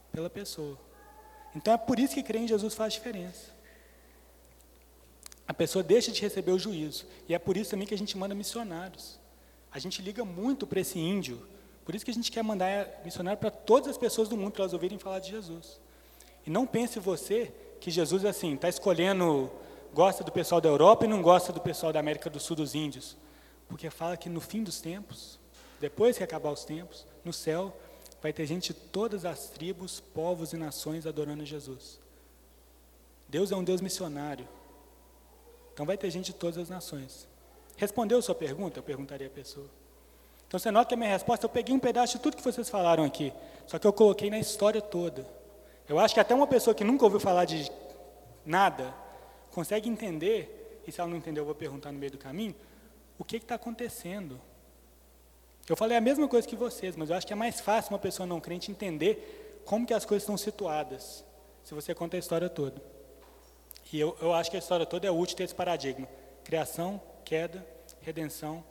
pela 0.10 0.30
pessoa. 0.30 0.80
Então 1.54 1.74
é 1.74 1.78
por 1.78 2.00
isso 2.00 2.14
que 2.14 2.24
crer 2.24 2.44
em 2.44 2.48
Jesus 2.48 2.74
faz 2.74 2.94
diferença. 2.94 3.52
A 5.46 5.54
pessoa 5.54 5.84
deixa 5.84 6.14
de 6.14 6.22
receber 6.22 6.54
o 6.54 6.58
juízo. 6.58 7.06
E 7.28 7.34
é 7.34 7.38
por 7.38 7.58
isso 7.58 7.72
também 7.72 7.86
que 7.86 7.94
a 7.94 7.98
gente 7.98 8.18
manda 8.18 8.34
missionários. 8.34 9.20
A 9.70 9.80
gente 9.80 10.02
liga 10.02 10.24
muito 10.24 10.66
para 10.66 10.80
esse 10.80 10.98
índio. 10.98 11.46
Por 11.84 11.94
isso 11.94 12.06
que 12.06 12.12
a 12.12 12.14
gente 12.14 12.32
quer 12.32 12.42
mandar 12.42 13.02
missionário 13.04 13.38
para 13.38 13.52
todas 13.52 13.90
as 13.90 13.98
pessoas 13.98 14.30
do 14.30 14.38
mundo, 14.38 14.54
para 14.54 14.62
elas 14.62 14.72
ouvirem 14.72 14.98
falar 14.98 15.20
de 15.20 15.30
Jesus. 15.30 15.82
E 16.48 16.50
não 16.50 16.66
pense 16.66 17.02
você 17.02 17.52
que 17.82 17.92
Jesus, 17.92 18.24
assim, 18.24 18.54
está 18.54 18.70
escolhendo, 18.70 19.52
gosta 19.94 20.24
do 20.24 20.32
pessoal 20.32 20.62
da 20.62 20.70
Europa 20.70 21.04
e 21.04 21.10
não 21.10 21.22
gosta 21.22 21.52
do 21.52 21.60
pessoal 21.60 21.92
da 21.92 22.00
América 22.00 22.30
do 22.30 22.40
Sul, 22.40 22.56
dos 22.56 22.74
índios. 22.74 23.18
Porque 23.72 23.90
fala 23.90 24.18
que 24.18 24.28
no 24.28 24.42
fim 24.42 24.64
dos 24.64 24.82
tempos, 24.82 25.40
depois 25.80 26.18
que 26.18 26.24
acabar 26.24 26.52
os 26.52 26.66
tempos, 26.66 27.08
no 27.24 27.32
céu, 27.32 27.74
vai 28.22 28.34
ter 28.34 28.46
gente 28.46 28.74
de 28.74 28.80
todas 28.80 29.24
as 29.24 29.48
tribos, 29.48 30.02
povos 30.02 30.52
e 30.52 30.58
nações 30.58 31.08
adorando 31.08 31.46
Jesus. 31.46 31.98
Deus 33.30 33.50
é 33.50 33.56
um 33.56 33.64
Deus 33.64 33.80
missionário. 33.80 34.46
Então 35.74 35.86
vai 35.86 35.98
ter 35.98 36.12
gente 36.12 36.26
de 36.26 36.34
todas 36.34 36.58
as 36.58 36.70
nações. 36.70 37.28
Respondeu 37.78 38.20
a 38.20 38.22
sua 38.22 38.36
pergunta? 38.36 38.80
Eu 38.80 38.84
perguntaria 38.84 39.28
a 39.28 39.30
pessoa. 39.30 39.68
Então 40.48 40.60
você 40.60 40.70
nota 40.70 40.90
que 40.90 40.94
a 40.94 40.98
minha 40.98 41.10
resposta, 41.10 41.46
eu 41.46 41.50
peguei 41.50 41.74
um 41.74 41.80
pedaço 41.80 42.18
de 42.18 42.24
tudo 42.24 42.36
que 42.36 42.44
vocês 42.44 42.70
falaram 42.70 43.06
aqui, 43.06 43.32
só 43.66 43.80
que 43.80 43.88
eu 43.88 43.94
coloquei 43.94 44.30
na 44.30 44.38
história 44.38 44.82
toda. 44.82 45.26
Eu 45.88 45.98
acho 45.98 46.14
que 46.14 46.20
até 46.20 46.36
uma 46.36 46.46
pessoa 46.46 46.76
que 46.76 46.84
nunca 46.84 47.06
ouviu 47.06 47.22
falar 47.22 47.46
de 47.46 47.72
nada 48.46 48.94
consegue 49.50 49.88
entender, 49.88 50.82
e 50.86 50.92
se 50.92 51.00
ela 51.00 51.10
não 51.10 51.16
entendeu, 51.16 51.44
eu 51.44 51.46
vou 51.46 51.56
perguntar 51.56 51.94
no 51.94 51.98
meio 51.98 52.12
do 52.12 52.18
caminho, 52.18 52.54
o 53.22 53.24
que 53.24 53.38
está 53.38 53.54
acontecendo. 53.54 54.42
Eu 55.70 55.78
falei 55.78 55.96
a 55.96 56.02
mesma 56.02 56.28
coisa 56.28 56.48
que 56.48 56.56
vocês, 56.56 56.96
mas 56.96 57.12
eu 57.12 57.16
acho 57.16 57.28
que 57.28 57.34
é 57.34 57.36
mais 57.36 57.62
fácil 57.62 57.94
uma 57.94 58.00
pessoa 58.00 58.26
não 58.26 58.40
crente 58.40 58.72
entender 58.72 59.62
como 59.64 59.86
que 59.86 59.94
as 59.94 60.04
coisas 60.04 60.24
estão 60.24 60.36
situadas, 60.36 61.24
se 61.64 61.76
você 61.76 61.94
conta 61.94 62.18
a 62.18 62.20
história 62.20 62.50
toda. 62.50 62.82
E 63.94 64.00
eu, 64.00 64.18
eu 64.20 64.34
acho 64.34 64.50
que 64.50 64.56
a 64.56 64.60
história 64.60 64.88
toda 64.88 65.06
é 65.06 65.12
útil 65.12 65.38
ter 65.38 65.44
esse 65.44 65.54
paradigma. 65.54 66.08
Criação, 66.44 67.00
queda, 67.24 67.64
redenção, 68.02 68.64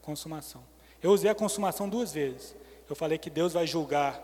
consumação. 0.00 0.62
Eu 1.02 1.10
usei 1.10 1.28
a 1.28 1.34
consumação 1.34 1.88
duas 1.88 2.12
vezes. 2.12 2.54
Eu 2.88 2.94
falei 2.94 3.18
que 3.18 3.28
Deus 3.28 3.54
vai 3.54 3.66
julgar 3.66 4.22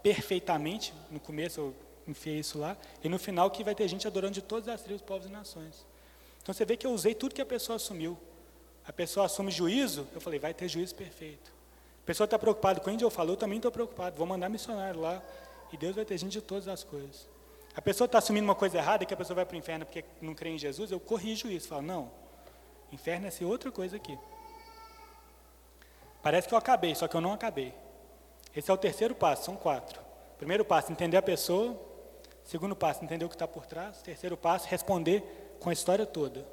perfeitamente, 0.00 0.94
no 1.10 1.18
começo 1.18 1.58
eu 1.58 1.74
enfiei 2.06 2.38
isso 2.38 2.56
lá, 2.56 2.76
e 3.02 3.08
no 3.08 3.18
final 3.18 3.50
que 3.50 3.64
vai 3.64 3.74
ter 3.74 3.88
gente 3.88 4.06
adorando 4.06 4.34
de 4.34 4.42
todas 4.42 4.68
as 4.68 4.80
tribos, 4.80 5.02
povos 5.02 5.26
e 5.26 5.30
nações. 5.30 5.84
Então 6.40 6.54
você 6.54 6.64
vê 6.64 6.76
que 6.76 6.86
eu 6.86 6.92
usei 6.92 7.16
tudo 7.16 7.34
que 7.34 7.42
a 7.42 7.46
pessoa 7.46 7.76
assumiu. 7.76 8.16
A 8.86 8.92
pessoa 8.92 9.26
assume 9.26 9.50
juízo, 9.50 10.06
eu 10.14 10.20
falei, 10.20 10.38
vai 10.38 10.52
ter 10.52 10.68
juízo 10.68 10.94
perfeito. 10.94 11.52
A 12.02 12.06
pessoa 12.06 12.26
está 12.26 12.38
preocupada 12.38 12.80
com 12.80 12.90
o 12.90 12.92
índio, 12.92 13.06
eu 13.06 13.10
falo, 13.10 13.32
eu 13.32 13.36
também 13.36 13.56
estou 13.56 13.72
preocupado, 13.72 14.16
vou 14.16 14.26
mandar 14.26 14.48
missionário 14.48 15.00
lá, 15.00 15.22
e 15.72 15.76
Deus 15.76 15.96
vai 15.96 16.04
ter 16.04 16.18
gente 16.18 16.32
de 16.32 16.42
todas 16.42 16.68
as 16.68 16.84
coisas. 16.84 17.26
A 17.74 17.80
pessoa 17.80 18.06
está 18.06 18.18
assumindo 18.18 18.44
uma 18.44 18.54
coisa 18.54 18.76
errada, 18.76 19.04
que 19.04 19.14
a 19.14 19.16
pessoa 19.16 19.36
vai 19.36 19.46
para 19.46 19.54
o 19.54 19.58
inferno 19.58 19.86
porque 19.86 20.04
não 20.20 20.34
crê 20.34 20.50
em 20.50 20.58
Jesus, 20.58 20.90
eu 20.90 21.00
corrijo 21.00 21.48
isso, 21.48 21.68
falo, 21.68 21.82
não, 21.82 22.10
inferno 22.92 23.26
é 23.26 23.30
ser 23.30 23.46
outra 23.46 23.72
coisa 23.72 23.96
aqui. 23.96 24.18
Parece 26.22 26.48
que 26.48 26.54
eu 26.54 26.58
acabei, 26.58 26.94
só 26.94 27.08
que 27.08 27.14
eu 27.14 27.20
não 27.20 27.32
acabei. 27.32 27.74
Esse 28.56 28.70
é 28.70 28.74
o 28.74 28.78
terceiro 28.78 29.14
passo, 29.14 29.44
são 29.44 29.56
quatro. 29.56 30.00
Primeiro 30.38 30.64
passo, 30.64 30.92
entender 30.92 31.16
a 31.16 31.22
pessoa. 31.22 31.78
Segundo 32.44 32.76
passo, 32.76 33.02
entender 33.02 33.24
o 33.24 33.28
que 33.28 33.34
está 33.34 33.48
por 33.48 33.66
trás. 33.66 34.00
Terceiro 34.00 34.36
passo, 34.36 34.68
responder 34.68 35.56
com 35.60 35.70
a 35.70 35.72
história 35.72 36.06
toda. 36.06 36.46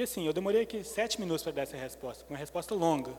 E 0.00 0.02
assim, 0.02 0.26
eu 0.26 0.32
demorei 0.32 0.62
aqui 0.62 0.82
sete 0.82 1.20
minutos 1.20 1.42
para 1.42 1.52
dar 1.52 1.62
essa 1.64 1.76
resposta, 1.76 2.24
uma 2.30 2.38
resposta 2.38 2.74
longa. 2.74 3.12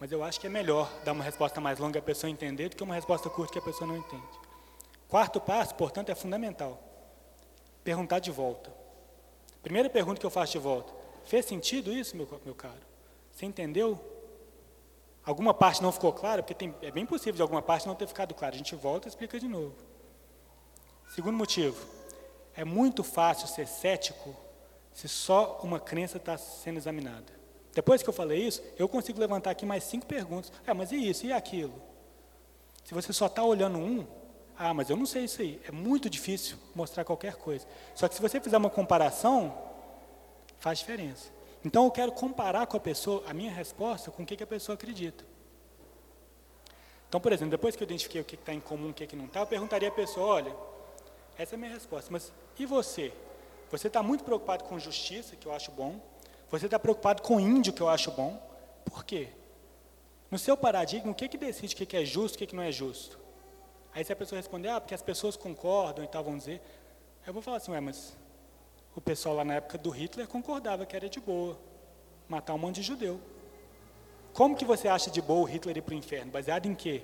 Mas 0.00 0.10
eu 0.10 0.24
acho 0.24 0.40
que 0.40 0.48
é 0.48 0.50
melhor 0.50 0.92
dar 1.04 1.12
uma 1.12 1.22
resposta 1.22 1.60
mais 1.60 1.78
longa 1.78 2.00
a 2.00 2.02
pessoa 2.02 2.28
entender 2.28 2.68
do 2.68 2.74
que 2.74 2.82
uma 2.82 2.96
resposta 2.96 3.30
curta 3.30 3.52
que 3.52 3.60
a 3.60 3.62
pessoa 3.62 3.86
não 3.86 3.96
entende. 3.96 4.26
Quarto 5.06 5.40
passo, 5.40 5.76
portanto, 5.76 6.08
é 6.08 6.16
fundamental. 6.16 6.82
Perguntar 7.84 8.18
de 8.18 8.32
volta. 8.32 8.74
Primeira 9.62 9.88
pergunta 9.88 10.18
que 10.18 10.26
eu 10.26 10.30
faço 10.30 10.50
de 10.50 10.58
volta. 10.58 10.92
Fez 11.22 11.46
sentido 11.46 11.92
isso, 11.92 12.16
meu, 12.16 12.28
meu 12.44 12.56
caro? 12.56 12.82
Você 13.30 13.46
entendeu? 13.46 14.00
Alguma 15.24 15.54
parte 15.54 15.80
não 15.80 15.92
ficou 15.92 16.12
clara? 16.12 16.42
Porque 16.42 16.54
tem, 16.54 16.74
é 16.82 16.90
bem 16.90 17.06
possível 17.06 17.34
de 17.34 17.42
alguma 17.42 17.62
parte 17.62 17.86
não 17.86 17.94
ter 17.94 18.08
ficado 18.08 18.34
clara. 18.34 18.52
A 18.52 18.58
gente 18.58 18.74
volta 18.74 19.06
e 19.06 19.10
explica 19.10 19.38
de 19.38 19.46
novo. 19.46 19.76
Segundo 21.14 21.36
motivo. 21.36 21.86
É 22.56 22.64
muito 22.64 23.04
fácil 23.04 23.46
ser 23.46 23.68
cético 23.68 24.47
se 24.98 25.06
só 25.06 25.60
uma 25.62 25.78
crença 25.78 26.16
está 26.16 26.36
sendo 26.36 26.76
examinada. 26.76 27.32
Depois 27.72 28.02
que 28.02 28.08
eu 28.08 28.12
falei 28.12 28.44
isso, 28.44 28.60
eu 28.76 28.88
consigo 28.88 29.20
levantar 29.20 29.52
aqui 29.52 29.64
mais 29.64 29.84
cinco 29.84 30.04
perguntas. 30.06 30.50
É, 30.66 30.74
mas 30.74 30.90
e 30.90 30.96
isso? 30.96 31.24
E 31.24 31.32
aquilo? 31.32 31.80
Se 32.82 32.92
você 32.92 33.12
só 33.12 33.26
está 33.26 33.44
olhando 33.44 33.78
um, 33.78 34.04
ah, 34.56 34.74
mas 34.74 34.90
eu 34.90 34.96
não 34.96 35.06
sei 35.06 35.22
isso 35.22 35.40
aí. 35.40 35.62
É 35.68 35.70
muito 35.70 36.10
difícil 36.10 36.58
mostrar 36.74 37.04
qualquer 37.04 37.36
coisa. 37.36 37.64
Só 37.94 38.08
que 38.08 38.16
se 38.16 38.20
você 38.20 38.40
fizer 38.40 38.56
uma 38.56 38.70
comparação, 38.70 39.56
faz 40.58 40.80
diferença. 40.80 41.30
Então 41.64 41.84
eu 41.84 41.92
quero 41.92 42.10
comparar 42.10 42.66
com 42.66 42.76
a 42.76 42.80
pessoa, 42.80 43.22
a 43.28 43.32
minha 43.32 43.52
resposta, 43.52 44.10
com 44.10 44.24
o 44.24 44.26
que, 44.26 44.34
que 44.34 44.42
a 44.42 44.48
pessoa 44.48 44.74
acredita. 44.74 45.24
Então, 47.08 47.20
por 47.20 47.32
exemplo, 47.32 47.52
depois 47.52 47.76
que 47.76 47.84
eu 47.84 47.86
identifiquei 47.86 48.20
o 48.20 48.24
que 48.24 48.34
está 48.34 48.52
em 48.52 48.58
comum 48.58 48.90
o 48.90 48.92
que, 48.92 49.06
que 49.06 49.14
não 49.14 49.26
está, 49.26 49.38
eu 49.38 49.46
perguntaria 49.46 49.90
à 49.90 49.92
pessoa, 49.92 50.26
olha, 50.26 50.56
essa 51.38 51.54
é 51.54 51.56
a 51.56 51.58
minha 51.58 51.72
resposta, 51.72 52.10
mas 52.10 52.32
e 52.58 52.66
você? 52.66 53.12
Você 53.70 53.88
está 53.88 54.02
muito 54.02 54.24
preocupado 54.24 54.64
com 54.64 54.78
justiça, 54.78 55.36
que 55.36 55.46
eu 55.46 55.52
acho 55.52 55.70
bom. 55.70 56.00
Você 56.50 56.66
está 56.66 56.78
preocupado 56.78 57.22
com 57.22 57.38
índio, 57.38 57.72
que 57.72 57.82
eu 57.82 57.88
acho 57.88 58.10
bom. 58.10 58.40
Por 58.84 59.04
quê? 59.04 59.28
No 60.30 60.38
seu 60.38 60.56
paradigma, 60.56 61.12
o 61.12 61.14
que, 61.14 61.28
que 61.28 61.38
decide 61.38 61.74
o 61.74 61.76
que, 61.76 61.86
que 61.86 61.96
é 61.96 62.04
justo 62.04 62.34
e 62.34 62.36
o 62.36 62.38
que, 62.38 62.46
que 62.46 62.56
não 62.56 62.62
é 62.62 62.72
justo? 62.72 63.18
Aí 63.94 64.04
se 64.04 64.12
a 64.12 64.16
pessoa 64.16 64.38
responder, 64.38 64.68
ah, 64.68 64.80
porque 64.80 64.94
as 64.94 65.02
pessoas 65.02 65.36
concordam 65.36 66.04
e 66.04 66.08
tal, 66.08 66.22
vão 66.22 66.36
dizer, 66.36 66.60
eu 67.26 67.32
vou 67.32 67.42
falar 67.42 67.56
assim, 67.56 67.72
ué, 67.72 67.80
mas 67.80 68.16
o 68.94 69.00
pessoal 69.00 69.34
lá 69.34 69.44
na 69.44 69.54
época 69.54 69.78
do 69.78 69.90
Hitler 69.90 70.26
concordava 70.26 70.84
que 70.86 70.94
era 70.94 71.08
de 71.08 71.20
boa 71.20 71.58
matar 72.28 72.54
um 72.54 72.58
monte 72.58 72.76
de 72.76 72.82
judeu. 72.82 73.20
Como 74.32 74.54
que 74.54 74.64
você 74.64 74.86
acha 74.86 75.10
de 75.10 75.20
boa 75.20 75.40
o 75.40 75.44
Hitler 75.44 75.78
ir 75.78 75.82
para 75.82 75.94
o 75.94 75.98
inferno? 75.98 76.30
Baseado 76.30 76.66
em 76.66 76.74
quê? 76.74 77.02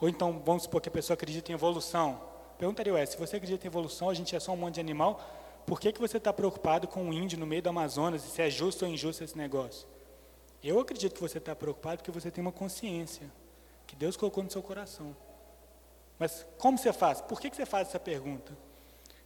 Ou 0.00 0.08
então, 0.08 0.42
vamos 0.44 0.64
supor 0.64 0.80
que 0.80 0.88
a 0.88 0.92
pessoa 0.92 1.14
acredita 1.14 1.52
em 1.52 1.54
evolução. 1.54 2.20
Perguntaria, 2.62 2.94
ué, 2.94 3.04
se 3.04 3.16
você 3.16 3.38
acredita 3.38 3.66
em 3.66 3.68
evolução, 3.68 4.08
a 4.08 4.14
gente 4.14 4.36
é 4.36 4.38
só 4.38 4.52
um 4.52 4.56
monte 4.56 4.74
de 4.74 4.80
animal, 4.80 5.20
por 5.66 5.80
que, 5.80 5.90
que 5.90 6.00
você 6.00 6.18
está 6.18 6.32
preocupado 6.32 6.86
com 6.86 7.02
um 7.02 7.12
índio 7.12 7.36
no 7.36 7.44
meio 7.44 7.60
do 7.60 7.68
Amazonas, 7.68 8.24
e 8.24 8.28
se 8.28 8.40
é 8.40 8.48
justo 8.48 8.84
ou 8.84 8.88
injusto 8.92 9.24
esse 9.24 9.36
negócio? 9.36 9.84
Eu 10.62 10.78
acredito 10.78 11.12
que 11.12 11.20
você 11.20 11.38
está 11.38 11.56
preocupado 11.56 11.96
porque 11.96 12.12
você 12.12 12.30
tem 12.30 12.40
uma 12.40 12.52
consciência 12.52 13.28
que 13.84 13.96
Deus 13.96 14.16
colocou 14.16 14.44
no 14.44 14.48
seu 14.48 14.62
coração. 14.62 15.16
Mas 16.20 16.46
como 16.56 16.78
você 16.78 16.92
faz? 16.92 17.20
Por 17.20 17.40
que, 17.40 17.50
que 17.50 17.56
você 17.56 17.66
faz 17.66 17.88
essa 17.88 17.98
pergunta? 17.98 18.56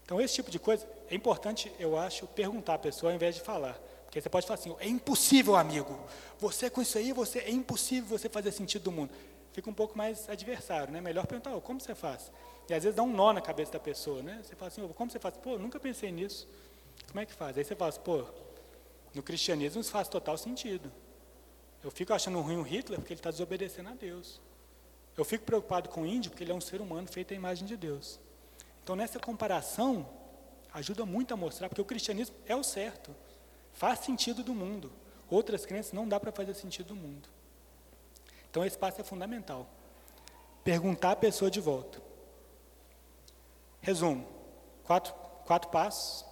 Então, 0.02 0.18
esse 0.18 0.36
tipo 0.36 0.50
de 0.50 0.58
coisa 0.58 0.88
é 1.10 1.14
importante, 1.14 1.70
eu 1.78 1.98
acho, 1.98 2.26
perguntar 2.28 2.76
à 2.76 2.78
pessoa 2.78 3.12
ao 3.12 3.16
invés 3.16 3.34
de 3.34 3.42
falar. 3.42 3.78
Porque 4.06 4.18
você 4.18 4.30
pode 4.30 4.46
falar 4.46 4.58
assim, 4.58 4.74
é 4.80 4.88
impossível, 4.88 5.56
amigo. 5.56 5.94
Você 6.38 6.70
com 6.70 6.80
isso 6.80 6.96
aí, 6.96 7.12
você 7.12 7.40
é 7.40 7.50
impossível 7.50 8.18
você 8.18 8.30
fazer 8.30 8.50
sentido 8.50 8.84
do 8.84 8.92
mundo. 8.92 9.10
Fica 9.52 9.68
um 9.68 9.74
pouco 9.74 9.96
mais 9.98 10.26
adversário, 10.26 10.90
né? 10.90 11.02
Melhor 11.02 11.26
perguntar, 11.26 11.54
oh, 11.54 11.60
como 11.60 11.78
você 11.78 11.94
faz? 11.94 12.30
E 12.68 12.74
às 12.74 12.82
vezes 12.82 12.96
dá 12.96 13.02
um 13.02 13.12
nó 13.12 13.32
na 13.32 13.40
cabeça 13.40 13.72
da 13.72 13.80
pessoa, 13.80 14.22
né? 14.22 14.40
Você 14.42 14.56
fala 14.56 14.68
assim, 14.68 14.86
como 14.88 15.10
você 15.10 15.18
faz? 15.18 15.36
Pô, 15.36 15.58
nunca 15.58 15.78
pensei 15.78 16.10
nisso. 16.10 16.48
Como 17.08 17.20
é 17.20 17.26
que 17.26 17.32
faz? 17.32 17.56
Aí 17.56 17.64
você 17.64 17.76
fala 17.76 17.90
assim, 17.90 18.00
pô, 18.00 18.24
no 19.14 19.22
cristianismo 19.22 19.80
isso 19.80 19.90
faz 19.90 20.08
total 20.08 20.36
sentido. 20.36 20.90
Eu 21.82 21.90
fico 21.90 22.12
achando 22.12 22.40
ruim 22.40 22.56
o 22.56 22.62
Hitler 22.62 22.98
porque 22.98 23.12
ele 23.12 23.20
está 23.20 23.30
desobedecendo 23.30 23.90
a 23.90 23.94
Deus. 23.94 24.40
Eu 25.16 25.24
fico 25.24 25.44
preocupado 25.44 25.88
com 25.88 26.02
o 26.02 26.06
índio 26.06 26.30
porque 26.30 26.44
ele 26.44 26.52
é 26.52 26.54
um 26.54 26.60
ser 26.60 26.80
humano 26.80 27.06
feito 27.06 27.32
à 27.32 27.36
imagem 27.36 27.66
de 27.66 27.76
Deus. 27.76 28.18
Então, 28.82 28.94
nessa 28.94 29.18
comparação, 29.18 30.08
ajuda 30.72 31.06
muito 31.06 31.32
a 31.32 31.36
mostrar, 31.36 31.68
porque 31.68 31.80
o 31.80 31.84
cristianismo 31.84 32.36
é 32.46 32.54
o 32.54 32.62
certo, 32.62 33.14
faz 33.72 34.00
sentido 34.00 34.44
do 34.44 34.54
mundo. 34.54 34.92
Outras 35.30 35.64
crenças 35.64 35.92
não 35.92 36.06
dá 36.06 36.20
para 36.20 36.30
fazer 36.30 36.54
sentido 36.54 36.88
do 36.88 36.96
mundo. 36.96 37.28
Então, 38.50 38.64
esse 38.64 38.76
passo 38.76 39.00
é 39.00 39.04
fundamental. 39.04 39.68
Perguntar 40.62 41.12
a 41.12 41.16
pessoa 41.16 41.50
de 41.50 41.60
volta. 41.60 42.05
Resumo: 43.86 44.26
quatro, 44.82 45.14
quatro 45.44 45.70
passos. 45.70 46.26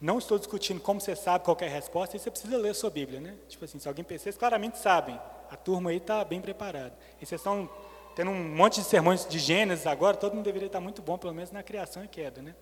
Não 0.00 0.18
estou 0.18 0.38
discutindo 0.38 0.80
como 0.80 1.00
você 1.00 1.14
sabe 1.14 1.44
qual 1.44 1.56
é 1.60 1.68
resposta, 1.68 2.16
e 2.16 2.18
você 2.18 2.30
precisa 2.32 2.56
ler 2.56 2.70
a 2.70 2.74
sua 2.74 2.90
Bíblia, 2.90 3.20
né? 3.20 3.36
Tipo 3.48 3.64
assim, 3.64 3.78
se 3.78 3.86
alguém 3.86 4.02
pensar, 4.02 4.32
claramente 4.32 4.76
sabem. 4.78 5.20
A 5.48 5.56
turma 5.56 5.90
aí 5.90 5.98
está 5.98 6.24
bem 6.24 6.40
preparada. 6.40 6.92
Exceção 7.22 7.70
tendo 8.16 8.32
um 8.32 8.56
monte 8.56 8.80
de 8.80 8.86
sermões 8.86 9.24
de 9.24 9.38
Gênesis 9.38 9.86
agora, 9.86 10.16
todo 10.16 10.34
mundo 10.34 10.44
deveria 10.44 10.66
estar 10.66 10.80
muito 10.80 11.00
bom, 11.00 11.16
pelo 11.16 11.32
menos 11.32 11.52
na 11.52 11.62
criação 11.62 12.04
e 12.04 12.08
queda, 12.08 12.42
né? 12.42 12.56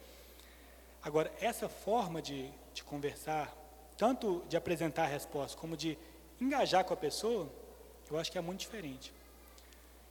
Agora, 1.03 1.32
essa 1.40 1.70
forma 1.70 2.20
de, 2.20 2.51
de 2.74 2.84
conversar, 2.84 3.57
tanto 3.96 4.44
de 4.46 4.59
apresentar 4.59 5.05
a 5.05 5.07
resposta, 5.07 5.57
como 5.57 5.74
de 5.74 5.96
engajar 6.38 6.84
com 6.84 6.92
a 6.92 6.96
pessoa, 6.96 7.49
eu 8.11 8.18
acho 8.18 8.30
que 8.30 8.36
é 8.36 8.42
muito 8.42 8.61
diferente. 8.61 9.11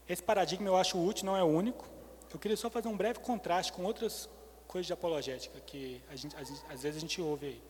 Esse 0.10 0.24
paradigma 0.24 0.68
eu 0.68 0.76
acho 0.76 0.98
útil, 0.98 1.26
não 1.26 1.38
é 1.38 1.44
único. 1.44 1.97
Eu 2.34 2.40
queria 2.40 2.58
só 2.58 2.70
fazer 2.70 2.88
um 2.88 2.98
breve 2.98 3.20
contraste 3.20 3.72
com 3.72 3.84
outras 3.84 4.30
coisas 4.68 4.86
de 4.88 4.94
apologética 4.94 5.60
que 5.62 6.02
gente, 6.14 6.36
às 6.36 6.82
vezes 6.82 6.98
a 6.98 7.00
gente 7.00 7.22
ouve 7.22 7.46
aí. 7.48 7.62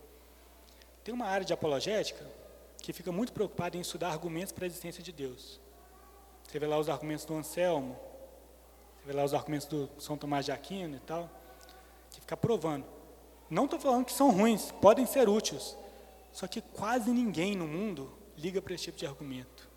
Tem 1.03 1.13
uma 1.13 1.25
área 1.25 1.45
de 1.45 1.53
apologética 1.53 2.25
que 2.81 2.91
fica 2.91 3.11
muito 3.11 3.31
preocupada 3.31 3.77
em 3.77 3.81
estudar 3.81 4.09
argumentos 4.09 4.51
para 4.51 4.65
a 4.65 4.67
existência 4.67 5.03
de 5.03 5.11
Deus. 5.11 5.59
Você 6.43 6.59
vê 6.59 6.65
lá 6.65 6.77
os 6.77 6.89
argumentos 6.89 7.25
do 7.25 7.35
Anselmo, 7.35 7.97
você 8.99 9.07
vê 9.07 9.13
lá 9.13 9.23
os 9.23 9.33
argumentos 9.33 9.67
do 9.67 9.89
São 9.99 10.17
Tomás 10.17 10.45
de 10.45 10.51
Aquino 10.51 10.95
e 10.95 10.99
tal, 10.99 11.29
que 12.11 12.21
fica 12.21 12.35
provando. 12.35 12.85
Não 13.49 13.65
estou 13.65 13.79
falando 13.79 14.05
que 14.05 14.13
são 14.13 14.31
ruins, 14.31 14.71
podem 14.71 15.05
ser 15.05 15.29
úteis, 15.29 15.77
só 16.31 16.47
que 16.47 16.61
quase 16.61 17.11
ninguém 17.11 17.55
no 17.55 17.67
mundo 17.67 18.11
liga 18.37 18.61
para 18.61 18.73
esse 18.73 18.85
tipo 18.85 18.97
de 18.97 19.05
argumento. 19.05 19.69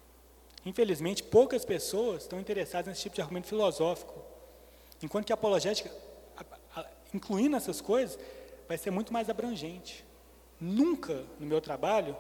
Infelizmente, 0.64 1.22
poucas 1.22 1.64
pessoas 1.64 2.22
estão 2.22 2.38
interessadas 2.38 2.86
nesse 2.88 3.02
tipo 3.02 3.14
de 3.16 3.22
argumento 3.22 3.46
filosófico. 3.46 4.20
Enquanto 5.02 5.26
que 5.26 5.32
a 5.32 5.34
apologética, 5.34 5.90
incluindo 7.14 7.56
essas 7.56 7.80
coisas, 7.80 8.18
vai 8.68 8.76
ser 8.78 8.90
muito 8.90 9.12
mais 9.12 9.28
abrangente. 9.28 10.04
Nunca 10.60 11.24
no 11.38 11.46
meu 11.46 11.60
trabalho, 11.60 12.16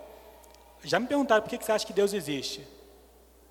já 0.82 0.98
me 0.98 1.06
perguntaram 1.06 1.42
por 1.42 1.50
que 1.50 1.62
você 1.64 1.72
acha 1.72 1.86
que 1.86 1.92
Deus 1.92 2.12
existe. 2.12 2.66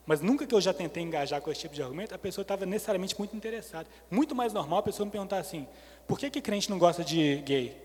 Mas 0.06 0.22
nunca 0.22 0.48
que 0.48 0.56
eu 0.56 0.60
já 0.60 0.74
tentei 0.74 1.04
engajar 1.04 1.40
com 1.40 1.52
esse 1.52 1.62
tipo 1.62 1.76
de 1.76 1.84
argumento, 1.84 2.16
a 2.16 2.18
pessoa 2.18 2.42
estava 2.42 2.66
necessariamente 2.66 3.16
muito 3.18 3.36
interessada. 3.36 3.88
Muito 4.10 4.34
mais 4.34 4.52
normal 4.52 4.80
a 4.80 4.84
pessoa 4.84 5.06
me 5.06 5.12
perguntar 5.12 5.38
assim: 5.38 5.68
por 6.08 6.18
que, 6.18 6.32
que 6.32 6.42
crente 6.42 6.68
não 6.70 6.80
gosta 6.80 7.04
de 7.04 7.36
gay? 7.46 7.78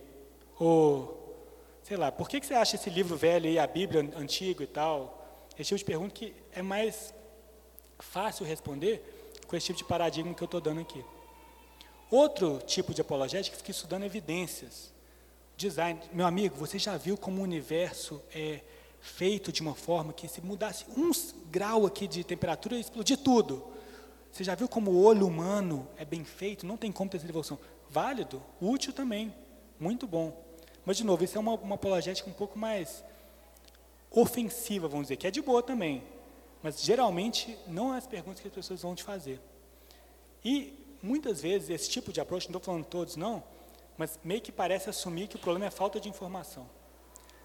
Ou, 0.59 1.37
sei 1.83 1.99
lá, 1.99 2.11
por 2.11 2.27
que, 2.27 2.41
que 2.41 2.47
você 2.47 2.55
acha 2.55 2.77
esse 2.77 2.89
livro 2.89 3.15
velho 3.15 3.47
aí, 3.47 3.59
a 3.59 3.67
Bíblia 3.67 4.11
antigo 4.17 4.63
e 4.63 4.67
tal? 4.67 5.23
Esse 5.59 5.69
tipo 5.69 5.79
de 5.79 5.85
pergunta 5.85 6.15
que 6.15 6.35
é 6.53 6.63
mais 6.63 7.13
fácil 7.99 8.47
responder 8.47 9.03
com 9.47 9.55
esse 9.55 9.67
tipo 9.67 9.79
de 9.81 9.85
paradigma 9.85 10.33
que 10.33 10.43
eu 10.43 10.47
estou 10.47 10.63
dando 10.63 10.81
aqui. 10.81 11.05
Outro 12.11 12.61
tipo 12.67 12.95
de 12.95 13.01
apologética 13.01 13.57
fica 13.57 13.71
estudando 13.71 14.05
evidências. 14.05 14.93
Design. 15.57 16.01
Meu 16.13 16.27
amigo, 16.27 16.57
você 16.57 16.79
já 16.79 16.97
viu 16.97 17.17
como 17.17 17.41
o 17.41 17.45
universo 17.45 18.23
é 18.35 18.61
feito 19.01 19.53
de 19.53 19.61
uma 19.61 19.75
forma 19.75 20.13
que 20.13 20.27
se 20.27 20.41
mudasse 20.41 20.87
um 20.97 21.11
grau 21.51 21.87
aqui 21.87 22.09
de 22.09 22.25
temperatura, 22.25 22.75
ia 22.75 22.81
explodir 22.81 23.19
tudo. 23.19 23.65
Você 24.33 24.43
já 24.43 24.55
viu 24.55 24.67
como 24.67 24.91
o 24.91 25.03
olho 25.03 25.27
humano 25.27 25.87
é 25.97 26.05
bem 26.05 26.25
feito? 26.25 26.67
Não 26.67 26.77
tem 26.77 26.91
como 26.91 27.11
ter 27.11 27.19
essa 27.19 27.27
evolução. 27.27 27.59
Válido, 27.89 28.43
útil 28.61 28.93
também, 28.93 29.33
muito 29.79 30.07
bom. 30.07 30.43
Mas, 30.85 30.97
de 30.97 31.05
novo, 31.05 31.23
isso 31.23 31.37
é 31.37 31.41
uma, 31.41 31.55
uma 31.55 31.77
apologética 31.77 32.29
um 32.29 32.33
pouco 32.33 32.59
mais 32.59 33.05
ofensiva, 34.11 34.89
vamos 34.89 35.07
dizer, 35.07 35.17
que 35.17 35.27
é 35.27 35.31
de 35.31 35.41
boa 35.41 35.63
também. 35.63 36.03
Mas 36.63 36.83
geralmente 36.83 37.57
não 37.67 37.95
é 37.95 37.99
as 37.99 38.07
perguntas 38.07 38.41
que 38.41 38.49
as 38.49 38.55
pessoas 38.55 38.83
vão 38.83 38.95
te 38.95 39.03
fazer. 39.03 39.41
E 40.45 40.84
muitas 41.05 41.41
vezes 41.41 41.69
esse 41.69 41.91
tipo 41.91 42.13
de 42.13 42.21
approach, 42.21 42.47
não 42.47 42.59
estou 42.59 42.73
falando 42.73 42.87
todos 42.87 43.15
não, 43.15 43.45
mas 43.97 44.19
meio 44.25 44.41
que 44.41 44.51
parece 44.51 44.89
assumir 44.89 45.29
que 45.29 45.37
o 45.37 45.39
problema 45.39 45.67
é 45.67 45.71
falta 45.71 46.01
de 46.01 46.09
informação. 46.09 46.69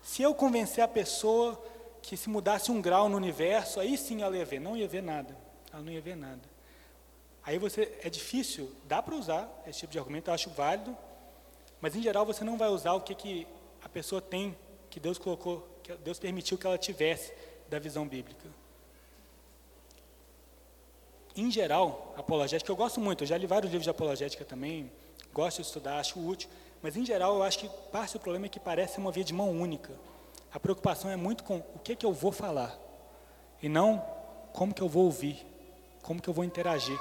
Se 0.02 0.22
eu 0.22 0.34
convencer 0.34 0.84
a 0.84 0.88
pessoa 0.88 1.62
que 2.02 2.16
se 2.16 2.30
mudasse 2.30 2.72
um 2.72 2.82
grau 2.82 3.10
no 3.10 3.18
universo, 3.18 3.80
aí 3.80 3.98
sim 3.98 4.22
ela 4.22 4.36
ia 4.38 4.46
ver, 4.46 4.60
não 4.60 4.78
ia 4.78 4.88
ver 4.88 5.04
nada. 5.04 5.38
Ela 5.72 5.84
não 5.84 5.92
ia 5.92 6.02
ver 6.02 6.16
nada. 6.16 6.42
Aí 7.44 7.58
você 7.58 7.98
é 8.02 8.10
difícil, 8.10 8.72
dá 8.86 9.02
para 9.02 9.16
usar 9.16 9.64
esse 9.68 9.80
tipo 9.80 9.92
de 9.92 10.00
argumento, 10.00 10.30
eu 10.30 10.34
acho 10.34 10.50
válido, 10.52 10.98
mas 11.82 11.96
em 11.96 12.02
geral 12.02 12.26
você 12.26 12.44
não 12.44 12.58
vai 12.58 12.70
usar 12.70 12.94
o 12.94 13.02
que, 13.02 13.14
que 13.14 13.48
a 13.84 13.90
pessoa 13.90 14.22
tem, 14.22 14.58
que 14.90 15.00
Deus 15.00 15.18
colocou 15.18 15.68
que 15.84 15.94
Deus 15.96 16.20
permitiu 16.20 16.58
que 16.58 16.66
ela 16.66 16.78
tivesse 16.78 17.34
da 17.70 17.78
visão 17.78 18.08
bíblica. 18.08 18.48
Em 21.36 21.52
geral, 21.52 22.14
apologética, 22.18 22.72
eu 22.72 22.76
gosto 22.76 23.00
muito, 23.00 23.24
eu 23.24 23.28
já 23.28 23.38
li 23.38 23.46
vários 23.46 23.72
livros 23.72 23.84
de 23.84 23.90
apologética 23.90 24.44
também, 24.44 24.92
gosto 25.34 25.58
de 25.58 25.68
estudar, 25.68 26.00
acho 26.00 26.20
útil, 26.20 26.50
mas 26.82 26.98
em 26.98 27.06
geral 27.06 27.36
eu 27.36 27.44
acho 27.44 27.60
que 27.60 27.70
parte 27.92 28.14
do 28.14 28.20
problema 28.20 28.48
é 28.48 28.50
que 28.50 28.60
parece 28.60 28.98
uma 28.98 29.12
via 29.12 29.24
de 29.24 29.34
mão 29.34 29.52
única. 29.52 29.94
A 30.52 30.60
preocupação 30.60 31.10
é 31.12 31.16
muito 31.16 31.44
com 31.44 31.58
o 31.58 31.80
que, 31.80 31.96
que 31.96 32.06
eu 32.06 32.12
vou 32.12 32.32
falar, 32.32 32.78
e 33.62 33.70
não 33.70 34.04
como 34.54 34.74
que 34.74 34.82
eu 34.82 34.90
vou 34.90 35.06
ouvir, 35.06 35.46
como 36.02 36.22
que 36.22 36.30
eu 36.30 36.34
vou 36.34 36.44
interagir, 36.44 37.00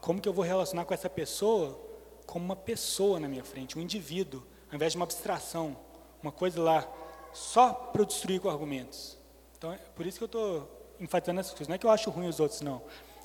como 0.00 0.20
que 0.20 0.28
eu 0.28 0.32
vou 0.32 0.44
relacionar 0.44 0.84
com 0.84 0.94
essa 0.94 1.10
pessoa 1.10 1.78
como 2.26 2.44
uma 2.44 2.56
pessoa 2.56 3.20
na 3.20 3.28
minha 3.28 3.44
frente, 3.44 3.78
um 3.78 3.82
indivíduo, 3.82 4.42
ao 4.70 4.76
invés 4.76 4.92
de 4.92 4.98
uma 4.98 5.04
abstração, 5.04 5.76
uma 6.22 6.32
coisa 6.32 6.60
lá 6.60 6.88
só 7.32 7.72
para 7.72 8.02
eu 8.02 8.06
destruir 8.06 8.40
com 8.40 8.48
argumentos. 8.48 9.18
Então, 9.56 9.72
é 9.72 9.76
por 9.76 10.06
isso 10.06 10.18
que 10.18 10.24
eu 10.24 10.26
estou 10.26 10.94
enfatizando 10.98 11.40
essas 11.40 11.52
coisas. 11.52 11.68
Não 11.68 11.74
é 11.74 11.78
que 11.78 11.86
eu 11.86 11.90
acho 11.90 12.10
ruim 12.10 12.28
os 12.28 12.40
outros, 12.40 12.60
não. 12.60 12.82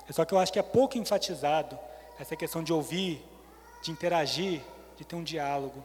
Só 0.10 0.24
que 0.26 0.34
eu 0.34 0.40
acho 0.40 0.54
que 0.54 0.60
é 0.60 0.64
pouco 0.64 0.98
enfatizado 0.98 1.78
essa 2.20 2.36
questão 2.36 2.64
de 2.64 2.72
ouvir, 2.74 3.22
de 3.84 3.92
interagir, 3.92 4.62
de 4.96 5.06
ter 5.06 5.16
um 5.16 5.24
diálogo. 5.24 5.84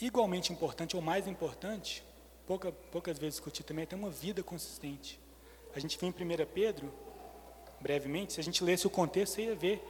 Igualmente 0.00 0.52
importante, 0.52 0.94
ou 0.94 1.02
mais 1.02 1.26
importante, 1.26 2.04
pouca, 2.46 2.70
poucas 2.92 3.18
vezes 3.18 3.34
discutido 3.34 3.66
também, 3.66 3.82
é 3.82 3.86
ter 3.86 3.96
uma 3.96 4.10
vida 4.10 4.42
consistente. 4.42 5.18
A 5.74 5.80
gente 5.80 5.98
vê 5.98 6.06
em 6.06 6.10
1 6.10 6.14
Pedro, 6.54 6.92
brevemente, 7.80 8.32
se 8.34 8.40
a 8.40 8.44
gente 8.44 8.62
lesse 8.62 8.86
o 8.86 8.90
contexto, 8.90 9.34
você 9.34 9.42
ia 9.42 9.54
ver 9.54 9.82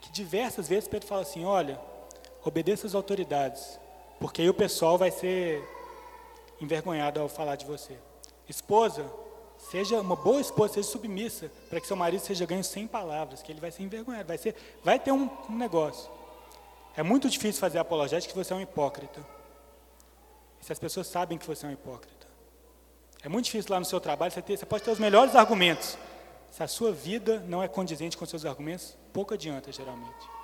que 0.00 0.10
diversas 0.10 0.68
vezes 0.68 0.88
Pedro 0.88 1.08
fala 1.08 1.22
assim, 1.22 1.44
olha, 1.44 1.80
obedeça 2.44 2.86
às 2.86 2.94
autoridades, 2.94 3.78
porque 4.18 4.42
aí 4.42 4.48
o 4.48 4.54
pessoal 4.54 4.98
vai 4.98 5.10
ser 5.10 5.62
envergonhado 6.60 7.20
ao 7.20 7.28
falar 7.28 7.56
de 7.56 7.64
você. 7.64 7.96
Esposa, 8.48 9.04
seja 9.58 10.00
uma 10.00 10.16
boa 10.16 10.40
esposa, 10.40 10.74
seja 10.74 10.88
submissa, 10.88 11.50
para 11.68 11.80
que 11.80 11.86
seu 11.86 11.96
marido 11.96 12.20
seja 12.20 12.46
ganho 12.46 12.64
sem 12.64 12.86
palavras, 12.86 13.42
que 13.42 13.52
ele 13.52 13.60
vai 13.60 13.70
ser 13.70 13.82
envergonhado, 13.82 14.28
vai, 14.28 14.38
ser, 14.38 14.54
vai 14.82 14.98
ter 14.98 15.12
um, 15.12 15.28
um 15.48 15.56
negócio. 15.56 16.10
É 16.96 17.02
muito 17.02 17.28
difícil 17.28 17.60
fazer 17.60 17.78
apologética 17.78 18.32
que 18.32 18.38
você 18.38 18.52
é 18.52 18.56
um 18.56 18.60
hipócrita. 18.60 19.24
Se 20.60 20.72
as 20.72 20.78
pessoas 20.78 21.06
sabem 21.06 21.38
que 21.38 21.46
você 21.46 21.66
é 21.66 21.68
um 21.68 21.72
hipócrita. 21.72 22.26
É 23.22 23.28
muito 23.28 23.46
difícil 23.46 23.72
lá 23.72 23.78
no 23.78 23.84
seu 23.84 24.00
trabalho, 24.00 24.32
você, 24.32 24.42
ter, 24.42 24.56
você 24.56 24.66
pode 24.66 24.84
ter 24.84 24.90
os 24.90 24.98
melhores 24.98 25.34
argumentos. 25.34 25.98
Se 26.50 26.62
a 26.62 26.68
sua 26.68 26.92
vida 26.92 27.40
não 27.46 27.62
é 27.62 27.68
condizente 27.68 28.16
com 28.16 28.24
seus 28.24 28.44
argumentos, 28.44 28.96
pouco 29.12 29.34
adianta, 29.34 29.70
geralmente. 29.70 30.38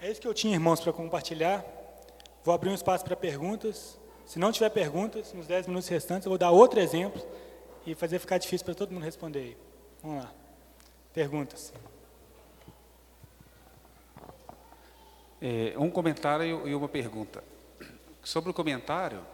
É 0.00 0.10
isso 0.10 0.20
que 0.20 0.28
eu 0.28 0.34
tinha, 0.34 0.54
irmãos, 0.54 0.80
para 0.80 0.92
compartilhar. 0.92 1.64
Vou 2.44 2.54
abrir 2.54 2.70
um 2.70 2.74
espaço 2.74 3.04
para 3.04 3.16
perguntas. 3.16 3.98
Se 4.26 4.40
não 4.40 4.50
tiver 4.50 4.70
perguntas, 4.70 5.32
nos 5.32 5.46
10 5.46 5.68
minutos 5.68 5.88
restantes, 5.88 6.26
eu 6.26 6.30
vou 6.30 6.38
dar 6.38 6.50
outro 6.50 6.80
exemplo 6.80 7.24
e 7.86 7.94
fazer 7.94 8.18
ficar 8.18 8.38
difícil 8.38 8.64
para 8.64 8.74
todo 8.74 8.92
mundo 8.92 9.04
responder 9.04 9.38
aí. 9.38 9.56
Vamos 10.02 10.24
lá. 10.24 10.32
Perguntas. 11.14 11.72
É, 15.40 15.74
um 15.78 15.88
comentário 15.88 16.66
e 16.66 16.74
uma 16.74 16.88
pergunta. 16.88 17.42
Sobre 18.24 18.50
o 18.50 18.54
comentário, 18.54 19.24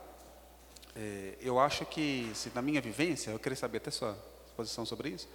é, 0.94 1.38
eu 1.40 1.58
acho 1.58 1.86
que, 1.86 2.30
se, 2.34 2.52
na 2.54 2.60
minha 2.60 2.80
vivência, 2.80 3.30
eu 3.30 3.38
queria 3.38 3.56
saber 3.56 3.78
até 3.78 3.90
sua 3.90 4.14
posição 4.54 4.84
sobre 4.84 5.08
isso, 5.08 5.26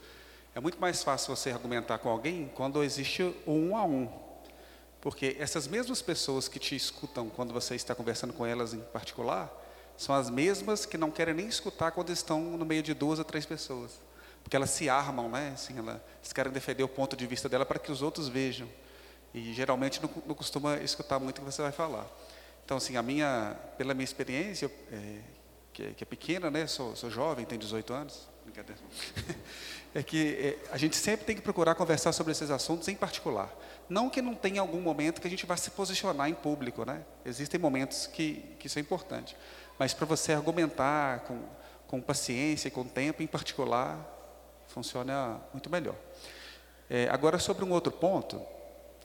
é 0.53 0.60
muito 0.60 0.80
mais 0.80 1.03
fácil 1.03 1.36
você 1.36 1.49
argumentar 1.49 1.97
com 1.97 2.10
alguém 2.10 2.51
quando 2.53 2.84
existe 2.84 3.24
o 3.24 3.51
um 3.51 3.76
a 3.76 3.84
um. 3.84 4.26
Porque 5.08 5.38
essas 5.39 5.70
mesmas 5.70 6.01
pessoas 6.01 6.49
que 6.49 6.60
te 6.60 6.76
escutam 6.76 7.30
quando 7.30 7.53
você 7.53 7.76
está 7.76 7.95
conversando 7.95 8.34
com 8.34 8.45
elas 8.45 8.74
em 8.74 8.82
particular, 8.82 9.49
são 9.95 10.14
as 10.14 10.30
mesmas 10.30 10.86
que 10.86 10.97
não 10.97 11.10
querem 11.10 11.34
nem 11.34 11.47
escutar 11.47 11.91
quando 11.91 12.12
estão 12.12 12.41
no 12.41 12.66
meio 12.66 12.84
de 12.84 12.93
duas 12.93 13.18
ou 13.18 13.24
três 13.24 13.45
pessoas. 13.45 14.01
Porque 14.43 14.58
elas 14.58 14.70
se 14.70 14.89
armam, 14.89 15.30
né? 15.30 15.51
Assim, 15.53 15.80
elas 15.80 16.01
querem 16.36 16.51
defender 16.51 16.84
o 16.84 16.89
ponto 16.89 17.16
de 17.16 17.26
vista 17.26 17.47
dela 17.47 17.66
para 17.66 17.80
que 17.80 17.89
os 17.89 18.01
outros 18.01 18.28
vejam. 18.28 18.68
E 19.34 19.53
geralmente 19.53 20.01
não, 20.03 20.10
não 20.26 20.36
costuma 20.36 20.76
escutar 20.76 21.20
muito 21.20 21.38
o 21.38 21.45
que 21.45 21.53
você 21.53 21.62
vai 21.62 21.72
falar. 21.72 22.05
Então, 22.66 22.76
assim, 22.76 22.97
a 22.97 23.01
minha, 23.01 23.55
pela 23.78 23.93
minha 23.93 24.03
experiência, 24.03 24.70
é, 24.91 25.20
que, 25.72 25.84
é, 25.84 25.91
que, 25.91 26.03
é 26.03 26.05
pequena, 26.05 26.51
né? 26.51 26.68
Sou, 26.68 26.97
sou 26.97 27.10
jovem, 27.10 27.45
tenho 27.45 27.62
18 27.62 27.93
anos. 27.93 28.28
É 29.95 30.03
que 30.03 30.36
é, 30.36 30.72
a 30.72 30.78
gente 30.78 30.95
sempre 30.95 31.26
tem 31.26 31.36
que 31.36 31.41
procurar 31.41 31.74
conversar 31.74 32.12
sobre 32.12 32.32
esses 32.32 32.51
assuntos 32.51 32.88
em 32.88 32.95
particular. 32.95 33.49
Não 33.89 34.09
que 34.09 34.21
não 34.21 34.35
tenha 34.35 34.59
algum 34.59 34.81
momento 34.81 35.21
que 35.21 35.27
a 35.27 35.29
gente 35.29 35.45
vá 35.45 35.55
se 35.55 35.71
posicionar 35.71 36.29
em 36.29 36.33
público, 36.33 36.85
né? 36.85 37.03
Existem 37.25 37.59
momentos 37.59 38.07
que, 38.07 38.43
que 38.59 38.67
isso 38.67 38.77
é 38.77 38.81
importante. 38.81 39.38
Mas 39.79 39.93
para 39.93 40.05
você 40.05 40.33
argumentar 40.33 41.21
com, 41.21 41.39
com 41.88 42.01
paciência 42.01 42.67
e 42.67 42.71
com 42.71 42.83
tempo, 42.83 43.23
em 43.23 43.27
particular, 43.27 43.97
funciona 44.67 45.39
muito 45.53 45.69
melhor. 45.69 45.95
É, 46.89 47.07
agora, 47.09 47.39
sobre 47.39 47.63
um 47.63 47.71
outro 47.71 47.91
ponto, 47.91 48.41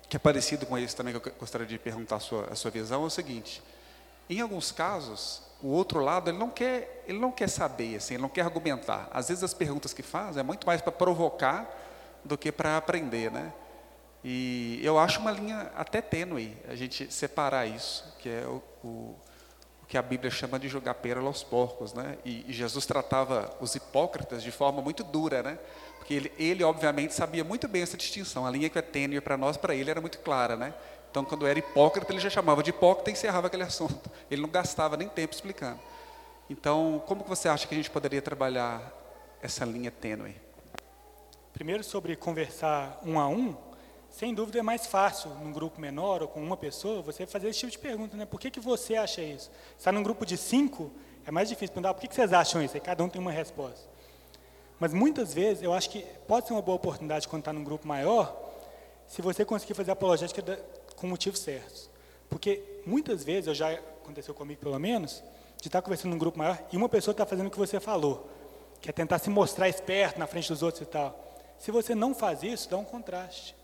que 0.08 0.16
é 0.16 0.18
parecido 0.18 0.66
com 0.66 0.76
esse 0.76 0.94
também, 0.94 1.18
que 1.18 1.28
eu 1.28 1.32
gostaria 1.38 1.66
de 1.66 1.78
perguntar 1.78 2.16
a 2.16 2.20
sua, 2.20 2.48
a 2.50 2.54
sua 2.54 2.70
visão, 2.70 3.04
é 3.04 3.06
o 3.06 3.10
seguinte. 3.10 3.62
Em 4.28 4.40
alguns 4.40 4.72
casos, 4.72 5.42
o 5.62 5.68
outro 5.68 6.00
lado, 6.00 6.28
ele 6.30 6.38
não 6.38 6.50
quer, 6.50 7.04
ele 7.06 7.18
não 7.18 7.30
quer 7.30 7.48
saber, 7.48 7.96
assim, 7.96 8.14
ele 8.14 8.22
não 8.22 8.28
quer 8.28 8.42
argumentar. 8.42 9.08
Às 9.12 9.28
vezes 9.28 9.44
as 9.44 9.54
perguntas 9.54 9.92
que 9.92 10.02
faz 10.02 10.36
é 10.36 10.42
muito 10.42 10.66
mais 10.66 10.80
para 10.80 10.92
provocar 10.92 11.68
do 12.24 12.36
que 12.36 12.50
para 12.50 12.76
aprender, 12.76 13.30
né? 13.30 13.52
E 14.24 14.80
eu 14.82 14.98
acho 14.98 15.20
uma 15.20 15.32
linha 15.32 15.70
até 15.74 16.00
tênue 16.00 16.56
a 16.68 16.74
gente 16.74 17.12
separar 17.12 17.66
isso, 17.66 18.04
que 18.20 18.28
é 18.28 18.46
o, 18.46 18.62
o, 18.84 18.88
o 19.82 19.86
que 19.88 19.98
a 19.98 20.02
Bíblia 20.02 20.30
chama 20.30 20.58
de 20.58 20.68
jogar 20.68 20.94
pera 20.94 21.20
aos 21.20 21.42
porcos, 21.42 21.92
né? 21.92 22.16
E, 22.24 22.44
e, 22.48 22.52
Jesus 22.52 22.86
tratava 22.86 23.52
os 23.60 23.74
hipócritas 23.74 24.42
de 24.42 24.52
forma 24.52 24.80
muito 24.80 25.02
dura, 25.02 25.42
né? 25.42 25.58
Porque 25.98 26.14
ele, 26.14 26.32
ele, 26.38 26.62
obviamente, 26.62 27.14
sabia 27.14 27.42
muito 27.42 27.66
bem 27.66 27.82
essa 27.82 27.96
distinção. 27.96 28.46
A 28.46 28.50
linha 28.50 28.68
que 28.68 28.78
é 28.78 28.82
tênue 28.82 29.20
para 29.20 29.36
nós, 29.36 29.56
para 29.56 29.74
ele, 29.74 29.90
era 29.90 30.00
muito 30.00 30.20
clara, 30.20 30.56
né? 30.56 30.72
Então, 31.10 31.24
quando 31.24 31.46
era 31.46 31.58
hipócrita, 31.58 32.12
ele 32.12 32.20
já 32.20 32.30
chamava 32.30 32.62
de 32.62 32.70
hipócrita 32.70 33.10
e 33.10 33.12
encerrava 33.12 33.48
aquele 33.48 33.64
assunto. 33.64 34.08
Ele 34.30 34.40
não 34.40 34.48
gastava 34.48 34.96
nem 34.96 35.08
tempo 35.08 35.34
explicando. 35.34 35.80
Então, 36.48 37.02
como 37.06 37.22
que 37.24 37.28
você 37.28 37.48
acha 37.48 37.66
que 37.66 37.74
a 37.74 37.76
gente 37.76 37.90
poderia 37.90 38.22
trabalhar 38.22 38.80
essa 39.42 39.64
linha 39.64 39.90
tênue? 39.90 40.36
Primeiro, 41.52 41.84
sobre 41.84 42.16
conversar 42.16 43.00
um 43.04 43.18
a 43.18 43.28
um, 43.28 43.54
sem 44.12 44.34
dúvida 44.34 44.58
é 44.58 44.62
mais 44.62 44.86
fácil 44.86 45.30
num 45.42 45.50
grupo 45.50 45.80
menor 45.80 46.22
ou 46.22 46.28
com 46.28 46.40
uma 46.40 46.56
pessoa 46.56 47.00
você 47.00 47.26
fazer 47.26 47.48
esse 47.48 47.60
tipo 47.60 47.72
de 47.72 47.78
pergunta, 47.78 48.14
né? 48.14 48.26
Por 48.26 48.38
que, 48.38 48.50
que 48.50 48.60
você 48.60 48.94
acha 48.94 49.22
isso? 49.22 49.50
Está 49.76 49.90
num 49.90 50.02
grupo 50.02 50.26
de 50.26 50.36
cinco, 50.36 50.92
é 51.26 51.30
mais 51.30 51.48
difícil 51.48 51.68
perguntar 51.68 51.94
por 51.94 52.02
que, 52.02 52.08
que 52.08 52.14
vocês 52.14 52.30
acham 52.30 52.62
isso? 52.62 52.74
Aí 52.74 52.80
cada 52.80 53.02
um 53.02 53.08
tem 53.08 53.20
uma 53.20 53.32
resposta. 53.32 53.90
Mas 54.78 54.92
muitas 54.92 55.32
vezes 55.32 55.62
eu 55.62 55.72
acho 55.72 55.88
que 55.88 56.04
pode 56.28 56.46
ser 56.46 56.52
uma 56.52 56.60
boa 56.60 56.76
oportunidade 56.76 57.26
quando 57.26 57.40
está 57.40 57.54
num 57.54 57.64
grupo 57.64 57.88
maior, 57.88 58.38
se 59.06 59.22
você 59.22 59.44
conseguir 59.46 59.74
fazer 59.74 59.92
apologética 59.92 60.62
com 60.94 61.06
motivos 61.06 61.40
certos. 61.40 61.88
Porque 62.28 62.62
muitas 62.84 63.24
vezes, 63.24 63.46
eu 63.46 63.54
já 63.54 63.72
aconteceu 63.72 64.34
comigo 64.34 64.60
pelo 64.60 64.78
menos, 64.78 65.24
de 65.58 65.68
estar 65.68 65.80
conversando 65.80 66.10
num 66.12 66.18
grupo 66.18 66.38
maior 66.38 66.62
e 66.70 66.76
uma 66.76 66.88
pessoa 66.88 67.12
está 67.12 67.24
fazendo 67.24 67.46
o 67.46 67.50
que 67.50 67.58
você 67.58 67.80
falou, 67.80 68.28
que 68.78 68.90
é 68.90 68.92
tentar 68.92 69.18
se 69.18 69.30
mostrar 69.30 69.70
esperto 69.70 70.18
na 70.18 70.26
frente 70.26 70.48
dos 70.48 70.62
outros 70.62 70.82
e 70.82 70.86
tal. 70.86 71.32
Se 71.58 71.70
você 71.70 71.94
não 71.94 72.14
faz 72.14 72.42
isso, 72.42 72.68
dá 72.68 72.76
um 72.76 72.84
contraste. 72.84 73.61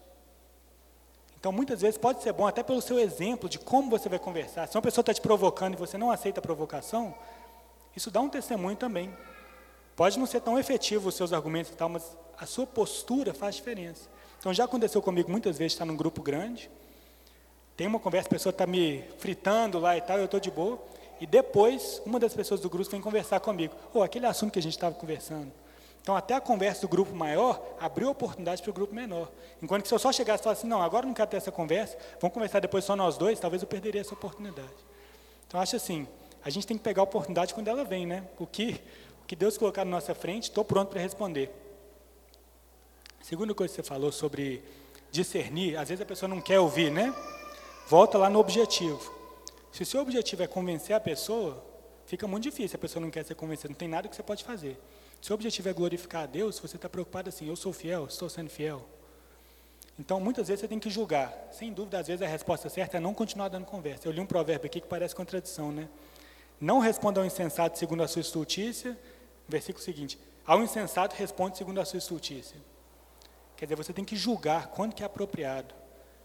Então, 1.38 1.52
muitas 1.52 1.80
vezes 1.82 1.96
pode 1.96 2.22
ser 2.22 2.32
bom, 2.32 2.46
até 2.46 2.62
pelo 2.62 2.82
seu 2.82 2.98
exemplo 2.98 3.48
de 3.48 3.58
como 3.58 3.88
você 3.88 4.08
vai 4.08 4.18
conversar. 4.18 4.66
Se 4.66 4.76
uma 4.76 4.82
pessoa 4.82 5.02
está 5.02 5.14
te 5.14 5.20
provocando 5.20 5.74
e 5.74 5.76
você 5.76 5.96
não 5.96 6.10
aceita 6.10 6.40
a 6.40 6.42
provocação, 6.42 7.14
isso 7.94 8.10
dá 8.10 8.20
um 8.20 8.28
testemunho 8.28 8.76
também. 8.76 9.14
Pode 9.94 10.18
não 10.18 10.26
ser 10.26 10.40
tão 10.40 10.58
efetivo 10.58 11.08
os 11.08 11.14
seus 11.14 11.32
argumentos 11.32 11.70
e 11.72 11.74
tal, 11.76 11.88
mas 11.88 12.16
a 12.36 12.44
sua 12.44 12.66
postura 12.66 13.32
faz 13.32 13.54
diferença. 13.54 14.08
Então, 14.40 14.52
já 14.52 14.64
aconteceu 14.64 15.00
comigo 15.00 15.30
muitas 15.30 15.58
vezes 15.58 15.74
estar 15.74 15.84
num 15.84 15.96
grupo 15.96 16.22
grande, 16.22 16.68
tem 17.76 17.86
uma 17.86 18.00
conversa, 18.00 18.26
a 18.26 18.30
pessoa 18.30 18.50
está 18.50 18.66
me 18.66 19.04
fritando 19.18 19.78
lá 19.78 19.96
e 19.96 20.00
tal, 20.00 20.18
eu 20.18 20.24
estou 20.24 20.40
de 20.40 20.50
boa. 20.50 20.80
E 21.20 21.26
depois, 21.26 22.02
uma 22.04 22.18
das 22.18 22.34
pessoas 22.34 22.60
do 22.60 22.68
grupo 22.68 22.90
vem 22.90 23.00
conversar 23.00 23.38
comigo. 23.38 23.72
Ou 23.94 24.00
oh, 24.00 24.04
aquele 24.04 24.26
assunto 24.26 24.52
que 24.52 24.58
a 24.58 24.62
gente 24.62 24.72
estava 24.72 24.96
conversando. 24.96 25.52
Então, 26.02 26.16
até 26.16 26.34
a 26.34 26.40
conversa 26.40 26.82
do 26.82 26.88
grupo 26.88 27.14
maior 27.14 27.62
abriu 27.78 28.08
oportunidade 28.08 28.62
para 28.62 28.70
o 28.70 28.72
grupo 28.72 28.94
menor. 28.94 29.30
Enquanto 29.62 29.82
que 29.82 29.88
se 29.88 29.94
eu 29.94 29.98
só 29.98 30.10
chegasse 30.10 30.40
e 30.40 30.44
falasse 30.44 30.60
assim, 30.60 30.68
não, 30.68 30.82
agora 30.82 31.06
não 31.06 31.12
quero 31.12 31.28
ter 31.28 31.36
essa 31.36 31.52
conversa, 31.52 31.98
vamos 32.20 32.32
conversar 32.32 32.60
depois 32.60 32.84
só 32.84 32.96
nós 32.96 33.18
dois, 33.18 33.38
talvez 33.38 33.62
eu 33.62 33.68
perderia 33.68 34.00
essa 34.00 34.14
oportunidade. 34.14 34.68
Então, 35.46 35.60
acho 35.60 35.76
assim, 35.76 36.08
a 36.44 36.50
gente 36.50 36.66
tem 36.66 36.76
que 36.78 36.82
pegar 36.82 37.02
a 37.02 37.04
oportunidade 37.04 37.52
quando 37.52 37.68
ela 37.68 37.84
vem, 37.84 38.06
né? 38.06 38.26
O 38.38 38.46
que, 38.46 38.80
o 39.22 39.26
que 39.26 39.36
Deus 39.36 39.58
colocar 39.58 39.84
na 39.84 39.90
nossa 39.90 40.14
frente, 40.14 40.44
estou 40.44 40.64
pronto 40.64 40.88
para 40.88 41.00
responder. 41.00 41.50
Segunda 43.20 43.54
coisa 43.54 43.74
que 43.74 43.82
você 43.82 43.86
falou 43.86 44.10
sobre 44.10 44.62
discernir, 45.10 45.76
às 45.76 45.88
vezes 45.88 46.00
a 46.00 46.06
pessoa 46.06 46.28
não 46.28 46.40
quer 46.40 46.58
ouvir, 46.60 46.90
né? 46.90 47.14
Volta 47.86 48.16
lá 48.16 48.30
no 48.30 48.38
objetivo. 48.38 49.12
Se 49.72 49.82
o 49.82 49.86
seu 49.86 50.00
objetivo 50.00 50.42
é 50.42 50.46
convencer 50.46 50.96
a 50.96 51.00
pessoa, 51.00 51.62
fica 52.06 52.26
muito 52.26 52.44
difícil. 52.44 52.76
A 52.76 52.78
pessoa 52.78 53.02
não 53.02 53.10
quer 53.10 53.24
ser 53.24 53.34
convencida, 53.34 53.68
não 53.68 53.76
tem 53.76 53.88
nada 53.88 54.08
que 54.08 54.16
você 54.16 54.22
pode 54.22 54.44
fazer. 54.44 54.78
Se 55.20 55.32
o 55.32 55.34
objetivo 55.34 55.68
é 55.68 55.72
glorificar 55.72 56.22
a 56.22 56.26
Deus, 56.26 56.58
você 56.58 56.76
está 56.76 56.88
preocupado 56.88 57.28
assim, 57.28 57.48
eu 57.48 57.56
sou 57.56 57.72
fiel, 57.72 58.06
estou 58.06 58.28
sendo 58.28 58.50
fiel. 58.50 58.84
Então, 59.98 60.20
muitas 60.20 60.46
vezes 60.46 60.60
você 60.60 60.68
tem 60.68 60.78
que 60.78 60.88
julgar. 60.88 61.32
Sem 61.50 61.72
dúvida, 61.72 61.98
às 61.98 62.06
vezes 62.06 62.22
a 62.22 62.28
resposta 62.28 62.68
certa 62.68 62.98
é 62.98 63.00
não 63.00 63.12
continuar 63.12 63.48
dando 63.48 63.66
conversa. 63.66 64.06
Eu 64.06 64.12
li 64.12 64.20
um 64.20 64.26
provérbio 64.26 64.66
aqui 64.66 64.80
que 64.80 64.86
parece 64.86 65.14
contradição, 65.14 65.72
né? 65.72 65.88
Não 66.60 66.78
responda 66.78 67.20
ao 67.20 67.26
insensato 67.26 67.78
segundo 67.78 68.02
a 68.02 68.08
sua 68.08 68.20
estultícia. 68.20 68.96
Versículo 69.48 69.82
seguinte: 69.84 70.18
Ao 70.46 70.62
insensato 70.62 71.16
responde 71.16 71.58
segundo 71.58 71.80
a 71.80 71.84
sua 71.84 71.98
estultícia. 71.98 72.56
Quer 73.56 73.64
dizer, 73.64 73.74
você 73.74 73.92
tem 73.92 74.04
que 74.04 74.14
julgar 74.14 74.68
quando 74.68 74.94
que 74.94 75.02
é 75.02 75.06
apropriado. 75.06 75.74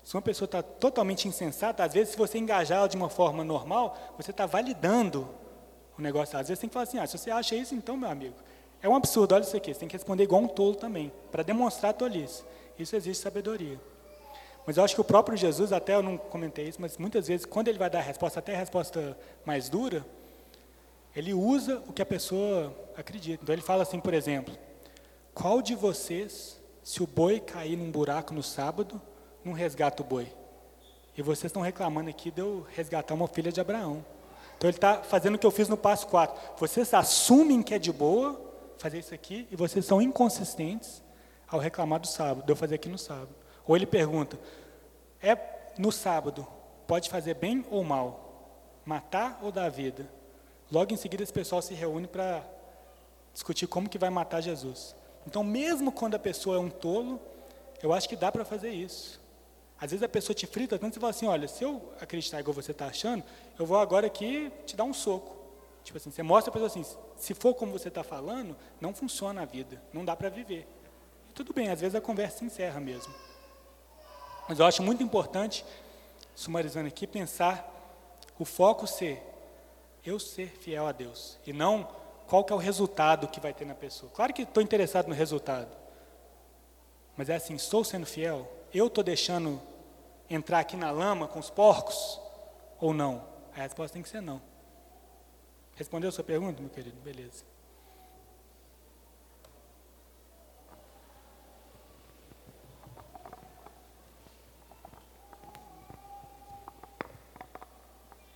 Se 0.04 0.16
uma 0.16 0.22
pessoa 0.22 0.46
está 0.46 0.62
totalmente 0.62 1.28
insensata, 1.28 1.84
às 1.84 1.94
vezes, 1.94 2.12
se 2.12 2.18
você 2.18 2.38
engajar 2.38 2.78
ela 2.78 2.88
de 2.88 2.96
uma 2.96 3.10
forma 3.10 3.44
normal, 3.44 4.14
você 4.18 4.30
está 4.30 4.46
validando 4.46 5.28
o 5.98 6.02
negócio. 6.02 6.38
Às 6.38 6.50
vezes, 6.50 6.60
tem 6.60 6.70
que 6.70 6.74
falar 6.74 6.84
assim: 6.84 7.00
ah, 7.00 7.08
se 7.08 7.18
você 7.18 7.32
acha 7.32 7.56
isso, 7.56 7.74
então, 7.74 7.98
meu 7.98 8.10
amigo, 8.10 8.36
é 8.84 8.90
um 8.90 8.96
absurdo, 8.98 9.34
olha 9.34 9.44
isso 9.44 9.56
aqui. 9.56 9.74
Você 9.74 9.80
tem 9.80 9.88
que 9.88 9.96
responder 9.96 10.24
igual 10.24 10.42
um 10.42 10.48
tolo 10.48 10.76
também, 10.76 11.10
para 11.32 11.42
demonstrar 11.42 11.92
a 11.92 11.94
tolice. 11.94 12.44
Isso 12.78 12.96
existe 12.98 13.24
sabedoria. 13.24 13.80
Mas 14.68 14.76
eu 14.76 14.84
acho 14.84 14.94
que 14.94 15.00
o 15.00 15.06
próprio 15.06 15.38
Jesus, 15.38 15.72
até 15.72 15.96
eu 15.96 16.04
não 16.04 16.18
comentei 16.18 16.68
isso, 16.68 16.82
mas 16.82 16.98
muitas 16.98 17.28
vezes, 17.28 17.46
quando 17.46 17.70
ele 17.70 17.78
vai 17.78 17.90
dar 17.90 18.00
a 18.00 18.02
resposta, 18.02 18.40
até 18.40 18.54
a 18.54 18.60
resposta 18.60 19.18
mais 19.46 19.70
dura, 19.70 20.06
ele 21.16 21.34
usa 21.34 21.82
o 21.88 21.94
que 21.94 22.02
a 22.02 22.06
pessoa 22.06 22.76
acredita. 22.98 23.42
Então, 23.44 23.56
ele 23.56 23.62
fala 23.62 23.84
assim, 23.84 24.02
por 24.02 24.14
exemplo: 24.14 24.54
Qual 25.34 25.62
de 25.62 25.76
vocês, 25.76 26.60
se 26.84 27.02
o 27.02 27.08
boi 27.08 27.40
cair 27.40 27.78
num 27.78 27.90
buraco 27.90 28.34
no 28.34 28.44
sábado, 28.44 29.02
não 29.46 29.54
resgata 29.54 30.04
o 30.04 30.06
boi. 30.06 30.28
E 31.18 31.22
vocês 31.22 31.46
estão 31.46 31.62
reclamando 31.62 32.10
aqui 32.10 32.32
de 32.32 32.42
eu 32.42 32.66
resgatar 32.76 33.14
uma 33.14 33.28
filha 33.28 33.52
de 33.52 33.62
Abraão. 33.62 34.04
Então 34.58 34.70
ele 34.70 34.78
está 34.78 35.04
fazendo 35.04 35.36
o 35.36 35.38
que 35.38 35.46
eu 35.46 35.52
fiz 35.52 35.70
no 35.70 35.78
passo 35.78 36.08
4. 36.08 36.58
Vocês 36.58 36.94
assumem 36.94 37.62
que 37.62 37.74
é 37.74 37.80
de 37.80 37.92
boa 37.92 38.53
fazer 38.84 39.00
isso 39.00 39.14
aqui 39.14 39.48
e 39.50 39.56
vocês 39.56 39.86
são 39.86 40.02
inconsistentes 40.02 41.02
ao 41.48 41.58
reclamar 41.58 42.02
do 42.02 42.08
sábado, 42.08 42.46
de 42.46 42.52
eu 42.52 42.56
fazer 42.56 42.76
aqui 42.76 42.90
no 42.90 42.98
sábado. 42.98 43.34
Ou 43.66 43.78
ele 43.78 43.86
pergunta: 43.86 44.38
é 45.22 45.38
no 45.78 45.90
sábado, 45.90 46.46
pode 46.86 47.10
fazer 47.10 47.36
bem 47.36 47.66
ou 47.72 47.82
mal? 47.82 48.20
Matar 48.86 49.40
ou 49.42 49.54
dar 49.54 49.70
vida? 49.70 50.06
Logo 50.70 50.94
em 50.94 50.98
seguida 50.98 51.24
esse 51.24 51.32
pessoal 51.32 51.62
se 51.62 51.74
reúne 51.74 52.08
para 52.08 52.44
discutir 53.34 53.68
como 53.68 53.88
que 53.88 53.98
vai 53.98 54.10
matar 54.10 54.42
Jesus. 54.42 54.94
Então, 55.26 55.42
mesmo 55.42 55.90
quando 55.90 56.16
a 56.16 56.20
pessoa 56.20 56.58
é 56.58 56.60
um 56.60 56.70
tolo, 56.70 57.22
eu 57.82 57.94
acho 57.94 58.10
que 58.10 58.18
dá 58.18 58.30
para 58.30 58.44
fazer 58.44 58.72
isso. 58.72 59.22
Às 59.80 59.92
vezes 59.92 60.04
a 60.04 60.10
pessoa 60.10 60.36
te 60.36 60.46
frita 60.46 60.78
tanto, 60.78 60.96
você 60.96 61.00
fala 61.00 61.12
assim, 61.12 61.28
olha, 61.28 61.48
se 61.48 61.64
eu 61.64 61.94
acreditar 62.02 62.42
igual 62.42 62.54
você 62.54 62.72
está 62.72 62.88
achando, 62.88 63.24
eu 63.58 63.66
vou 63.66 63.78
agora 63.78 64.08
aqui 64.08 64.52
te 64.66 64.76
dar 64.76 64.84
um 64.84 64.94
soco. 64.94 65.43
Tipo 65.84 65.98
assim, 65.98 66.12
você 66.12 66.24
mostra 66.24 66.50
a 66.50 66.54
pessoa 66.54 66.68
assim, 66.68 66.98
se 67.18 67.34
for 67.34 67.54
como 67.54 67.72
você 67.72 67.90
está 67.90 68.04
falando, 68.04 68.56
não 68.80 68.94
funciona 68.94 69.42
a 69.42 69.46
vida, 69.46 69.82
não 69.92 70.06
dá 70.06 70.16
para 70.16 70.30
viver. 70.30 70.68
E 71.30 71.34
tudo 71.34 71.54
bem, 71.54 71.70
às 71.70 71.82
vezes 71.82 71.96
a 71.96 72.02
conversa 72.02 72.40
se 72.40 72.46
encerra 72.46 72.80
mesmo. 72.80 73.14
Mas 74.48 74.60
eu 74.60 74.66
acho 74.66 74.82
muito 74.82 75.04
importante, 75.04 75.66
sumarizando 76.36 76.88
aqui, 76.88 77.06
pensar 77.06 77.70
o 78.40 78.46
foco 78.46 78.88
ser 78.88 79.22
eu 80.06 80.20
ser 80.20 80.50
fiel 80.50 80.86
a 80.86 80.92
Deus 80.92 81.40
e 81.46 81.54
não 81.54 81.88
qual 82.28 82.44
que 82.44 82.52
é 82.52 82.56
o 82.56 82.60
resultado 82.60 83.28
que 83.28 83.40
vai 83.40 83.54
ter 83.54 83.66
na 83.66 83.76
pessoa. 83.76 84.12
Claro 84.14 84.34
que 84.34 84.42
estou 84.42 84.62
interessado 84.62 85.08
no 85.08 85.14
resultado, 85.14 85.70
mas 87.16 87.30
é 87.30 87.36
assim, 87.36 87.56
estou 87.56 87.84
sendo 87.84 88.06
fiel, 88.06 88.50
eu 88.74 88.88
estou 88.88 89.04
deixando 89.04 89.62
entrar 90.30 90.60
aqui 90.60 90.76
na 90.76 90.92
lama 90.92 91.28
com 91.28 91.40
os 91.40 91.50
porcos 91.50 92.20
ou 92.80 92.94
não? 92.94 93.24
A 93.56 93.62
resposta 93.62 93.94
tem 93.94 94.02
que 94.02 94.10
ser 94.10 94.22
não. 94.22 94.42
Respondeu 95.76 96.10
a 96.10 96.12
sua 96.12 96.24
pergunta, 96.24 96.62
meu 96.62 96.70
querido? 96.70 96.96
Beleza. 97.02 97.44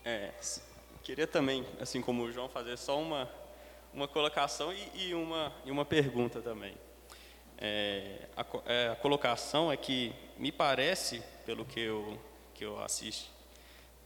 É, 0.03 0.31
queria 1.03 1.27
também, 1.27 1.65
assim 1.79 2.01
como 2.01 2.23
o 2.23 2.31
João, 2.31 2.49
fazer 2.49 2.77
só 2.77 2.99
uma, 2.99 3.29
uma 3.93 4.07
colocação 4.07 4.73
e, 4.73 5.09
e 5.09 5.13
uma, 5.13 5.53
e 5.65 5.69
uma 5.69 5.85
pergunta 5.85 6.41
também. 6.41 6.75
É, 7.57 8.27
a, 8.35 8.45
é, 8.65 8.89
a, 8.89 8.95
colocação 8.95 9.71
é 9.71 9.77
que 9.77 10.15
me 10.37 10.51
parece, 10.51 11.21
pelo 11.45 11.65
que 11.65 11.81
eu, 11.81 12.19
que 12.53 12.63
eu 12.63 12.79
assisto, 12.79 13.29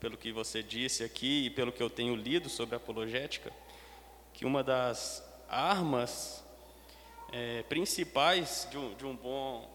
pelo 0.01 0.17
que 0.17 0.31
você 0.31 0.63
disse 0.63 1.03
aqui 1.03 1.45
e 1.45 1.49
pelo 1.51 1.71
que 1.71 1.81
eu 1.81 1.89
tenho 1.89 2.15
lido 2.15 2.49
sobre 2.49 2.75
apologética, 2.75 3.53
que 4.33 4.45
uma 4.45 4.63
das 4.63 5.23
armas 5.47 6.43
é, 7.31 7.61
principais 7.63 8.67
de 8.71 8.79
um, 8.79 8.95
de 8.95 9.05
um 9.05 9.15
bom 9.15 9.69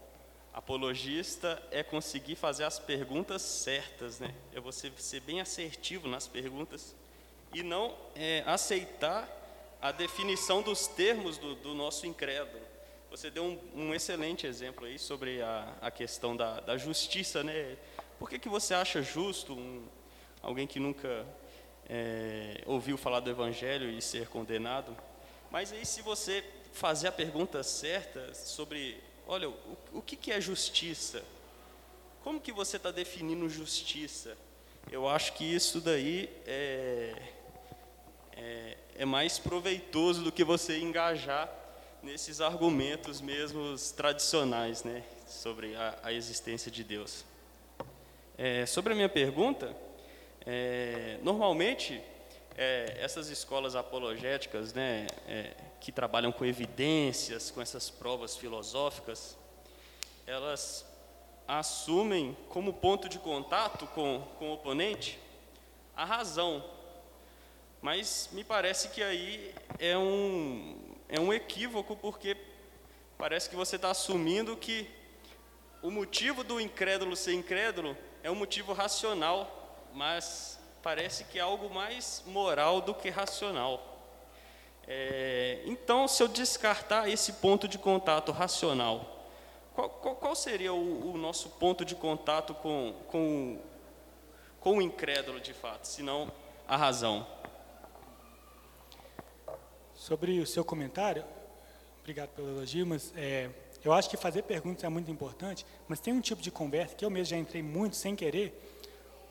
apologista 0.53 1.63
é 1.71 1.85
conseguir 1.85 2.35
fazer 2.35 2.65
as 2.65 2.77
perguntas 2.77 3.41
certas, 3.41 4.19
né? 4.19 4.35
É 4.53 4.59
você 4.59 4.91
ser 4.97 5.21
bem 5.21 5.41
assertivo 5.41 6.09
nas 6.09 6.27
perguntas 6.27 6.97
e 7.55 7.63
não 7.63 7.97
é, 8.17 8.43
aceitar 8.47 9.29
a 9.81 9.93
definição 9.93 10.61
dos 10.61 10.89
termos 10.89 11.39
do, 11.39 11.55
do 11.55 11.73
nosso 11.73 12.05
incrédulo. 12.05 12.65
Você 13.13 13.31
deu 13.31 13.45
um, 13.45 13.61
um 13.77 13.95
excelente 13.95 14.45
exemplo 14.45 14.87
aí 14.87 14.99
sobre 14.99 15.41
a, 15.41 15.73
a 15.81 15.91
questão 15.91 16.37
da, 16.37 16.59
da, 16.59 16.77
justiça, 16.77 17.45
né? 17.45 17.77
Por 18.19 18.29
que, 18.29 18.41
que 18.41 18.49
você 18.49 18.75
acha 18.75 19.01
justo 19.01 19.53
um, 19.53 19.87
alguém 20.47 20.65
que 20.65 20.79
nunca 20.79 21.27
é, 21.89 22.63
ouviu 22.67 22.97
falar 22.97 23.19
do 23.19 23.29
Evangelho 23.29 23.91
e 23.91 24.01
ser 24.01 24.29
condenado. 24.29 24.97
Mas 25.51 25.73
aí, 25.73 25.85
se 25.85 26.03
você 26.03 26.45
fazer 26.73 27.09
a 27.09 27.13
pergunta 27.13 27.65
certa 27.65 28.33
sobre, 28.33 28.97
olha, 29.27 29.49
o, 29.49 29.77
o 29.95 30.01
que, 30.01 30.15
que 30.15 30.31
é 30.31 30.41
justiça? 30.41 31.21
Como 32.23 32.41
que 32.41 32.53
você 32.53 32.77
está 32.77 32.93
definindo 32.93 33.49
justiça? 33.49 34.39
Eu 34.91 35.09
acho 35.09 35.33
que 35.33 35.45
isso 35.45 35.81
daí 35.81 36.31
é, 36.47 37.13
é, 38.37 38.77
é 38.99 39.05
mais 39.05 39.37
proveitoso 39.41 40.23
do 40.23 40.31
que 40.31 40.45
você 40.45 40.79
engajar 40.79 41.53
nesses 42.05 42.41
argumentos 42.41 43.21
mesmos 43.21 43.91
tradicionais, 43.91 44.85
né, 44.85 45.03
sobre 45.27 45.75
a, 45.75 45.99
a 46.05 46.13
existência 46.13 46.71
de 46.71 46.85
Deus. 46.85 47.25
É, 48.39 48.65
sobre 48.65 48.93
a 48.93 48.97
minha 48.97 49.09
pergunta, 49.09 49.75
é, 50.47 51.19
normalmente 51.23 52.01
é, 52.57 52.97
essas 53.01 53.29
escolas 53.29 53.75
apologéticas, 53.75 54.73
né, 54.73 55.07
é, 55.27 55.53
que 55.81 55.93
trabalham 55.93 56.33
com 56.33 56.45
evidências, 56.45 57.51
com 57.51 57.61
essas 57.61 57.91
provas 57.91 58.37
filosóficas, 58.37 59.37
elas 60.27 60.87
assumem 61.47 62.37
como 62.49 62.73
ponto 62.73 63.09
de 63.09 63.19
contato 63.19 63.87
com, 63.89 64.23
com 64.39 64.51
o 64.51 64.55
oponente 64.55 65.19
a 65.95 66.05
razão. 66.05 66.65
Mas 67.81 68.29
me 68.33 68.43
parece 68.43 68.89
que 68.89 69.03
aí 69.03 69.55
é 69.79 69.97
um, 69.97 70.79
é 71.09 71.21
um 71.21 71.33
equívoco, 71.33 71.95
porque 71.97 72.37
parece 73.17 73.49
que 73.49 73.57
você 73.57 73.77
está 73.77 73.91
assumindo 73.91 74.57
que 74.57 74.89
o 75.83 75.91
motivo 75.91 76.43
do 76.43 76.61
incrédulo 76.61 77.15
ser 77.15 77.35
incrédulo 77.35 77.97
é 78.23 78.31
um 78.31 78.35
motivo 78.35 78.73
racional, 78.73 79.66
mas 79.97 80.61
parece 80.83 81.25
que 81.25 81.39
é 81.39 81.43
algo 81.43 81.73
mais 81.73 82.23
moral 82.27 82.83
do 82.83 82.95
que 82.95 83.09
racional. 83.09 83.97
É, 84.87 85.63
então, 85.65 86.07
se 86.07 86.23
eu 86.23 86.29
descartar 86.29 87.09
esse 87.09 87.33
ponto 87.33 87.67
de 87.67 87.79
contato 87.79 88.31
racional, 88.31 89.27
qual, 89.75 89.89
qual, 89.89 90.15
qual 90.15 90.35
seria 90.37 90.73
o, 90.73 91.15
o, 91.15 91.17
nosso 91.17 91.49
ponto 91.49 91.83
de 91.83 91.95
contato 91.95 92.55
com, 92.55 92.95
com, 93.09 93.59
com 94.61 94.77
o 94.77 94.83
incrédulo 94.83 95.41
de 95.41 95.55
fato, 95.55 95.87
se 95.87 96.03
não 96.03 96.31
a 96.69 96.77
razão? 96.77 97.27
Sobre 99.95 100.39
o 100.41 100.47
seu 100.47 100.65
comentário, 100.65 101.25
obrigado 102.01 102.29
pelo 102.31 102.51
elogio, 102.51 102.87
mas 102.87 103.15
é, 103.17 103.49
eu 103.83 103.93
acho 103.93 104.11
que 104.11 104.17
fazer 104.17 104.43
perguntas 104.43 104.85
é 104.85 104.89
muito 104.91 105.11
importante, 105.11 105.65
mas 105.89 106.01
tem 106.01 106.13
um 106.13 106.21
tipo 106.21 106.43
de 106.43 106.51
conversa 106.51 106.95
que 106.95 107.05
eu 107.05 107.11
mesmo 107.11 107.31
já 107.31 107.37
entrei 107.37 107.63
muito 107.63 107.97
sem 107.97 108.15
querer, 108.15 108.76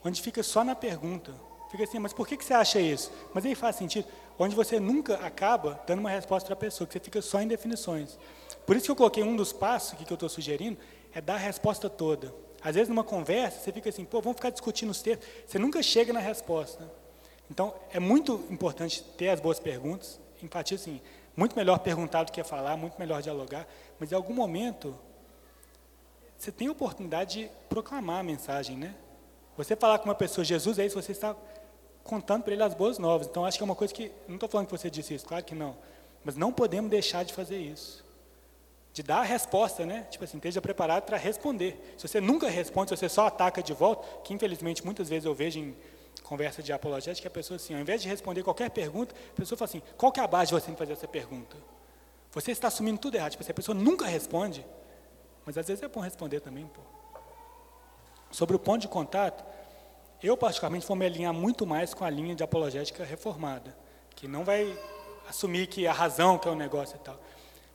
onde 0.06 0.22
fica 0.22 0.42
só 0.42 0.62
na 0.62 0.74
pergunta. 0.74 1.34
Fica 1.70 1.84
assim, 1.84 1.98
mas 1.98 2.12
por 2.12 2.26
que, 2.28 2.36
que 2.36 2.44
você 2.44 2.54
acha 2.54 2.80
isso? 2.80 3.10
Mas 3.34 3.44
aí 3.44 3.54
faz 3.54 3.76
sentido. 3.76 4.06
Onde 4.38 4.54
você 4.54 4.78
nunca 4.78 5.14
acaba 5.14 5.82
dando 5.86 6.00
uma 6.00 6.10
resposta 6.10 6.46
para 6.46 6.54
a 6.54 6.56
pessoa, 6.56 6.86
que 6.86 6.92
você 6.92 7.00
fica 7.00 7.20
só 7.20 7.40
em 7.40 7.48
definições. 7.48 8.18
Por 8.64 8.76
isso 8.76 8.86
que 8.86 8.90
eu 8.90 8.96
coloquei 8.96 9.22
um 9.22 9.34
dos 9.34 9.52
passos 9.52 9.98
que 9.98 10.10
eu 10.10 10.14
estou 10.14 10.28
sugerindo, 10.28 10.78
é 11.12 11.20
dar 11.20 11.34
a 11.34 11.38
resposta 11.38 11.90
toda. 11.90 12.32
Às 12.62 12.74
vezes, 12.74 12.88
numa 12.88 13.04
conversa, 13.04 13.60
você 13.60 13.72
fica 13.72 13.88
assim, 13.88 14.04
pô, 14.04 14.20
vamos 14.20 14.36
ficar 14.36 14.50
discutindo 14.50 14.90
os 14.90 15.02
textos. 15.02 15.26
Você 15.46 15.58
nunca 15.58 15.82
chega 15.82 16.12
na 16.12 16.20
resposta. 16.20 16.90
Então, 17.50 17.74
é 17.92 17.98
muito 17.98 18.44
importante 18.50 19.02
ter 19.16 19.30
as 19.30 19.40
boas 19.40 19.58
perguntas. 19.58 20.20
Enfatizo 20.42 20.82
assim, 20.82 21.00
muito 21.36 21.56
melhor 21.56 21.78
perguntar 21.78 22.24
do 22.24 22.32
que 22.32 22.42
falar, 22.44 22.76
muito 22.76 22.98
melhor 22.98 23.22
dialogar. 23.22 23.66
Mas, 23.98 24.12
em 24.12 24.14
algum 24.14 24.34
momento, 24.34 24.96
você 26.36 26.52
tem 26.52 26.68
a 26.68 26.72
oportunidade 26.72 27.40
de 27.40 27.50
proclamar 27.68 28.20
a 28.20 28.22
mensagem, 28.22 28.76
né? 28.76 28.94
Você 29.56 29.74
falar 29.74 29.98
com 29.98 30.04
uma 30.04 30.14
pessoa, 30.14 30.44
Jesus 30.44 30.78
é 30.78 30.86
isso, 30.86 31.00
você 31.00 31.12
está 31.12 31.34
contando 32.04 32.42
para 32.42 32.52
ele 32.52 32.62
as 32.62 32.74
boas 32.74 32.98
novas. 32.98 33.26
Então, 33.26 33.44
acho 33.44 33.58
que 33.58 33.62
é 33.62 33.64
uma 33.64 33.74
coisa 33.74 33.92
que, 33.92 34.12
não 34.28 34.34
estou 34.36 34.48
falando 34.48 34.66
que 34.66 34.72
você 34.72 34.90
disse 34.90 35.14
isso, 35.14 35.26
claro 35.26 35.44
que 35.44 35.54
não, 35.54 35.76
mas 36.24 36.36
não 36.36 36.52
podemos 36.52 36.90
deixar 36.90 37.24
de 37.24 37.32
fazer 37.32 37.58
isso. 37.58 38.04
De 38.92 39.02
dar 39.02 39.18
a 39.18 39.22
resposta, 39.22 39.84
né? 39.84 40.06
Tipo 40.10 40.24
assim, 40.24 40.38
esteja 40.38 40.60
preparado 40.60 41.04
para 41.04 41.16
responder. 41.16 41.94
Se 41.98 42.08
você 42.08 42.20
nunca 42.20 42.48
responde, 42.48 42.90
se 42.90 42.96
você 42.96 43.08
só 43.08 43.26
ataca 43.26 43.62
de 43.62 43.74
volta, 43.74 44.06
que 44.24 44.32
infelizmente 44.32 44.84
muitas 44.84 45.08
vezes 45.08 45.26
eu 45.26 45.34
vejo 45.34 45.58
em 45.58 45.76
conversa 46.22 46.62
de 46.62 46.72
apologética, 46.72 47.22
que 47.22 47.28
a 47.28 47.30
pessoa 47.30 47.56
assim, 47.56 47.74
ao 47.74 47.80
invés 47.80 48.00
de 48.00 48.08
responder 48.08 48.42
qualquer 48.42 48.70
pergunta, 48.70 49.14
a 49.32 49.36
pessoa 49.36 49.58
fala 49.58 49.68
assim, 49.68 49.82
qual 49.96 50.10
que 50.10 50.18
é 50.18 50.22
a 50.22 50.26
base 50.26 50.48
de 50.48 50.60
você 50.60 50.72
fazer 50.72 50.94
essa 50.94 51.06
pergunta? 51.06 51.56
Você 52.32 52.52
está 52.52 52.68
assumindo 52.68 52.98
tudo 52.98 53.14
errado. 53.16 53.32
Tipo 53.32 53.42
assim, 53.42 53.52
a 53.52 53.54
pessoa 53.54 53.74
nunca 53.74 54.06
responde, 54.06 54.64
mas 55.44 55.56
às 55.58 55.66
vezes 55.68 55.82
é 55.82 55.88
bom 55.88 56.00
responder 56.00 56.40
também, 56.40 56.66
pô. 56.66 56.95
Sobre 58.36 58.54
o 58.54 58.58
ponto 58.58 58.82
de 58.82 58.88
contato, 58.88 59.42
eu, 60.22 60.36
particularmente, 60.36 60.86
vou 60.86 60.94
me 60.94 61.06
alinhar 61.06 61.32
muito 61.32 61.66
mais 61.66 61.94
com 61.94 62.04
a 62.04 62.10
linha 62.10 62.34
de 62.34 62.42
apologética 62.44 63.02
reformada, 63.02 63.74
que 64.14 64.28
não 64.28 64.44
vai 64.44 64.78
assumir 65.26 65.66
que 65.68 65.86
a 65.86 65.92
razão 65.94 66.36
que 66.36 66.46
é 66.46 66.50
o 66.50 66.54
negócio 66.54 66.96
e 66.96 66.98
tal. 66.98 67.18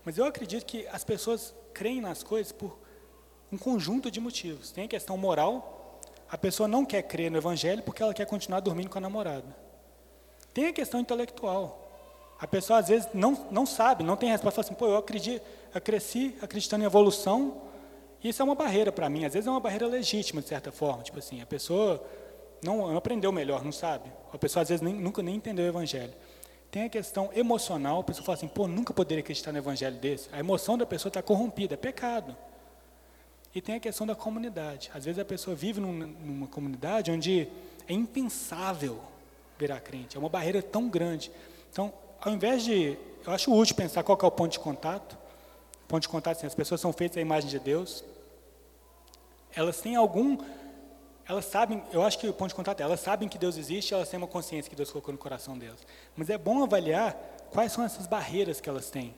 Mas 0.05 0.20
eu 0.20 0.26
acredito 0.26 0.64
que 0.68 0.86
as 0.89 1.03
pessoas 1.03 1.51
creem 1.74 1.99
nas 1.99 2.22
coisas 2.22 2.51
por 2.51 2.78
um 3.51 3.57
conjunto 3.57 4.12
de 4.12 4.20
motivos. 4.20 4.72
Tem 4.72 4.84
a 4.84 4.88
questão 4.88 5.18
moral, 5.18 5.99
a 6.30 6.38
pessoa 6.38 6.68
não 6.68 6.86
quer 6.86 7.01
crer 7.01 7.32
no 7.32 7.39
evangelho 7.39 7.82
porque 7.82 8.03
ela 8.03 8.14
quer 8.14 8.28
continuar 8.28 8.59
dormindo 8.59 8.91
com 8.91 8.99
a 8.99 9.01
namorada. 9.01 9.57
Tem 10.53 10.68
a 10.68 10.74
questão 10.74 10.99
intelectual. 10.99 11.89
A 12.39 12.45
pessoa 12.45 12.78
às 12.78 12.88
vezes 12.88 13.09
não, 13.16 13.47
não 13.49 13.66
sabe, 13.66 14.03
não 14.03 14.16
tem 14.16 14.30
resposta, 14.30 14.62
fala 14.62 14.68
assim, 14.68 14.76
pô, 14.76 14.86
eu 14.86 14.97
acredito, 14.97 15.43
eu 15.74 15.82
cresci 15.82 16.38
acreditando 16.39 16.84
em 16.84 16.86
evolução, 16.86 17.70
isso 18.24 18.41
é 18.41 18.45
uma 18.45 18.55
barreira 18.55 18.91
para 18.91 19.09
mim, 19.09 19.26
às 19.26 19.34
vezes 19.34 19.47
é 19.47 19.51
uma 19.51 19.59
barreira 19.59 19.88
legítima, 19.88 20.41
de 20.41 20.47
certa 20.47 20.72
forma. 20.72 21.03
Tipo 21.03 21.19
assim, 21.19 21.41
a 21.41 21.45
pessoa 21.45 22.03
não, 22.63 22.88
não 22.88 22.97
aprendeu 22.97 23.32
melhor, 23.32 23.63
não 23.63 23.72
sabe. 23.72 24.11
A 24.32 24.38
pessoa 24.38 24.61
às 24.61 24.69
vezes 24.69 24.82
nem, 24.82 24.93
nunca 24.93 25.24
nem 25.24 25.36
entendeu 25.36 25.65
o 25.65 25.67
evangelho. 25.67 26.13
Tem 26.69 26.84
a 26.84 26.89
questão 26.89 27.30
emocional, 27.34 27.99
a 27.99 28.03
pessoa 28.03 28.26
fala 28.26 28.38
assim, 28.38 28.47
pô, 28.47 28.67
nunca 28.67 28.93
poderia 28.93 29.22
acreditar 29.22 29.51
no 29.51 29.57
evangelho 29.57 29.97
desse. 29.97 30.30
A 30.32 30.39
emoção 30.39 30.78
da 30.78 30.86
pessoa 30.86 31.09
está 31.09 31.22
corrompida, 31.22 31.74
é 31.74 31.78
pecado. 31.78 32.36
E 33.53 33.61
tem 33.61 33.76
a 33.76 33.80
questão 33.80 34.07
da 34.07 34.15
comunidade. 34.15 34.89
Às 34.93 35.03
vezes 35.03 35.19
a 35.19 35.26
pessoa 35.26 35.55
vive 35.55 35.82
numa, 35.82 36.05
numa 36.05 36.47
comunidade 36.47 37.11
onde 37.11 37.49
é 37.88 37.93
impensável 37.93 39.01
virar 39.59 39.80
crente, 39.82 40.15
é 40.15 40.19
uma 40.19 40.30
barreira 40.30 40.61
tão 40.61 40.88
grande. 40.88 41.32
Então, 41.72 41.93
ao 42.22 42.32
invés 42.32 42.63
de. 42.63 42.97
Eu 43.26 43.34
acho 43.34 43.53
útil 43.53 43.76
pensar 43.76 44.01
qual 44.03 44.17
é 44.22 44.26
o 44.26 44.32
ponto 44.32 44.51
de 44.51 44.59
contato. 44.59 45.17
Ponto 45.88 46.01
de 46.01 46.09
contato, 46.09 46.38
assim, 46.38 46.47
as 46.47 46.55
pessoas 46.55 46.80
são 46.80 46.93
feitas 46.93 47.17
à 47.17 47.22
imagem 47.22 47.49
de 47.49 47.59
Deus. 47.59 48.03
Elas 49.56 49.82
têm 49.82 49.95
algum 49.95 50.38
elas 51.28 51.45
sabem, 51.45 51.82
eu 51.93 52.04
acho 52.04 52.20
que 52.20 52.28
o 52.28 52.34
ponto 52.34 52.49
de 52.49 52.56
contato 52.56 52.82
é, 52.82 52.84
elas 52.84 52.99
sabem 52.99 53.30
que 53.30 53.38
Deus 53.38 53.56
existe, 53.56 53.93
elas 53.93 54.10
têm 54.10 54.18
uma 54.18 54.28
consciência 54.28 54.70
que 54.70 54.76
Deus 54.76 54.91
colocou 54.91 55.14
no 55.14 55.18
coração 55.18 55.58
delas. 55.58 55.80
Mas 56.14 56.30
é 56.30 56.38
bom 56.38 56.62
avaliar 56.62 57.14
quais 57.52 57.72
são 57.72 57.86
essas 57.86 58.06
barreiras 58.06 58.60
que 58.60 58.68
elas 58.68 58.89
têm. 58.89 59.16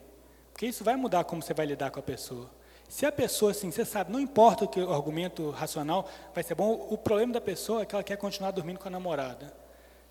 Porque 0.52 0.68
isso 0.68 0.84
vai 0.84 0.96
mudar 0.96 1.24
como 1.24 1.42
você 1.42 1.56
vai 1.56 1.66
lidar 1.66 1.90
com 1.90 2.00
a 2.00 2.04
pessoa. 2.04 2.50
Se 2.88 3.06
a 3.06 3.12
pessoa, 3.12 3.50
assim, 3.50 3.72
você 3.72 3.84
sabe, 3.84 4.12
não 4.12 4.20
importa 4.20 4.66
o 4.66 4.68
que 4.68 4.80
o 4.80 4.94
argumento 4.94 5.50
racional 5.50 6.08
vai 6.36 6.44
ser 6.44 6.54
bom, 6.54 6.88
o 6.92 6.96
problema 6.96 7.34
da 7.34 7.42
pessoa 7.42 7.82
é 7.82 7.86
que 7.86 7.96
ela 7.96 8.04
quer 8.04 8.18
continuar 8.18 8.52
dormindo 8.52 8.78
com 8.78 8.88
a 8.88 8.92
namorada. 8.92 9.52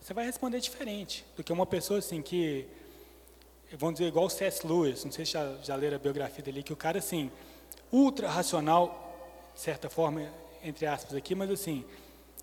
Você 0.01 0.13
vai 0.13 0.25
responder 0.25 0.59
diferente 0.59 1.25
do 1.37 1.45
que 1.45 1.53
uma 1.53 1.67
pessoa 1.67 2.01
assim 2.01 2.21
que, 2.21 2.67
vamos 3.79 4.01
dizer, 4.01 4.09
igual 4.09 4.27
o 4.27 4.31
C.S. 4.31 4.67
Lewis, 4.67 5.05
não 5.05 5.13
sei 5.13 5.25
se 5.25 5.33
já, 5.33 5.55
já 5.63 5.77
leram 5.77 5.95
a 5.95 6.01
biografia 6.01 6.43
dele, 6.43 6.65
que 6.65 6.73
o 6.73 6.77
cara, 6.77 6.99
assim, 6.99 7.31
ultra 7.93 8.29
racional, 8.29 9.12
certa 9.55 9.89
forma, 9.89 10.29
entre 10.63 10.87
aspas 10.87 11.15
aqui, 11.15 11.35
mas 11.35 11.51
assim, 11.51 11.85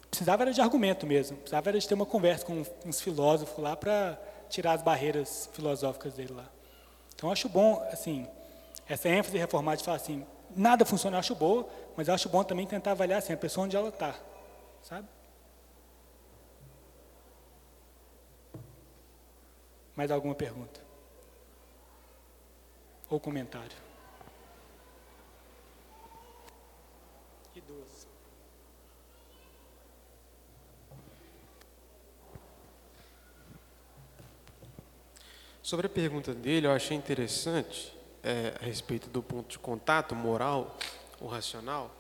precisava 0.10 0.44
era 0.44 0.54
de 0.54 0.62
argumento 0.62 1.06
mesmo, 1.06 1.38
precisava 1.38 1.70
era 1.70 1.80
de 1.80 1.88
ter 1.88 1.94
uma 1.94 2.06
conversa 2.06 2.46
com 2.46 2.64
uns 2.86 3.02
filósofos 3.02 3.64
lá 3.64 3.76
para 3.76 4.20
tirar 4.50 4.74
as 4.74 4.82
barreiras 4.82 5.50
filosóficas 5.54 6.14
dele 6.14 6.34
lá. 6.34 6.50
Então 7.16 7.32
acho 7.32 7.50
bom, 7.50 7.86
assim, 7.92 8.28
essa 8.88 9.10
ênfase 9.10 9.38
reformada 9.38 9.78
de 9.78 9.84
falar 9.84 9.98
assim, 9.98 10.26
nada 10.56 10.86
funciona, 10.86 11.18
eu 11.18 11.20
acho 11.20 11.36
boa, 11.36 11.68
mas 11.96 12.08
eu 12.08 12.14
acho 12.14 12.30
bom 12.30 12.44
também 12.44 12.66
tentar 12.66 12.92
avaliar 12.92 13.20
assim, 13.20 13.34
a 13.34 13.38
pessoa 13.38 13.66
onde 13.66 13.76
ela 13.76 13.90
está, 13.90 14.16
sabe? 14.82 15.08
Mais 19.96 20.10
alguma 20.12 20.34
pergunta? 20.34 20.80
Ou 23.10 23.20
comentário? 23.20 23.89
Sobre 35.70 35.86
a 35.86 35.90
pergunta 35.90 36.34
dele, 36.34 36.66
eu 36.66 36.72
achei 36.72 36.98
interessante 36.98 37.96
é, 38.24 38.58
a 38.60 38.66
respeito 38.66 39.08
do 39.08 39.22
ponto 39.22 39.52
de 39.52 39.60
contato 39.60 40.16
moral 40.16 40.76
ou 41.22 41.28
racional. 41.28 41.92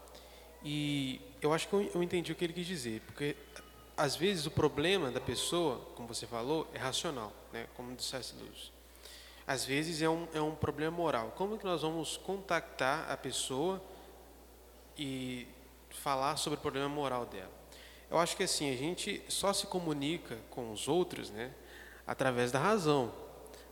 E 0.64 1.22
eu 1.40 1.54
acho 1.54 1.68
que 1.68 1.76
eu, 1.76 2.02
entendi 2.02 2.32
o 2.32 2.36
que 2.36 2.46
ele 2.46 2.54
quis 2.54 2.66
dizer, 2.66 3.00
porque 3.02 3.36
às 3.96 4.16
vezes 4.16 4.48
o 4.48 4.50
problema 4.50 5.12
da 5.12 5.22
pessoa, 5.22 5.86
como 5.94 6.08
você 6.08 6.26
falou, 6.26 6.68
é 6.74 6.80
racional, 6.80 7.32
né? 7.54 7.68
como 7.78 7.96
dissesse 7.96 8.34
Luz. 8.38 8.72
Às 9.46 9.66
vezes 9.66 10.02
é 10.02 10.10
um, 10.10 10.28
é 10.34 10.42
um 10.42 10.56
problema 10.56 10.98
moral. 10.98 11.36
Como 11.38 11.56
que 11.56 11.64
nós 11.64 11.84
vamos 11.84 12.18
contactar 12.18 13.06
a 13.08 13.16
pessoa 13.16 13.80
e 14.98 15.48
falar 15.92 16.38
sobre 16.38 16.58
o 16.58 16.62
problema 16.64 16.90
moral 16.90 17.24
dela? 17.28 17.52
Eu 18.10 18.18
acho 18.18 18.36
que 18.36 18.42
assim, 18.42 18.74
a 18.74 18.76
gente 18.76 19.24
só 19.30 19.54
se 19.54 19.68
comunica 19.68 20.40
com 20.50 20.72
os 20.72 20.88
outros, 20.88 21.30
né, 21.30 21.54
através 22.08 22.52
da 22.52 22.58
razão, 22.58 23.29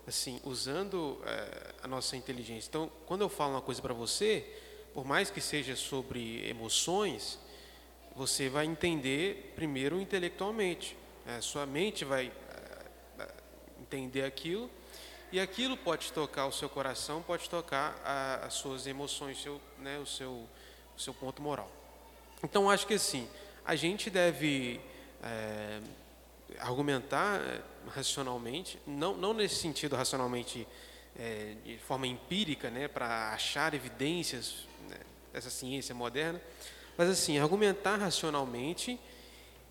assim, 0.08 0.40
usando 0.46 1.22
é, 1.26 1.74
a 1.84 1.88
nossa 1.88 2.16
inteligência. 2.16 2.70
Então, 2.70 2.90
quando 3.06 3.22
eu 3.22 3.30
falo 3.30 3.54
uma 3.54 3.62
coisa 3.62 3.82
para 3.82 3.94
você, 3.94 4.46
por 4.94 5.06
mais 5.06 5.30
que 5.30 5.42
seja 5.42 5.76
sobre 5.76 6.48
emoções, 6.48 7.38
você 8.16 8.48
vai 8.48 8.66
entender 8.66 9.54
primeiro 9.56 10.00
intelectualmente. 10.00 10.96
Né? 11.26 11.42
Sua 11.42 11.66
mente 11.66 12.06
vai 12.06 12.32
é, 13.20 13.28
entender 13.82 14.24
aquilo 14.24 14.70
e 15.32 15.42
aquilo 15.42 15.76
pode 15.76 16.14
tocar 16.14 16.48
o 16.48 16.54
seu 16.54 16.70
coração, 16.70 17.22
pode 17.22 17.50
tocar 17.50 18.02
a, 18.04 18.46
as 18.46 18.54
suas 18.54 18.88
emoções, 18.88 19.42
seu, 19.42 19.60
né, 19.78 20.00
o, 20.00 20.06
seu, 20.06 20.48
seu 20.98 21.14
ponto 21.14 21.42
moral. 21.42 21.70
Então, 22.42 22.70
acho 22.70 22.88
que 22.88 22.94
assim, 22.94 23.28
a 23.66 23.76
gente 23.76 24.10
deve 24.10 24.80
é, 25.22 25.82
argumentar 26.60 27.42
é, 27.42 27.62
racionalmente, 27.90 28.80
não, 28.86 29.16
não 29.16 29.34
nesse 29.34 29.56
sentido 29.56 29.96
racionalmente 29.96 30.68
é, 31.18 31.56
de 31.64 31.78
forma 31.80 32.08
empírica, 32.08 32.70
né, 32.70 32.88
para 32.88 33.34
achar 33.34 33.74
evidências 33.74 34.68
né, 34.90 34.98
dessa 35.34 35.50
ciência 35.50 35.94
moderna, 35.94 36.42
mas 36.98 37.10
assim, 37.10 37.38
argumentar 37.38 37.98
racionalmente 37.98 39.00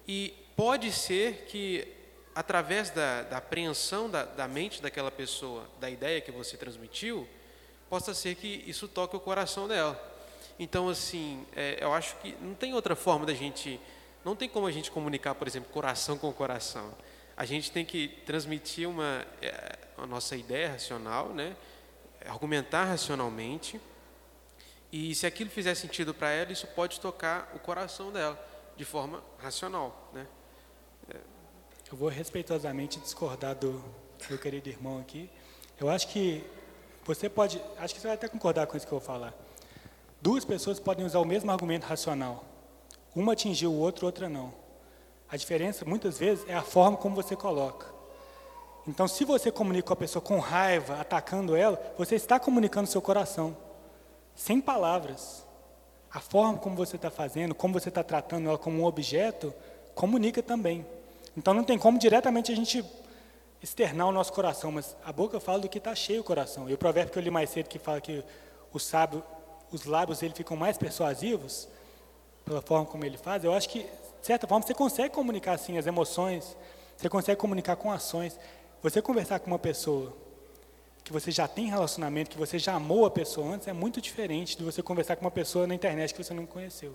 e 0.07 0.33
pode 0.57 0.93
ser 0.93 1.47
que 1.49 1.87
através 2.35 2.91
da, 2.91 3.23
da 3.23 3.39
apreensão 3.39 4.11
da, 4.11 4.25
da 4.25 4.47
mente 4.47 4.83
daquela 4.83 5.11
pessoa, 5.11 5.65
da 5.81 5.89
ideia 5.89 6.21
que 6.21 6.31
você 6.31 6.57
transmitiu, 6.57 7.27
possa 7.89 8.13
ser 8.13 8.35
que 8.35 8.63
isso 8.67 8.87
toque 8.87 9.17
o 9.17 9.21
coração 9.21 9.67
dela. 9.67 9.99
Então, 10.59 10.89
assim, 10.89 11.47
é, 11.55 11.79
eu 11.81 11.93
acho 11.93 12.17
que 12.17 12.37
não 12.41 12.55
tem 12.55 12.75
outra 12.75 12.95
forma 12.95 13.25
da 13.25 13.35
gente, 13.35 13.81
não 14.27 14.35
tem 14.35 14.49
como 14.49 14.67
a 14.67 14.73
gente 14.73 14.91
comunicar, 14.91 15.37
por 15.37 15.47
exemplo, 15.47 15.73
coração 15.73 16.19
com 16.19 16.33
coração. 16.33 16.93
A 17.37 17.45
gente 17.45 17.71
tem 17.71 17.85
que 17.85 18.09
transmitir 18.27 18.89
uma, 18.89 19.25
é, 19.41 19.79
a 19.97 20.05
nossa 20.05 20.35
ideia 20.35 20.73
racional, 20.73 21.29
né? 21.29 21.55
argumentar 22.27 22.87
racionalmente, 22.87 23.81
e 24.91 25.15
se 25.15 25.29
aquilo 25.29 25.49
fizer 25.49 25.77
sentido 25.77 26.13
para 26.13 26.31
ela, 26.31 26.51
isso 26.51 26.67
pode 26.67 26.99
tocar 26.99 27.53
o 27.55 27.61
coração 27.61 28.11
dela 28.11 28.37
de 28.77 28.85
forma 28.85 29.23
racional, 29.39 30.11
né? 30.13 30.27
Eu 31.89 31.97
vou 31.97 32.09
respeitosamente 32.09 32.99
discordar 32.99 33.55
do 33.55 33.81
meu 34.29 34.39
querido 34.39 34.69
irmão 34.69 34.99
aqui. 34.99 35.31
Eu 35.79 35.89
acho 35.89 36.09
que 36.09 36.45
você 37.05 37.29
pode, 37.29 37.63
acho 37.79 37.95
que 37.95 38.01
você 38.01 38.09
vai 38.09 38.17
até 38.17 38.27
concordar 38.27 38.67
com 38.67 38.77
isso 38.77 38.85
que 38.85 38.93
eu 38.93 38.99
vou 38.99 39.07
falar. 39.07 39.33
Duas 40.21 40.45
pessoas 40.45 40.81
podem 40.81 41.07
usar 41.07 41.21
o 41.21 41.25
mesmo 41.25 41.49
argumento 41.53 41.85
racional. 41.85 42.45
Uma 43.17 43.33
atingiu 43.33 43.73
o 43.73 43.79
outro, 43.79 44.05
outra 44.05 44.29
não. 44.29 44.53
A 45.27 45.39
diferença, 45.39 45.87
muitas 45.87 46.19
vezes, 46.19 46.47
é 46.47 46.55
a 46.55 46.61
forma 46.61 46.99
como 46.99 47.17
você 47.17 47.35
coloca. 47.35 47.87
Então, 48.87 49.09
se 49.09 49.25
você 49.25 49.51
comunica 49.51 49.89
com 49.89 49.95
a 49.95 49.97
pessoa 49.97 50.23
com 50.23 50.39
raiva, 50.39 51.01
atacando 51.01 51.57
ela, 51.57 51.81
você 51.97 52.15
está 52.15 52.39
comunicando 52.39 52.87
seu 52.87 53.01
coração, 53.01 53.57
sem 54.35 54.61
palavras. 54.61 55.45
A 56.13 56.21
forma 56.21 56.59
como 56.59 56.77
você 56.77 56.97
está 56.97 57.11
fazendo, 57.11 57.55
como 57.55 57.73
você 57.73 57.89
está 57.89 58.05
tratando 58.05 58.51
ela 58.51 58.59
como 58.59 58.83
um 58.83 58.85
objeto, 58.85 59.53
comunica 59.95 60.43
também. 60.43 60.85
Então, 61.35 61.55
não 61.55 61.65
tem 61.65 61.79
como 61.79 61.99
diretamente 61.99 62.53
a 62.53 62.55
gente 62.55 62.85
externar 63.63 64.07
o 64.09 64.13
nosso 64.13 64.33
coração, 64.33 64.71
mas 64.71 64.95
a 65.03 65.11
boca 65.11 65.41
fala 65.41 65.61
do 65.61 65.71
que 65.71 65.79
está 65.79 65.95
cheio 65.95 66.21
o 66.21 66.25
coração. 66.25 66.69
E 66.69 66.75
o 66.75 66.79
provérbio 66.79 67.15
que 67.15 67.19
eu 67.19 67.23
li 67.23 67.31
mais 67.31 67.49
cedo, 67.49 67.67
que 67.67 67.79
fala 67.79 67.99
que 67.99 68.23
o 68.75 68.79
sábio 68.79 69.25
os 69.73 69.85
lábios 69.85 70.23
ele 70.23 70.35
ficam 70.35 70.57
mais 70.57 70.79
persuasivos 70.79 71.67
pela 72.47 72.63
forma 72.63 72.87
como 72.87 73.05
ele 73.05 73.19
faz, 73.19 73.45
eu 73.45 73.53
acho 73.53 73.69
que, 73.69 73.81
de 73.81 74.27
certa 74.27 74.47
forma, 74.47 74.65
você 74.65 74.73
consegue 74.73 75.13
comunicar 75.13 75.53
assim 75.53 75.77
as 75.77 75.87
emoções, 75.87 76.57
você 76.97 77.09
consegue 77.09 77.39
comunicar 77.39 77.77
com 77.77 77.93
ações. 77.93 78.39
Você 78.83 79.03
conversar 79.03 79.41
com 79.41 79.49
uma 79.49 79.59
pessoa 79.59 80.13
que 81.05 81.13
você 81.13 81.31
já 81.31 81.47
tem 81.47 81.67
relacionamento, 81.69 82.31
que 82.31 82.39
você 82.39 82.59
já 82.59 82.75
amou 82.75 83.05
a 83.05 83.11
pessoa 83.11 83.55
antes, 83.55 83.69
é 83.69 83.73
muito 83.73 84.01
diferente 84.01 84.57
de 84.57 84.65
você 84.65 84.83
conversar 84.83 85.17
com 85.17 85.25
uma 85.25 85.31
pessoa 85.31 85.67
na 85.67 85.75
internet 85.75 86.15
que 86.15 86.23
você 86.23 86.35
não 86.35 86.47
conheceu. 86.47 86.95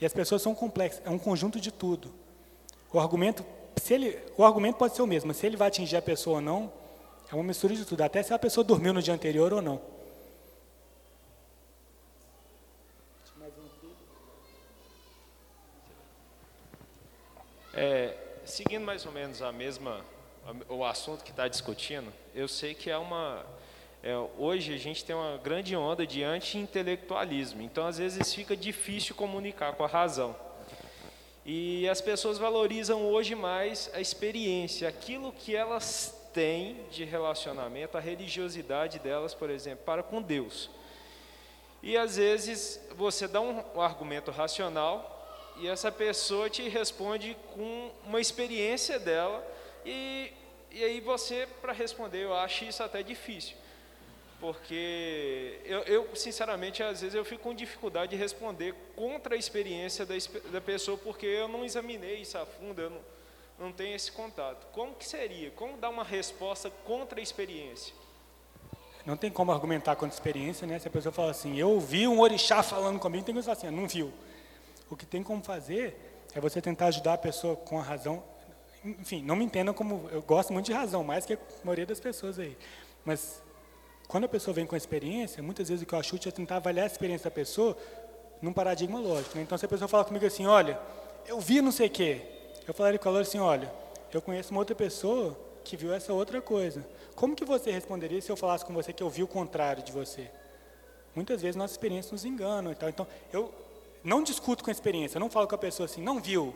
E 0.00 0.06
as 0.06 0.12
pessoas 0.12 0.40
são 0.40 0.54
complexas, 0.54 1.02
é 1.04 1.10
um 1.10 1.18
conjunto 1.18 1.60
de 1.60 1.70
tudo. 1.70 2.12
O 2.92 2.98
argumento, 2.98 3.44
se 3.76 3.94
ele, 3.94 4.18
o 4.36 4.44
argumento 4.44 4.76
pode 4.76 4.94
ser 4.94 5.02
o 5.02 5.06
mesmo, 5.06 5.28
mas 5.28 5.36
se 5.36 5.46
ele 5.46 5.56
vai 5.56 5.68
atingir 5.68 5.96
a 5.96 6.02
pessoa 6.02 6.36
ou 6.36 6.42
não, 6.42 6.72
é 7.30 7.34
uma 7.34 7.44
mistura 7.44 7.74
de 7.74 7.84
tudo, 7.84 8.02
até 8.02 8.22
se 8.22 8.32
a 8.32 8.38
pessoa 8.38 8.64
dormiu 8.64 8.92
no 8.92 9.02
dia 9.02 9.12
anterior 9.14 9.52
ou 9.52 9.60
não. 9.60 9.80
É, 17.82 18.14
seguindo 18.44 18.84
mais 18.84 19.06
ou 19.06 19.12
menos 19.12 19.40
a 19.40 19.50
mesma 19.50 20.04
o 20.68 20.84
assunto 20.84 21.24
que 21.24 21.30
está 21.30 21.48
discutindo, 21.48 22.12
eu 22.34 22.46
sei 22.46 22.74
que 22.74 22.90
é 22.90 22.98
uma 22.98 23.42
é, 24.02 24.14
hoje 24.36 24.74
a 24.74 24.76
gente 24.76 25.02
tem 25.02 25.16
uma 25.16 25.38
grande 25.38 25.74
onda 25.74 26.06
de 26.06 26.22
anti-intelectualismo, 26.22 27.62
então 27.62 27.86
às 27.86 27.96
vezes 27.96 28.34
fica 28.34 28.54
difícil 28.54 29.14
comunicar 29.14 29.72
com 29.72 29.82
a 29.82 29.86
razão. 29.86 30.36
E 31.42 31.88
as 31.88 32.02
pessoas 32.02 32.36
valorizam 32.36 33.06
hoje 33.06 33.34
mais 33.34 33.90
a 33.94 34.00
experiência, 34.00 34.86
aquilo 34.86 35.32
que 35.32 35.56
elas 35.56 36.14
têm 36.34 36.84
de 36.90 37.06
relacionamento, 37.06 37.96
a 37.96 38.00
religiosidade 38.00 38.98
delas, 38.98 39.32
por 39.32 39.48
exemplo, 39.48 39.86
para 39.86 40.02
com 40.02 40.20
Deus. 40.20 40.68
E 41.82 41.96
às 41.96 42.16
vezes 42.16 42.78
você 42.94 43.26
dá 43.26 43.40
um, 43.40 43.64
um 43.74 43.80
argumento 43.80 44.30
racional 44.30 45.16
e 45.60 45.68
essa 45.68 45.92
pessoa 45.92 46.48
te 46.48 46.66
responde 46.68 47.36
com 47.54 47.90
uma 48.06 48.20
experiência 48.20 48.98
dela 48.98 49.46
e, 49.84 50.32
e 50.70 50.82
aí 50.82 51.00
você, 51.00 51.46
para 51.60 51.72
responder, 51.72 52.24
eu 52.24 52.34
acho 52.34 52.64
isso 52.64 52.82
até 52.82 53.02
difícil. 53.02 53.56
Porque 54.40 55.60
eu, 55.66 55.80
eu, 55.80 56.16
sinceramente, 56.16 56.82
às 56.82 57.02
vezes 57.02 57.14
eu 57.14 57.26
fico 57.26 57.42
com 57.42 57.54
dificuldade 57.54 58.12
de 58.12 58.16
responder 58.16 58.74
contra 58.96 59.34
a 59.34 59.38
experiência 59.38 60.06
da, 60.06 60.14
da 60.50 60.60
pessoa, 60.62 60.96
porque 60.96 61.26
eu 61.26 61.46
não 61.46 61.62
examinei 61.62 62.22
isso 62.22 62.38
a 62.38 62.46
fundo, 62.46 62.80
eu 62.80 62.88
não, 62.88 63.00
não 63.58 63.72
tenho 63.72 63.94
esse 63.94 64.10
contato. 64.10 64.66
Como 64.72 64.94
que 64.94 65.06
seria? 65.06 65.50
Como 65.50 65.76
dar 65.76 65.90
uma 65.90 66.04
resposta 66.04 66.70
contra 66.86 67.20
a 67.20 67.22
experiência? 67.22 67.94
Não 69.04 69.16
tem 69.16 69.30
como 69.30 69.52
argumentar 69.52 69.94
contra 69.96 70.14
a 70.14 70.16
experiência, 70.16 70.66
né? 70.66 70.78
Se 70.78 70.88
a 70.88 70.90
pessoa 70.90 71.12
fala 71.12 71.30
assim, 71.30 71.58
eu 71.58 71.68
ouvi 71.68 72.08
um 72.08 72.20
orixá 72.20 72.62
falando 72.62 72.98
comigo, 72.98 73.24
tem 73.24 73.34
que 73.34 73.42
falar 73.42 73.58
assim, 73.58 73.70
não 73.70 73.86
viu. 73.86 74.10
O 74.90 74.96
que 74.96 75.06
tem 75.06 75.22
como 75.22 75.42
fazer 75.42 76.26
é 76.34 76.40
você 76.40 76.60
tentar 76.60 76.86
ajudar 76.86 77.14
a 77.14 77.18
pessoa 77.18 77.56
com 77.56 77.78
a 77.78 77.82
razão. 77.82 78.22
Enfim, 78.84 79.22
não 79.22 79.36
me 79.36 79.44
entendam 79.44 79.72
como. 79.72 80.08
Eu 80.10 80.20
gosto 80.22 80.52
muito 80.52 80.66
de 80.66 80.72
razão, 80.72 81.04
mais 81.04 81.24
que 81.24 81.34
a 81.34 81.38
maioria 81.64 81.86
das 81.86 82.00
pessoas 82.00 82.38
aí. 82.38 82.56
Mas 83.04 83.42
quando 84.08 84.24
a 84.24 84.28
pessoa 84.28 84.52
vem 84.52 84.66
com 84.66 84.74
a 84.74 84.78
experiência, 84.78 85.42
muitas 85.42 85.68
vezes 85.68 85.84
o 85.84 85.86
que 85.86 85.94
eu 85.94 85.98
acho 85.98 86.16
é 86.16 86.30
tentar 86.32 86.56
avaliar 86.56 86.84
a 86.84 86.86
experiência 86.86 87.30
da 87.30 87.34
pessoa 87.34 87.76
num 88.42 88.52
paradigma 88.52 88.98
lógico. 88.98 89.36
Né? 89.36 89.42
Então, 89.42 89.56
se 89.56 89.64
a 89.64 89.68
pessoa 89.68 89.86
fala 89.86 90.04
comigo 90.04 90.26
assim, 90.26 90.46
olha, 90.46 90.78
eu 91.26 91.38
vi 91.40 91.60
não 91.60 91.70
sei 91.70 91.86
o 91.86 91.90
quê, 91.90 92.22
eu 92.66 92.74
falaria 92.74 92.98
com 92.98 93.08
ela 93.08 93.20
assim, 93.20 93.38
olha, 93.38 93.72
eu 94.12 94.20
conheço 94.20 94.50
uma 94.50 94.60
outra 94.60 94.74
pessoa 94.74 95.38
que 95.62 95.76
viu 95.76 95.92
essa 95.92 96.12
outra 96.12 96.40
coisa. 96.40 96.84
Como 97.14 97.36
que 97.36 97.44
você 97.44 97.70
responderia 97.70 98.20
se 98.20 98.32
eu 98.32 98.36
falasse 98.36 98.64
com 98.64 98.72
você 98.72 98.92
que 98.92 99.02
eu 99.02 99.10
vi 99.10 99.22
o 99.22 99.28
contrário 99.28 99.82
de 99.82 99.92
você? 99.92 100.30
Muitas 101.14 101.42
vezes 101.42 101.54
nossa 101.56 101.74
experiência 101.74 102.12
nos 102.12 102.24
engana. 102.24 102.72
Então, 102.72 102.88
então 102.88 103.06
eu, 103.32 103.52
não 104.02 104.22
discuto 104.22 104.64
com 104.64 104.70
a 104.70 104.72
experiência, 104.72 105.20
não 105.20 105.30
falo 105.30 105.46
com 105.46 105.54
a 105.54 105.58
pessoa 105.58 105.86
assim, 105.86 106.02
não 106.02 106.20
viu. 106.20 106.54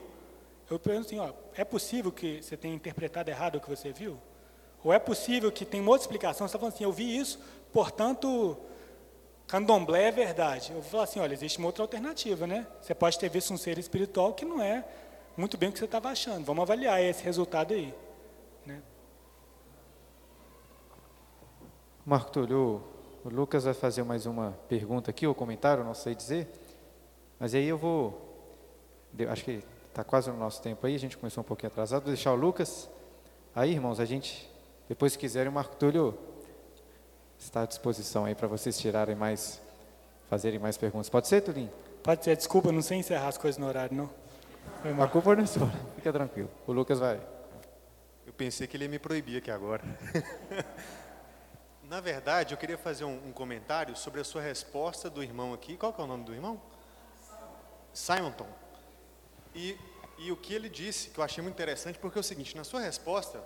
Eu 0.71 0.79
pergunto 0.79 1.07
assim, 1.07 1.19
ó, 1.19 1.31
é 1.55 1.65
possível 1.65 2.11
que 2.11 2.43
você 2.43 2.57
tenha 2.57 2.75
interpretado 2.75 3.31
errado 3.31 3.57
o 3.57 3.61
que 3.61 3.69
você 3.69 3.93
viu? 3.93 4.19
Ou 4.83 4.93
é 4.93 4.99
possível 4.99 5.51
que 5.53 5.65
tem 5.65 5.81
uma 5.81 5.91
outra 5.91 6.05
explicação, 6.05 6.47
você 6.47 6.51
está 6.51 6.59
falando 6.59 6.75
assim, 6.75 6.85
eu 6.85 6.93
vi 6.93 7.17
isso, 7.17 7.39
portanto, 7.73 8.57
candomblé 9.47 10.05
é 10.05 10.11
verdade. 10.11 10.71
Eu 10.71 10.81
vou 10.81 10.91
falar 10.91 11.05
assim, 11.05 11.21
olha, 11.21 11.33
existe 11.33 11.59
uma 11.59 11.69
outra 11.69 11.83
alternativa, 11.83 12.47
né? 12.47 12.67
Você 12.81 12.95
pode 12.95 13.19
ter 13.19 13.29
visto 13.29 13.53
um 13.53 13.57
ser 13.57 13.79
espiritual 13.79 14.35
que 14.35 14.45
não 14.45 14.63
é 14.63 14.85
muito 15.37 15.59
bem 15.59 15.69
o 15.69 15.73
que 15.73 15.79
você 15.79 15.85
estava 15.85 16.11
achando. 16.11 16.45
Vamos 16.45 16.63
avaliar 16.63 17.03
esse 17.03 17.23
resultado 17.23 17.75
aí. 17.75 17.95
Né? 18.65 18.83
Marco 22.05 22.31
Túlio, 22.31 22.83
o 23.25 23.29
Lucas 23.29 23.65
vai 23.65 23.75
fazer 23.75 24.03
mais 24.03 24.27
uma 24.27 24.57
pergunta 24.69 25.11
aqui, 25.11 25.27
ou 25.27 25.35
comentário, 25.35 25.83
não 25.83 25.95
sei 25.95 26.15
dizer. 26.15 26.49
Mas 27.45 27.55
aí 27.55 27.69
eu 27.69 27.77
vou, 27.77 28.43
acho 29.29 29.45
que 29.45 29.63
está 29.91 30.03
quase 30.03 30.31
no 30.31 30.37
nosso 30.39 30.63
tempo 30.63 30.87
aí, 30.87 30.95
a 30.95 30.99
gente 30.99 31.19
começou 31.19 31.43
um 31.43 31.47
pouquinho 31.47 31.71
atrasado, 31.71 32.05
vou 32.05 32.11
deixar 32.15 32.33
o 32.33 32.37
Lucas. 32.37 32.89
Aí, 33.55 33.73
irmãos, 33.73 34.01
a 34.01 34.07
gente, 34.07 34.51
depois 34.89 35.13
se 35.13 35.19
quiserem, 35.19 35.51
o 35.51 35.53
Marco 35.53 35.77
Túlio 35.77 36.19
está 37.39 37.65
à 37.65 37.67
disposição 37.67 38.25
aí 38.25 38.35
para 38.35 38.49
vocês 38.49 38.79
tirarem 38.79 39.15
mais, 39.15 39.61
fazerem 40.31 40.59
mais 40.59 40.79
perguntas. 40.79 41.11
Pode 41.11 41.29
ser, 41.29 41.43
Tulinho? 41.43 41.71
Pode 42.03 42.25
ser, 42.25 42.35
desculpa, 42.35 42.73
não 42.73 42.81
sei 42.81 42.97
encerrar 42.97 43.29
as 43.29 43.37
coisas 43.37 43.59
no 43.59 43.67
horário, 43.67 43.95
não. 43.95 44.09
A 45.05 45.07
culpa 45.07 45.37
não 45.37 45.43
é 45.43 45.47
sua, 45.47 45.71
fica 45.97 46.11
tranquilo. 46.15 46.49
O 46.67 46.73
Lucas 46.73 46.99
vai. 46.99 47.21
Eu 48.27 48.33
pensei 48.33 48.67
que 48.67 48.75
ele 48.75 48.85
ia 48.85 48.91
me 48.91 48.99
proibir 48.99 49.37
aqui 49.37 49.51
agora. 49.51 49.85
Na 51.91 52.01
verdade, 52.01 52.55
eu 52.55 52.59
queria 52.59 52.79
fazer 52.79 53.05
um, 53.05 53.29
um, 53.29 53.33
comentário 53.33 53.95
sobre 53.95 54.19
a 54.19 54.25
sua 54.25 54.41
resposta 54.41 55.11
do 55.11 55.23
irmão 55.23 55.53
aqui. 55.53 55.77
Qual 55.77 55.93
que 55.93 56.01
é 56.01 56.05
o 56.05 56.07
nome 56.07 56.25
do 56.25 56.33
irmão? 56.33 56.59
Simonton. 57.95 58.49
E 59.55 59.79
E 60.19 60.31
o 60.31 60.37
que 60.37 60.55
ele 60.55 60.69
disse, 60.69 61.11
que 61.11 61.19
eu 61.19 61.25
achei 61.25 61.43
muito 61.43 61.55
interessante, 61.55 61.99
porque 61.99 62.19
é 62.19 62.21
o 62.21 62.25
seguinte, 62.25 62.57
na 62.57 62.63
sua 62.63 62.81
resposta, 62.81 63.43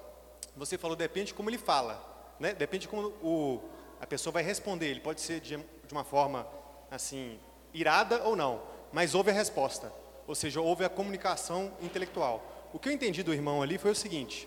você 0.55 0.77
falou 0.77 0.97
depende 0.97 1.29
de 1.29 1.35
como 1.35 1.49
ele 1.49 1.57
fala, 1.59 1.95
né? 2.39 2.53
Depende 2.53 2.83
de 2.83 2.89
como 2.89 3.09
o, 3.23 3.63
a 4.01 4.07
pessoa 4.07 4.33
vai 4.33 4.43
responder. 4.43 4.87
Ele 4.87 5.01
pode 5.01 5.21
ser 5.21 5.41
de, 5.41 5.57
de 5.57 5.93
uma 5.93 6.05
forma, 6.05 6.47
assim, 6.91 7.41
irada 7.73 8.23
ou 8.25 8.37
não, 8.37 8.61
mas 8.93 9.15
houve 9.15 9.31
a 9.31 9.35
resposta. 9.35 9.91
Ou 10.27 10.35
seja, 10.35 10.61
houve 10.61 10.85
a 10.85 10.91
comunicação 10.91 11.73
intelectual. 11.81 12.69
O 12.73 12.79
que 12.79 12.91
eu 12.91 12.93
entendi 12.93 13.23
do 13.23 13.33
irmão 13.33 13.63
ali 13.63 13.79
foi 13.79 13.91
o 13.91 13.95
seguinte, 13.95 14.47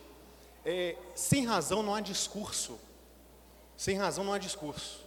é, 0.63 0.95
sem 1.15 1.45
razão 1.45 1.81
não 1.81 1.95
há 1.95 2.01
discurso. 2.01 2.79
Sem 3.75 3.97
razão 3.97 4.23
não 4.23 4.33
há 4.33 4.37
discurso. 4.37 5.03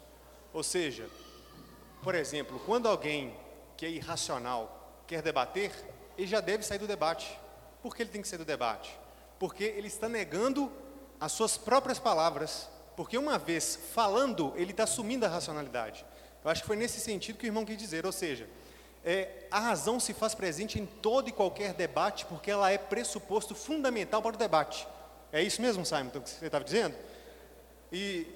Ou 0.53 0.65
seja, 0.65 1.09
por 2.03 2.17
exemplo, 2.17 2.61
quando 2.67 2.89
alguém 2.89 3.37
que 3.77 3.87
é 3.87 3.91
irracional 3.91 4.84
quer 5.07 5.23
debater, 5.23 5.73
ele 6.17 6.27
já 6.27 6.41
deve 6.41 6.63
sair 6.65 6.79
do 6.79 6.87
debate. 6.87 7.39
Por 7.83 7.95
que 7.95 8.03
ele 8.03 8.11
tem 8.11 8.23
que 8.23 8.29
sair 8.29 8.39
do 8.39 8.45
debate? 8.45 8.99
Porque 9.39 9.65
ele 9.65 9.89
está 9.89 10.09
negando 10.09 10.73
as 11.21 11.33
suas 11.33 11.57
próprias 11.57 11.99
palavras. 11.99 12.69
Porque 12.97 13.19
uma 13.19 13.39
vez 13.39 13.79
falando, 13.93 14.53
ele 14.57 14.71
está 14.71 14.85
assumindo 14.85 15.27
a 15.27 15.29
racionalidade. 15.29 16.05
Eu 16.45 16.51
acho 16.51 16.63
que 16.63 16.67
foi 16.67 16.77
nesse 16.77 17.01
sentido 17.01 17.39
que 17.39 17.47
o 17.47 17.49
irmão 17.49 17.65
quis 17.65 17.77
dizer. 17.77 18.07
Ou 18.07 18.13
seja, 18.13 18.49
é, 19.05 19.47
a 19.51 19.59
razão 19.59 20.01
se 20.01 20.15
faz 20.15 20.35
presente 20.35 20.81
em 20.81 20.87
todo 20.87 21.29
e 21.29 21.33
qualquer 21.33 21.75
debate, 21.75 22.25
porque 22.27 22.51
ela 22.51 22.71
é 22.71 22.79
pressuposto 22.79 23.55
fundamental 23.55 24.23
para 24.23 24.35
o 24.35 24.39
debate. 24.39 24.87
É 25.33 25.43
isso 25.43 25.61
mesmo, 25.61 25.85
Simon, 25.85 26.11
que 26.11 26.31
você 26.31 26.47
estava 26.47 26.65
dizendo? 26.65 26.95
E 27.93 28.27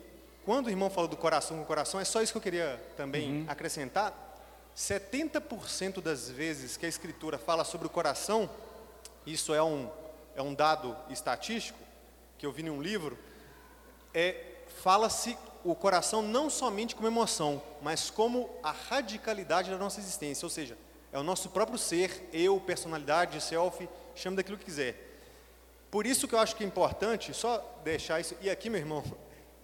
quando 0.45 0.67
o 0.67 0.71
irmão 0.71 0.91
falou 0.91 1.09
do 1.09 1.17
coração 1.17 1.57
com 1.57 1.63
o 1.63 1.67
coração, 1.67 2.01
é 2.01 2.05
só 2.05 2.21
isso 2.21 2.33
que 2.33 2.39
eu 2.39 2.43
queria 2.43 2.83
também 2.97 3.45
acrescentar. 3.49 4.13
70% 4.79 6.01
das 6.01 6.31
vezes 6.31 6.77
que 6.77 6.87
a 6.87 6.89
Escritura 6.89 7.37
fala 7.37 7.65
sobre 7.65 7.89
o 7.89 7.91
coração, 7.91 8.49
isso 9.27 9.53
é 9.53 9.61
um, 9.61 9.91
é 10.37 10.41
um 10.41 10.55
dado 10.55 10.97
estatístico 11.11 11.81
que 12.39 12.47
eu 12.47 12.53
vi 12.53 12.63
em 12.63 12.71
um 12.71 12.81
livro, 12.81 13.19
é, 14.15 14.37
fala-se 14.81 15.37
o 15.65 15.75
coração 15.75 16.23
não 16.23 16.49
somente 16.49 16.95
como 16.95 17.09
emoção, 17.09 17.61
mas 17.83 18.09
como 18.09 18.49
a 18.63 18.71
radicalidade 18.71 19.69
da 19.69 19.77
nossa 19.77 19.99
existência, 19.99 20.47
ou 20.47 20.51
seja, 20.51 20.79
é 21.13 21.19
o 21.19 21.25
nosso 21.25 21.51
próprio 21.51 21.77
ser, 21.77 22.29
eu, 22.33 22.61
personalidade, 22.61 23.41
self, 23.41 23.89
chame 24.15 24.37
daquilo 24.37 24.57
que 24.57 24.65
quiser. 24.65 24.95
Por 25.91 26.07
isso 26.07 26.29
que 26.29 26.37
eu 26.37 26.39
acho 26.39 26.55
que 26.55 26.63
é 26.63 26.67
importante, 26.67 27.35
só 27.35 27.81
deixar 27.83 28.21
isso, 28.21 28.37
e 28.41 28.49
aqui, 28.49 28.71
meu 28.71 28.79
irmão, 28.79 29.03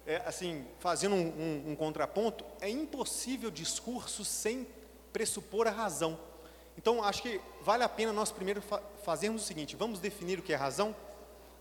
é, 0.04 0.16
assim, 0.26 0.66
fazendo 0.80 1.14
um, 1.14 1.28
um, 1.28 1.70
um 1.70 1.76
contraponto, 1.76 2.44
é 2.60 2.68
impossível 2.68 3.48
discurso 3.48 4.24
sem 4.24 4.66
pressupor 5.14 5.68
a 5.68 5.70
razão. 5.70 6.18
Então, 6.76 7.02
acho 7.02 7.22
que 7.22 7.40
vale 7.62 7.84
a 7.84 7.88
pena 7.88 8.12
nós 8.12 8.32
primeiro 8.32 8.60
fa 8.60 8.82
fazermos 9.04 9.42
o 9.42 9.46
seguinte: 9.46 9.76
vamos 9.76 10.00
definir 10.00 10.40
o 10.40 10.42
que 10.42 10.52
é 10.52 10.56
razão? 10.56 10.94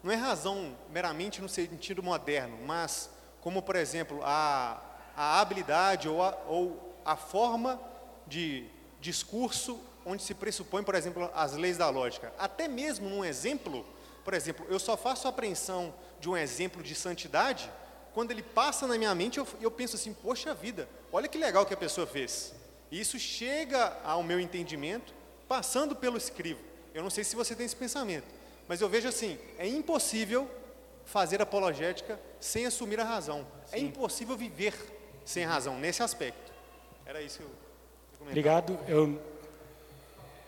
Não 0.01 0.11
é 0.11 0.15
razão 0.15 0.75
meramente 0.89 1.41
no 1.41 1.47
sentido 1.47 2.01
moderno, 2.03 2.57
mas 2.65 3.09
como, 3.39 3.61
por 3.61 3.75
exemplo, 3.75 4.19
a, 4.23 4.81
a 5.15 5.39
habilidade 5.39 6.09
ou 6.09 6.21
a, 6.21 6.35
ou 6.47 6.97
a 7.05 7.15
forma 7.15 7.79
de 8.27 8.67
discurso 8.99 9.79
onde 10.05 10.23
se 10.23 10.33
pressupõe, 10.33 10.83
por 10.83 10.95
exemplo, 10.95 11.29
as 11.33 11.53
leis 11.53 11.77
da 11.77 11.89
lógica. 11.89 12.33
Até 12.37 12.67
mesmo 12.67 13.07
num 13.07 13.23
exemplo, 13.23 13.85
por 14.25 14.33
exemplo, 14.33 14.65
eu 14.67 14.79
só 14.79 14.97
faço 14.97 15.27
apreensão 15.27 15.93
de 16.19 16.27
um 16.27 16.35
exemplo 16.35 16.81
de 16.81 16.95
santidade 16.95 17.71
quando 18.13 18.31
ele 18.31 18.43
passa 18.43 18.85
na 18.85 18.97
minha 18.97 19.13
mente, 19.15 19.39
eu, 19.39 19.47
eu 19.59 19.71
penso 19.71 19.95
assim, 19.95 20.13
poxa 20.13 20.53
vida, 20.53 20.87
olha 21.11 21.27
que 21.27 21.37
legal 21.37 21.65
que 21.65 21.73
a 21.73 21.77
pessoa 21.77 22.05
fez. 22.05 22.53
Isso 22.93 23.17
chega 23.17 23.97
ao 24.03 24.21
meu 24.21 24.39
entendimento 24.39 25.15
passando 25.47 25.95
pelo 25.95 26.15
escrivo. 26.15 26.59
Eu 26.93 27.01
não 27.01 27.09
sei 27.09 27.23
se 27.23 27.35
você 27.35 27.55
tem 27.55 27.65
esse 27.65 27.75
pensamento, 27.75 28.27
mas 28.67 28.81
eu 28.81 28.87
vejo 28.87 29.07
assim: 29.07 29.39
é 29.57 29.67
impossível 29.67 30.47
fazer 31.03 31.41
apologética 31.41 32.19
sem 32.39 32.67
assumir 32.67 32.99
a 32.99 33.03
razão. 33.03 33.47
É 33.71 33.79
impossível 33.79 34.37
viver 34.37 34.75
sem 35.25 35.43
razão 35.43 35.79
nesse 35.79 36.03
aspecto. 36.03 36.53
Era 37.03 37.19
isso 37.19 37.39
que 37.39 37.43
eu 38.21 38.27
Obrigado. 38.27 38.77
Eu, 38.87 39.19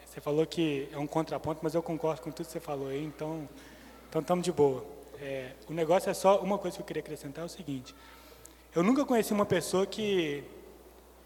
você 0.05 0.21
falou 0.21 0.45
que 0.45 0.87
é 0.91 0.99
um 0.99 1.07
contraponto, 1.07 1.61
mas 1.63 1.73
eu 1.73 1.81
concordo 1.81 2.21
com 2.21 2.29
tudo 2.29 2.45
que 2.45 2.51
você 2.51 2.59
falou 2.59 2.89
aí, 2.89 3.03
então 3.03 3.49
então 4.07 4.21
estamos 4.21 4.45
de 4.45 4.51
boa. 4.51 4.85
É, 5.19 5.53
o 5.67 5.73
negócio 5.73 6.11
é 6.11 6.13
só 6.13 6.39
uma 6.41 6.59
coisa 6.59 6.77
que 6.77 6.83
eu 6.83 6.85
queria 6.85 7.01
acrescentar 7.01 7.41
é 7.41 7.45
o 7.47 7.49
seguinte: 7.49 7.95
eu 8.75 8.83
nunca 8.83 9.03
conheci 9.03 9.33
uma 9.33 9.47
pessoa 9.47 9.87
que 9.87 10.43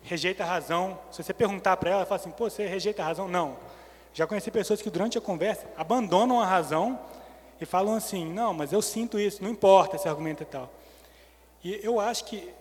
rejeita 0.04 0.44
a 0.44 0.48
razão. 0.48 1.00
Se 1.12 1.24
você 1.24 1.34
perguntar 1.34 1.78
para 1.78 1.90
ela, 1.90 2.00
ela 2.00 2.06
fala 2.06 2.20
assim, 2.20 2.32
pô, 2.32 2.50
você 2.50 2.66
rejeita 2.66 3.02
a 3.02 3.06
razão? 3.06 3.28
Não. 3.28 3.58
Já 4.14 4.26
conheci 4.26 4.50
pessoas 4.50 4.82
que 4.82 4.90
durante 4.90 5.18
a 5.18 5.22
conversa 5.22 5.68
abandonam 5.78 6.40
a 6.40 6.46
razão 6.46 7.00
e 7.62 7.66
falam 7.66 7.94
assim, 7.94 8.26
não, 8.26 8.54
mas 8.54 8.72
eu 8.72 8.82
sinto 8.82 9.20
isso, 9.20 9.44
não 9.44 9.50
importa 9.50 9.96
esse 9.96 10.08
argumento 10.08 10.44
e 10.44 10.46
tal. 10.46 10.70
E 11.64 11.80
eu 11.84 12.00
acho 12.00 12.26
que 12.26 12.52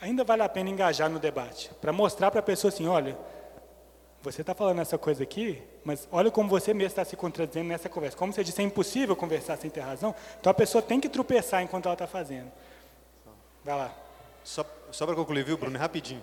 ainda 0.00 0.24
vale 0.24 0.42
a 0.42 0.48
pena 0.48 0.70
engajar 0.70 1.10
no 1.10 1.18
debate, 1.18 1.70
para 1.80 1.92
mostrar 1.92 2.30
para 2.30 2.40
a 2.40 2.42
pessoa 2.42 2.72
assim, 2.72 2.86
olha, 2.86 3.18
você 4.22 4.42
está 4.42 4.54
falando 4.54 4.80
essa 4.80 4.96
coisa 4.96 5.22
aqui, 5.22 5.62
mas 5.84 6.06
olha 6.12 6.30
como 6.30 6.48
você 6.48 6.72
mesmo 6.72 6.88
está 6.88 7.04
se 7.04 7.16
contradizendo 7.16 7.68
nessa 7.68 7.88
conversa. 7.88 8.16
Como 8.16 8.32
você 8.32 8.44
disse, 8.44 8.60
é 8.60 8.64
impossível 8.64 9.16
conversar 9.16 9.56
sem 9.56 9.70
ter 9.70 9.80
razão, 9.80 10.14
então 10.38 10.50
a 10.50 10.54
pessoa 10.54 10.80
tem 10.80 11.00
que 11.00 11.08
tropeçar 11.08 11.62
enquanto 11.62 11.86
ela 11.86 11.94
está 11.94 12.06
fazendo. 12.06 12.50
Vai 13.64 13.76
lá. 13.76 13.94
Só, 14.44 14.64
só 14.90 15.06
para 15.06 15.14
concluir, 15.14 15.44
viu, 15.44 15.58
Bruno, 15.58 15.78
rapidinho. 15.78 16.22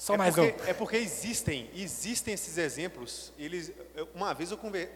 Só 0.00 0.14
é 0.14 0.16
mais 0.16 0.34
porque, 0.34 0.62
um. 0.62 0.66
É 0.66 0.72
porque 0.72 0.96
existem, 0.96 1.70
existem 1.74 2.32
esses 2.32 2.56
exemplos. 2.56 3.34
Eles, 3.38 3.70
uma 4.14 4.32
vez 4.32 4.50
eu 4.50 4.56
conver, 4.56 4.90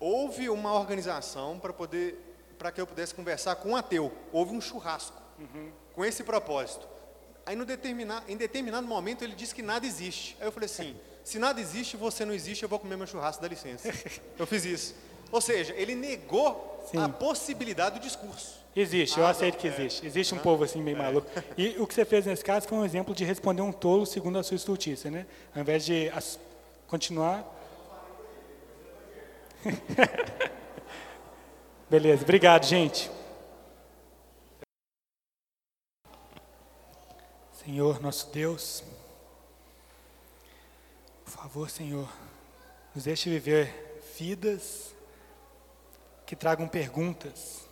houve 0.00 0.50
uma 0.50 0.72
organização 0.74 1.60
para 1.60 1.72
poder, 1.72 2.18
para 2.58 2.72
que 2.72 2.80
eu 2.80 2.86
pudesse 2.86 3.14
conversar 3.14 3.54
com 3.54 3.70
um 3.70 3.76
ateu. 3.76 4.12
Houve 4.32 4.56
um 4.56 4.60
churrasco 4.60 5.16
com 5.94 6.04
esse 6.04 6.24
propósito. 6.24 6.84
Aí 7.46 7.54
no 7.54 7.64
determinar, 7.64 8.24
em 8.26 8.36
determinado 8.36 8.84
momento 8.88 9.22
ele 9.22 9.36
disse 9.36 9.54
que 9.54 9.62
nada 9.62 9.86
existe. 9.86 10.36
Aí 10.40 10.48
eu 10.48 10.52
falei 10.52 10.66
assim: 10.66 10.96
se 11.22 11.38
nada 11.38 11.60
existe, 11.60 11.96
você 11.96 12.24
não 12.24 12.34
existe, 12.34 12.64
eu 12.64 12.68
vou 12.68 12.80
comer 12.80 12.96
meu 12.96 13.06
churrasco, 13.06 13.40
dá 13.40 13.46
licença. 13.46 13.88
Eu 14.36 14.48
fiz 14.48 14.64
isso. 14.64 14.96
Ou 15.30 15.40
seja, 15.40 15.74
ele 15.74 15.94
negou 15.94 16.84
a 16.96 17.08
possibilidade 17.08 18.00
do 18.00 18.02
discurso. 18.02 18.61
Existe, 18.74 19.18
eu 19.18 19.26
aceito 19.26 19.58
que 19.58 19.66
existe. 19.66 20.06
Existe 20.06 20.34
um 20.34 20.38
povo 20.38 20.64
assim 20.64 20.80
meio 20.80 20.96
maluco. 20.96 21.28
E 21.58 21.76
o 21.78 21.86
que 21.86 21.92
você 21.92 22.06
fez 22.06 22.24
nesse 22.24 22.42
caso 22.42 22.66
foi 22.66 22.78
um 22.78 22.84
exemplo 22.84 23.14
de 23.14 23.22
responder 23.24 23.60
um 23.60 23.72
tolo 23.72 24.06
segundo 24.06 24.38
a 24.38 24.42
sua 24.42 24.56
estultícia, 24.56 25.10
né? 25.10 25.26
Ao 25.54 25.60
invés 25.60 25.84
de 25.84 26.10
continuar. 26.86 27.44
Beleza, 31.90 32.22
obrigado, 32.22 32.64
gente. 32.64 33.10
Senhor, 37.64 38.00
nosso 38.00 38.32
Deus, 38.32 38.82
por 41.24 41.30
favor, 41.30 41.70
Senhor, 41.70 42.08
nos 42.94 43.04
deixe 43.04 43.30
viver 43.30 44.00
vidas 44.18 44.94
que 46.26 46.34
tragam 46.34 46.66
perguntas, 46.66 47.68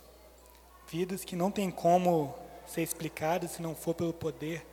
vidas 0.91 1.23
que 1.23 1.37
não 1.37 1.49
têm 1.49 1.71
como 1.71 2.35
ser 2.67 2.81
explicadas 2.81 3.51
se 3.51 3.61
não 3.61 3.73
for 3.73 3.95
pelo 3.95 4.11
poder 4.11 4.67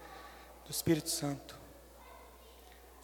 do 0.66 0.72
Espírito 0.72 1.08
Santo. 1.08 1.56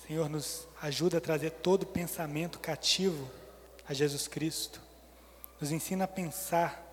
Senhor, 0.04 0.28
nos 0.28 0.66
ajuda 0.82 1.18
a 1.18 1.20
trazer 1.20 1.50
todo 1.50 1.86
pensamento 1.86 2.58
cativo 2.58 3.30
a 3.88 3.94
Jesus 3.94 4.26
Cristo. 4.26 4.80
Nos 5.60 5.70
ensina 5.70 6.04
a 6.04 6.08
pensar 6.08 6.84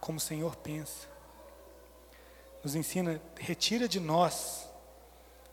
como 0.00 0.18
o 0.18 0.20
Senhor 0.20 0.54
pensa. 0.56 1.08
Nos 2.62 2.76
ensina, 2.76 3.20
retira 3.36 3.88
de 3.88 3.98
nós 3.98 4.68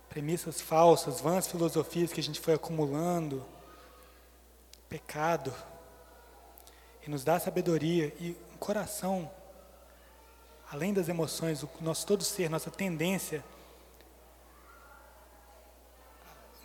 premissas 0.08 0.62
falsas, 0.62 1.20
vãs 1.20 1.48
filosofias 1.48 2.14
que 2.14 2.20
a 2.20 2.24
gente 2.24 2.40
foi 2.40 2.54
acumulando, 2.54 3.44
pecado, 4.88 5.54
e 7.06 7.10
nos 7.10 7.24
dá 7.24 7.40
sabedoria 7.40 8.14
e 8.20 8.38
um 8.54 8.58
coração, 8.58 9.30
além 10.72 10.94
das 10.94 11.10
emoções, 11.10 11.64
o 11.64 11.70
nosso 11.82 12.08
todo 12.08 12.24
ser, 12.24 12.50
nossa 12.50 12.72
tendência, 12.72 13.44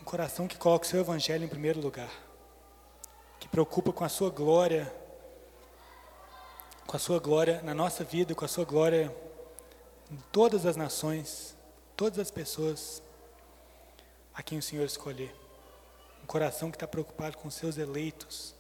um 0.01 0.05
coração 0.05 0.47
que 0.47 0.57
coloca 0.57 0.87
o 0.87 0.89
seu 0.89 1.01
evangelho 1.01 1.45
em 1.45 1.49
primeiro 1.49 1.81
lugar, 1.81 2.11
que 3.41 3.49
preocupa 3.49 3.93
com 3.93 4.05
a 4.05 4.09
sua 4.09 4.31
glória, 4.31 4.95
com 6.87 6.97
a 6.97 7.01
sua 7.01 7.19
glória 7.19 7.61
na 7.63 7.75
nossa 7.75 8.05
vida, 8.05 8.33
com 8.33 8.45
a 8.45 8.49
sua 8.49 8.65
glória 8.65 9.13
em 10.09 10.17
todas 10.31 10.65
as 10.67 10.77
nações, 10.77 11.57
todas 11.97 12.21
as 12.21 12.31
pessoas 12.31 13.03
a 14.33 14.41
quem 14.41 14.57
o 14.57 14.63
Senhor 14.63 14.85
escolher. 14.85 15.35
Um 16.23 16.27
coração 16.27 16.71
que 16.71 16.77
está 16.77 16.87
preocupado 16.87 17.37
com 17.39 17.51
seus 17.51 17.77
eleitos, 17.77 18.55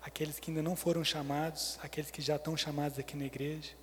aqueles 0.00 0.38
que 0.38 0.50
ainda 0.50 0.62
não 0.62 0.74
foram 0.74 1.04
chamados, 1.04 1.78
aqueles 1.82 2.10
que 2.10 2.22
já 2.22 2.36
estão 2.36 2.56
chamados 2.56 2.98
aqui 2.98 3.14
na 3.14 3.26
igreja. 3.26 3.78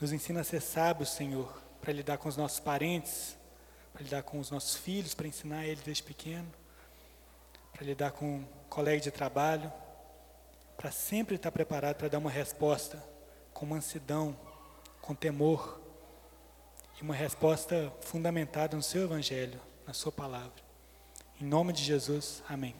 Nos 0.00 0.12
ensina 0.12 0.40
a 0.40 0.44
ser 0.44 0.62
sábios, 0.62 1.10
Senhor, 1.10 1.52
para 1.80 1.92
lidar 1.92 2.16
com 2.18 2.28
os 2.28 2.36
nossos 2.36 2.58
parentes, 2.58 3.36
para 3.92 4.02
lidar 4.02 4.22
com 4.22 4.38
os 4.38 4.50
nossos 4.50 4.76
filhos, 4.76 5.14
para 5.14 5.28
ensinar 5.28 5.66
eles 5.66 5.82
desde 5.82 6.02
pequeno, 6.02 6.50
para 7.72 7.84
lidar 7.84 8.12
com 8.12 8.26
um 8.26 8.44
colega 8.68 9.00
de 9.00 9.10
trabalho, 9.10 9.70
para 10.76 10.90
sempre 10.90 11.36
estar 11.36 11.52
preparado 11.52 11.96
para 11.96 12.08
dar 12.08 12.18
uma 12.18 12.30
resposta 12.30 13.02
com 13.52 13.66
mansidão, 13.66 14.34
com 15.02 15.14
temor, 15.14 15.80
e 16.98 17.02
uma 17.02 17.14
resposta 17.14 17.92
fundamentada 18.02 18.76
no 18.76 18.82
seu 18.82 19.02
Evangelho, 19.02 19.60
na 19.86 19.92
sua 19.92 20.12
palavra. 20.12 20.62
Em 21.40 21.44
nome 21.44 21.72
de 21.72 21.82
Jesus, 21.82 22.42
amém. 22.48 22.74